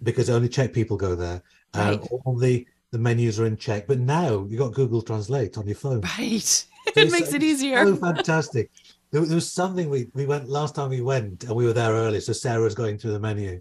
because 0.02 0.30
only 0.30 0.48
Czech 0.48 0.72
people 0.72 0.96
go 0.96 1.14
there. 1.14 1.42
Uh, 1.74 1.96
Mm-hmm. 1.96 2.14
All 2.24 2.36
the 2.36 2.66
the 2.92 2.98
menus 2.98 3.40
are 3.40 3.46
in 3.46 3.56
Czech, 3.56 3.86
but 3.88 3.98
now 3.98 4.46
you've 4.48 4.60
got 4.60 4.72
Google 4.72 5.02
Translate 5.02 5.58
on 5.58 5.66
your 5.66 5.74
phone. 5.76 6.00
right. 6.18 6.40
So 6.42 6.66
it 6.96 7.10
makes 7.10 7.32
it 7.32 7.42
easier. 7.42 7.84
So 7.84 7.96
fantastic. 8.12 8.70
There, 9.10 9.20
there 9.22 9.34
was 9.34 9.50
something 9.50 9.90
we 9.90 10.08
we 10.14 10.26
went 10.26 10.48
last 10.48 10.74
time 10.74 10.90
we 10.90 11.00
went, 11.00 11.44
and 11.44 11.54
we 11.56 11.66
were 11.66 11.72
there 11.72 11.92
early. 11.92 12.20
So 12.20 12.32
Sarah 12.32 12.62
was 12.62 12.74
going 12.74 12.98
through 12.98 13.12
the 13.12 13.20
menu, 13.20 13.60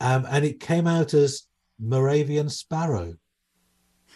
um, 0.00 0.26
and 0.30 0.44
it 0.44 0.60
came 0.60 0.86
out 0.86 1.14
as 1.14 1.44
Moravian 1.80 2.48
sparrow. 2.48 3.14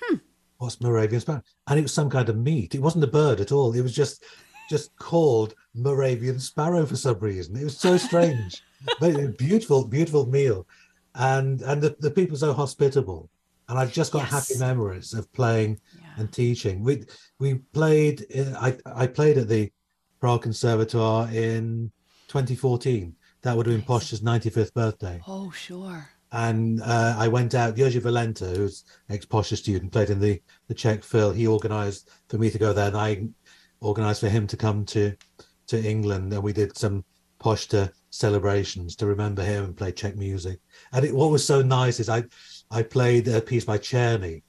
Hmm. 0.01 0.17
What's 0.59 0.81
Moravian 0.81 1.21
sparrow? 1.21 1.43
And 1.67 1.79
it 1.79 1.83
was 1.83 1.93
some 1.95 2.11
kind 2.11 2.29
of 2.29 2.37
meat. 2.37 2.75
It 2.75 2.83
wasn't 2.83 3.05
a 3.05 3.09
bird 3.09 3.41
at 3.41 3.53
all. 3.53 3.73
It 3.75 3.83
was 3.83 3.95
just 3.95 4.25
just 4.71 4.95
called 4.97 5.55
Moravian 5.75 6.39
sparrow 6.39 6.87
for 6.87 6.97
some 6.97 7.19
reason. 7.19 7.57
It 7.57 7.65
was 7.65 7.77
so 7.77 7.97
strange, 7.97 8.63
but 9.01 9.11
it 9.11 9.17
was 9.17 9.27
a 9.27 9.31
beautiful, 9.31 9.85
beautiful 9.87 10.27
meal, 10.27 10.67
and 11.15 11.63
and 11.63 11.83
the, 11.83 11.97
the 12.01 12.11
people 12.11 12.37
so 12.37 12.53
hospitable. 12.53 13.29
And 13.69 13.79
I've 13.79 13.93
just 13.93 14.13
got 14.13 14.25
happy 14.29 14.59
memories 14.59 15.15
of 15.15 15.33
playing 15.33 15.81
Yeah. 15.99 16.09
and 16.19 16.33
teaching. 16.33 16.83
We 16.83 17.05
we 17.39 17.55
played. 17.73 18.27
I 18.61 18.77
I 18.85 19.07
played 19.07 19.39
at 19.39 19.49
the 19.49 19.71
Prague 20.21 20.43
Conservatoire 20.43 21.29
in 21.33 21.91
2014. 22.29 23.15
That 23.43 23.57
would 23.57 23.67
have 23.67 23.73
been 23.73 23.81
Nice. 23.81 23.87
Pošta's 24.11 24.21
95th 24.21 24.73
birthday. 24.75 25.21
Oh, 25.27 25.51
sure. 25.51 26.09
And 26.33 26.81
uh, 26.83 27.15
I 27.19 27.29
went 27.29 27.55
out. 27.55 27.75
Jiří 27.77 28.01
Valenta, 28.03 28.47
who's 28.47 28.85
ex 29.09 29.25
Pošta 29.27 29.57
student, 29.57 29.93
played 29.93 30.11
in 30.11 30.21
the 30.21 30.41
the 30.69 30.75
Czech 30.75 31.03
Phil. 31.05 31.33
He 31.33 31.47
organised 31.47 32.09
for 32.29 32.39
me 32.39 32.51
to 32.51 32.59
go 32.59 32.73
there, 32.73 32.89
and 32.89 32.97
I 32.97 33.29
organised 33.81 34.21
for 34.21 34.29
him 34.29 34.47
to 34.49 34.57
come 34.57 34.85
to 34.87 35.15
to 35.69 35.83
England. 35.83 36.33
And 36.33 36.43
we 36.43 36.53
did 36.53 36.77
some 36.77 37.05
Pošta 37.43 37.93
celebrations 38.11 38.95
to 38.97 39.07
remember 39.07 39.43
him 39.43 39.65
and 39.65 39.77
play 39.77 39.91
Czech 39.93 40.17
music. 40.17 40.61
And 40.93 41.05
it, 41.05 41.15
what 41.15 41.31
was 41.31 41.45
so 41.45 41.63
nice 41.63 42.01
is 42.01 42.09
I 42.09 42.25
I 42.71 42.83
played 42.83 43.29
a 43.29 43.41
piece 43.41 43.65
by 43.65 43.79
Czerny, 43.79 44.43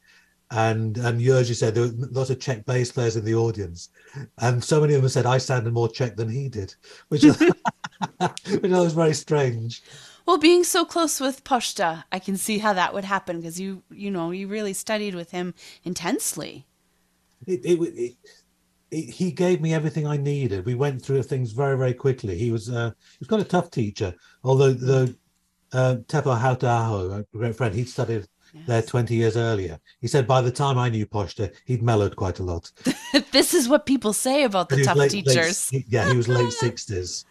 and 0.51 0.97
and 0.97 1.19
Jiří 1.19 1.55
said 1.55 1.73
there 1.73 1.83
were 1.83 2.07
lots 2.11 2.29
of 2.29 2.39
Czech 2.39 2.65
bass 2.65 2.91
players 2.91 3.15
in 3.15 3.25
the 3.25 3.35
audience, 3.35 3.89
and 4.37 4.63
so 4.63 4.79
many 4.79 4.93
of 4.93 5.01
them 5.01 5.09
said 5.09 5.25
I 5.25 5.39
sounded 5.39 5.73
more 5.73 5.89
Czech 5.89 6.15
than 6.15 6.29
he 6.29 6.49
did, 6.49 6.75
which 7.09 7.23
which 8.61 8.71
was 8.71 8.93
very 8.93 9.13
strange. 9.13 9.81
Well, 10.25 10.37
being 10.37 10.63
so 10.63 10.85
close 10.85 11.19
with 11.19 11.43
Pošta, 11.43 12.05
I 12.11 12.19
can 12.19 12.37
see 12.37 12.59
how 12.59 12.73
that 12.73 12.93
would 12.93 13.03
happen 13.03 13.41
because 13.41 13.59
you, 13.59 13.83
you 13.91 14.09
know, 14.09 14.31
you 14.31 14.47
really 14.47 14.71
studied 14.71 15.15
with 15.15 15.31
him 15.31 15.53
intensely. 15.83 16.65
It, 17.45 17.65
it, 17.65 17.77
it, 17.77 18.15
he 19.01 19.31
gave 19.31 19.61
me 19.61 19.73
everything 19.73 20.05
I 20.07 20.17
needed. 20.17 20.65
We 20.65 20.75
went 20.75 21.01
through 21.01 21.23
things 21.23 21.51
very, 21.51 21.77
very 21.77 21.93
quickly. 21.93 22.37
He 22.37 22.51
was 22.51 22.69
uh, 22.69 22.91
he 23.11 23.17
was 23.19 23.27
quite 23.27 23.41
a 23.41 23.45
tough 23.45 23.71
teacher. 23.71 24.13
Although 24.43 24.73
the 24.73 25.15
uh, 25.73 25.95
Teppo 26.07 26.37
Hauta-aho, 26.39 27.11
a 27.19 27.37
great 27.37 27.55
friend, 27.55 27.73
he'd 27.73 27.89
studied 27.89 28.27
there 28.67 28.83
20 28.83 29.15
years 29.15 29.35
earlier. 29.35 29.79
He 29.99 30.07
said 30.07 30.27
by 30.27 30.39
the 30.41 30.51
time 30.51 30.77
I 30.77 30.87
knew 30.89 31.07
Pošta, 31.07 31.51
he'd 31.65 31.81
mellowed 31.81 32.15
quite 32.15 32.37
a 32.39 32.43
lot. 32.43 32.71
this 33.31 33.53
is 33.55 33.67
what 33.67 33.85
people 33.87 34.13
say 34.13 34.43
about 34.43 34.69
the 34.69 34.75
But 34.75 34.77
he 34.77 34.81
was 34.81 34.87
tough 34.87 34.97
late- 34.97 35.13
late- 35.13 35.25
teachers. 35.25 35.69
he- 35.69 35.85
yeah, 35.89 36.07
he 36.09 36.15
was 36.15 36.27
late 36.27 36.53
60s. 36.61 37.25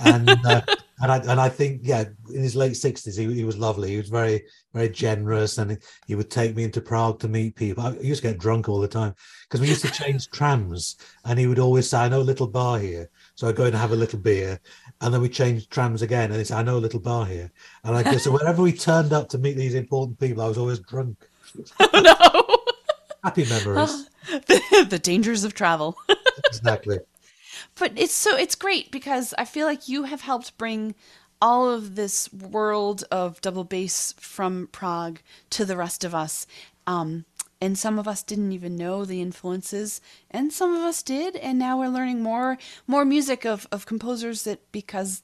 And 0.00 0.28
uh, 0.44 0.62
and 1.00 1.10
I 1.10 1.16
and 1.18 1.40
I 1.40 1.48
think 1.48 1.80
yeah, 1.82 2.04
in 2.32 2.42
his 2.42 2.54
late 2.54 2.76
sixties, 2.76 3.16
he, 3.16 3.32
he 3.32 3.44
was 3.44 3.58
lovely. 3.58 3.90
He 3.90 3.96
was 3.96 4.08
very, 4.08 4.44
very 4.72 4.88
generous, 4.88 5.58
and 5.58 5.78
he 6.06 6.14
would 6.14 6.30
take 6.30 6.54
me 6.54 6.62
into 6.64 6.80
Prague 6.80 7.18
to 7.20 7.28
meet 7.28 7.56
people. 7.56 7.84
I 7.84 7.90
used 7.94 8.22
to 8.22 8.28
get 8.28 8.38
drunk 8.38 8.68
all 8.68 8.78
the 8.78 8.88
time 8.88 9.14
because 9.42 9.60
we 9.60 9.68
used 9.68 9.84
to 9.84 9.90
change 9.90 10.30
trams, 10.32 10.96
and 11.24 11.38
he 11.38 11.46
would 11.46 11.58
always 11.58 11.90
say, 11.90 11.98
"I 11.98 12.08
know 12.08 12.20
a 12.20 12.22
little 12.22 12.46
bar 12.46 12.78
here," 12.78 13.10
so 13.34 13.48
I'd 13.48 13.56
go 13.56 13.64
and 13.64 13.74
have 13.74 13.90
a 13.90 13.96
little 13.96 14.20
beer, 14.20 14.60
and 15.00 15.12
then 15.12 15.20
we 15.20 15.28
changed 15.28 15.70
trams 15.70 16.02
again, 16.02 16.30
and 16.30 16.38
he 16.38 16.44
said, 16.44 16.58
"I 16.58 16.62
know 16.62 16.76
a 16.76 16.86
little 16.86 17.00
bar 17.00 17.26
here," 17.26 17.50
and 17.82 17.96
I 17.96 18.02
go. 18.04 18.16
so 18.16 18.30
whenever 18.30 18.62
we 18.62 18.72
turned 18.72 19.12
up 19.12 19.28
to 19.30 19.38
meet 19.38 19.56
these 19.56 19.74
important 19.74 20.20
people, 20.20 20.42
I 20.42 20.48
was 20.48 20.58
always 20.58 20.78
drunk. 20.80 21.16
Oh, 21.78 22.00
no. 22.00 22.64
Happy 23.22 23.44
memories. 23.46 24.10
the, 24.30 24.86
the 24.90 24.98
dangers 24.98 25.44
of 25.44 25.54
travel. 25.54 25.96
exactly. 26.46 26.98
But 27.76 27.92
it's 27.96 28.14
so 28.14 28.36
it's 28.36 28.54
great 28.54 28.90
because 28.90 29.34
I 29.36 29.44
feel 29.44 29.66
like 29.66 29.88
you 29.88 30.04
have 30.04 30.20
helped 30.20 30.56
bring 30.58 30.94
all 31.42 31.68
of 31.70 31.94
this 31.94 32.32
world 32.32 33.04
of 33.10 33.40
double 33.40 33.64
bass 33.64 34.14
from 34.18 34.68
Prague 34.72 35.20
to 35.50 35.64
the 35.64 35.76
rest 35.76 36.04
of 36.04 36.14
us. 36.14 36.46
Um, 36.86 37.24
and 37.60 37.78
some 37.78 37.98
of 37.98 38.06
us 38.06 38.22
didn't 38.22 38.52
even 38.52 38.76
know 38.76 39.04
the 39.04 39.22
influences, 39.22 40.00
and 40.30 40.52
some 40.52 40.74
of 40.74 40.82
us 40.82 41.02
did, 41.02 41.36
and 41.36 41.58
now 41.58 41.78
we're 41.78 41.88
learning 41.88 42.22
more 42.22 42.58
more 42.86 43.04
music 43.04 43.44
of, 43.44 43.66
of 43.72 43.86
composers 43.86 44.42
that 44.42 44.60
because 44.70 45.22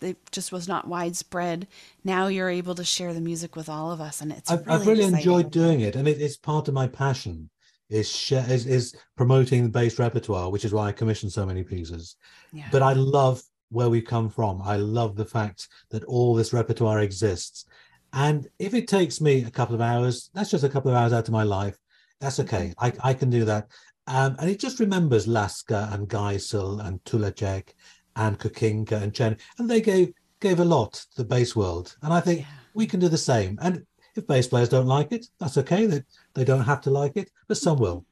it 0.00 0.16
just 0.30 0.52
was 0.52 0.68
not 0.68 0.88
widespread. 0.88 1.66
Now 2.02 2.28
you're 2.28 2.50
able 2.50 2.74
to 2.76 2.84
share 2.84 3.12
the 3.12 3.20
music 3.20 3.56
with 3.56 3.68
all 3.68 3.90
of 3.92 4.00
us, 4.00 4.20
and 4.20 4.32
it's 4.32 4.50
I've 4.50 4.66
really, 4.66 4.80
I've 4.80 4.86
really 4.86 5.04
enjoyed 5.04 5.50
doing 5.50 5.80
it, 5.80 5.96
and 5.96 6.08
it, 6.08 6.20
it's 6.20 6.36
part 6.36 6.68
of 6.68 6.74
my 6.74 6.86
passion 6.86 7.50
is, 7.88 8.08
share, 8.10 8.44
is 8.48 8.66
is 8.66 8.94
promoting 9.16 9.62
the 9.62 9.68
bass 9.68 9.98
repertoire, 9.98 10.50
which 10.50 10.64
is 10.64 10.72
why 10.72 10.88
I 10.88 10.92
commission 10.92 11.30
so 11.30 11.46
many 11.46 11.62
pieces. 11.62 12.16
Yeah. 12.52 12.68
But 12.72 12.82
I 12.82 12.92
love 12.92 13.42
where 13.70 13.88
we 13.88 14.00
come 14.00 14.28
from. 14.28 14.62
I 14.62 14.76
love 14.76 15.16
the 15.16 15.24
fact 15.24 15.68
that 15.90 16.04
all 16.04 16.34
this 16.34 16.52
repertoire 16.52 17.00
exists, 17.00 17.66
and 18.12 18.48
if 18.58 18.74
it 18.74 18.88
takes 18.88 19.20
me 19.20 19.44
a 19.44 19.50
couple 19.50 19.74
of 19.74 19.80
hours, 19.80 20.30
that's 20.34 20.50
just 20.50 20.64
a 20.64 20.68
couple 20.68 20.90
of 20.90 20.96
hours 20.96 21.12
out 21.12 21.28
of 21.28 21.32
my 21.32 21.42
life. 21.42 21.76
That's 22.20 22.40
okay. 22.40 22.72
I, 22.78 22.92
I 23.04 23.14
can 23.14 23.28
do 23.30 23.44
that. 23.44 23.68
Um, 24.06 24.36
and 24.38 24.48
it 24.48 24.60
just 24.60 24.80
remembers 24.80 25.26
Láska 25.26 25.92
and 25.92 26.08
Geisel 26.08 26.84
and 26.86 27.02
Tulacek 27.04 27.70
and 28.14 28.38
Kukinka 28.38 29.02
and 29.02 29.12
Chen, 29.12 29.36
and 29.58 29.68
they 29.68 29.80
gave 29.80 30.12
gave 30.40 30.60
a 30.60 30.64
lot 30.64 30.92
to 30.92 31.16
the 31.16 31.24
bass 31.24 31.56
world. 31.56 31.96
And 32.02 32.12
I 32.12 32.20
think 32.20 32.40
Yeah. 32.40 32.46
we 32.74 32.86
can 32.86 33.00
do 33.00 33.08
the 33.08 33.18
same. 33.18 33.58
And 33.60 33.84
if 34.14 34.26
bass 34.26 34.46
players 34.46 34.68
don't 34.68 34.86
like 34.86 35.12
it, 35.12 35.26
that's 35.40 35.58
okay. 35.58 35.86
They 35.86 36.02
they 36.36 36.44
don't 36.44 36.64
have 36.64 36.82
to 36.82 36.90
like 36.90 37.16
it, 37.16 37.30
but 37.48 37.56
some 37.56 37.78
will. 37.78 38.04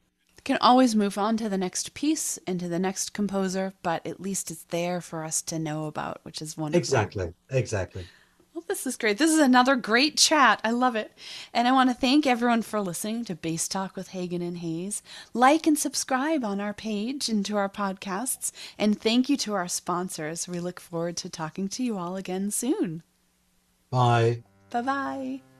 can 0.43 0.57
always 0.59 0.95
move 0.95 1.17
on 1.17 1.37
to 1.37 1.47
the 1.47 1.57
next 1.57 1.93
piece 1.93 2.37
and 2.45 2.59
to 2.59 2.67
the 2.67 2.79
next 2.79 3.13
composer, 3.13 3.73
but 3.83 4.05
at 4.05 4.19
least 4.19 4.51
it's 4.51 4.63
there 4.65 4.99
for 4.99 5.23
us 5.23 5.41
to 5.43 5.59
know 5.59 5.85
about, 5.85 6.19
which 6.23 6.41
is 6.41 6.57
wonderful. 6.57 6.79
Exactly. 6.79 7.33
Exactly. 7.49 8.05
Well, 8.53 8.63
this 8.67 8.87
is 8.87 8.95
great. 8.95 9.17
This 9.17 9.31
is 9.31 9.39
another 9.39 9.75
great 9.75 10.15
chat. 10.17 10.61
I 10.63 10.71
love 10.71 10.95
it. 10.95 11.11
And 11.53 11.67
I 11.67 11.73
want 11.73 11.89
to 11.89 11.93
thank 11.93 12.25
everyone 12.25 12.61
for 12.61 12.79
listening 12.79 13.25
to 13.25 13.35
Bass 13.35 13.67
Talk 13.67 13.97
with 13.97 14.07
Hagen 14.09 14.41
and 14.41 14.59
Heyes. 14.59 15.03
Like 15.33 15.67
and 15.67 15.77
subscribe 15.77 16.45
on 16.45 16.61
our 16.61 16.73
page 16.73 17.27
and 17.27 17.45
to 17.47 17.57
our 17.57 17.69
podcasts. 17.69 18.51
And 18.79 18.99
thank 18.99 19.27
you 19.29 19.35
to 19.37 19.53
our 19.53 19.67
sponsors. 19.67 20.47
We 20.47 20.61
look 20.61 20.79
forward 20.79 21.17
to 21.17 21.29
talking 21.29 21.67
to 21.67 21.83
you 21.83 21.97
all 21.97 22.15
again 22.15 22.49
soon. 22.49 23.03
Bye. 23.91 24.43
Bye 24.69 24.81
bye. 24.81 25.54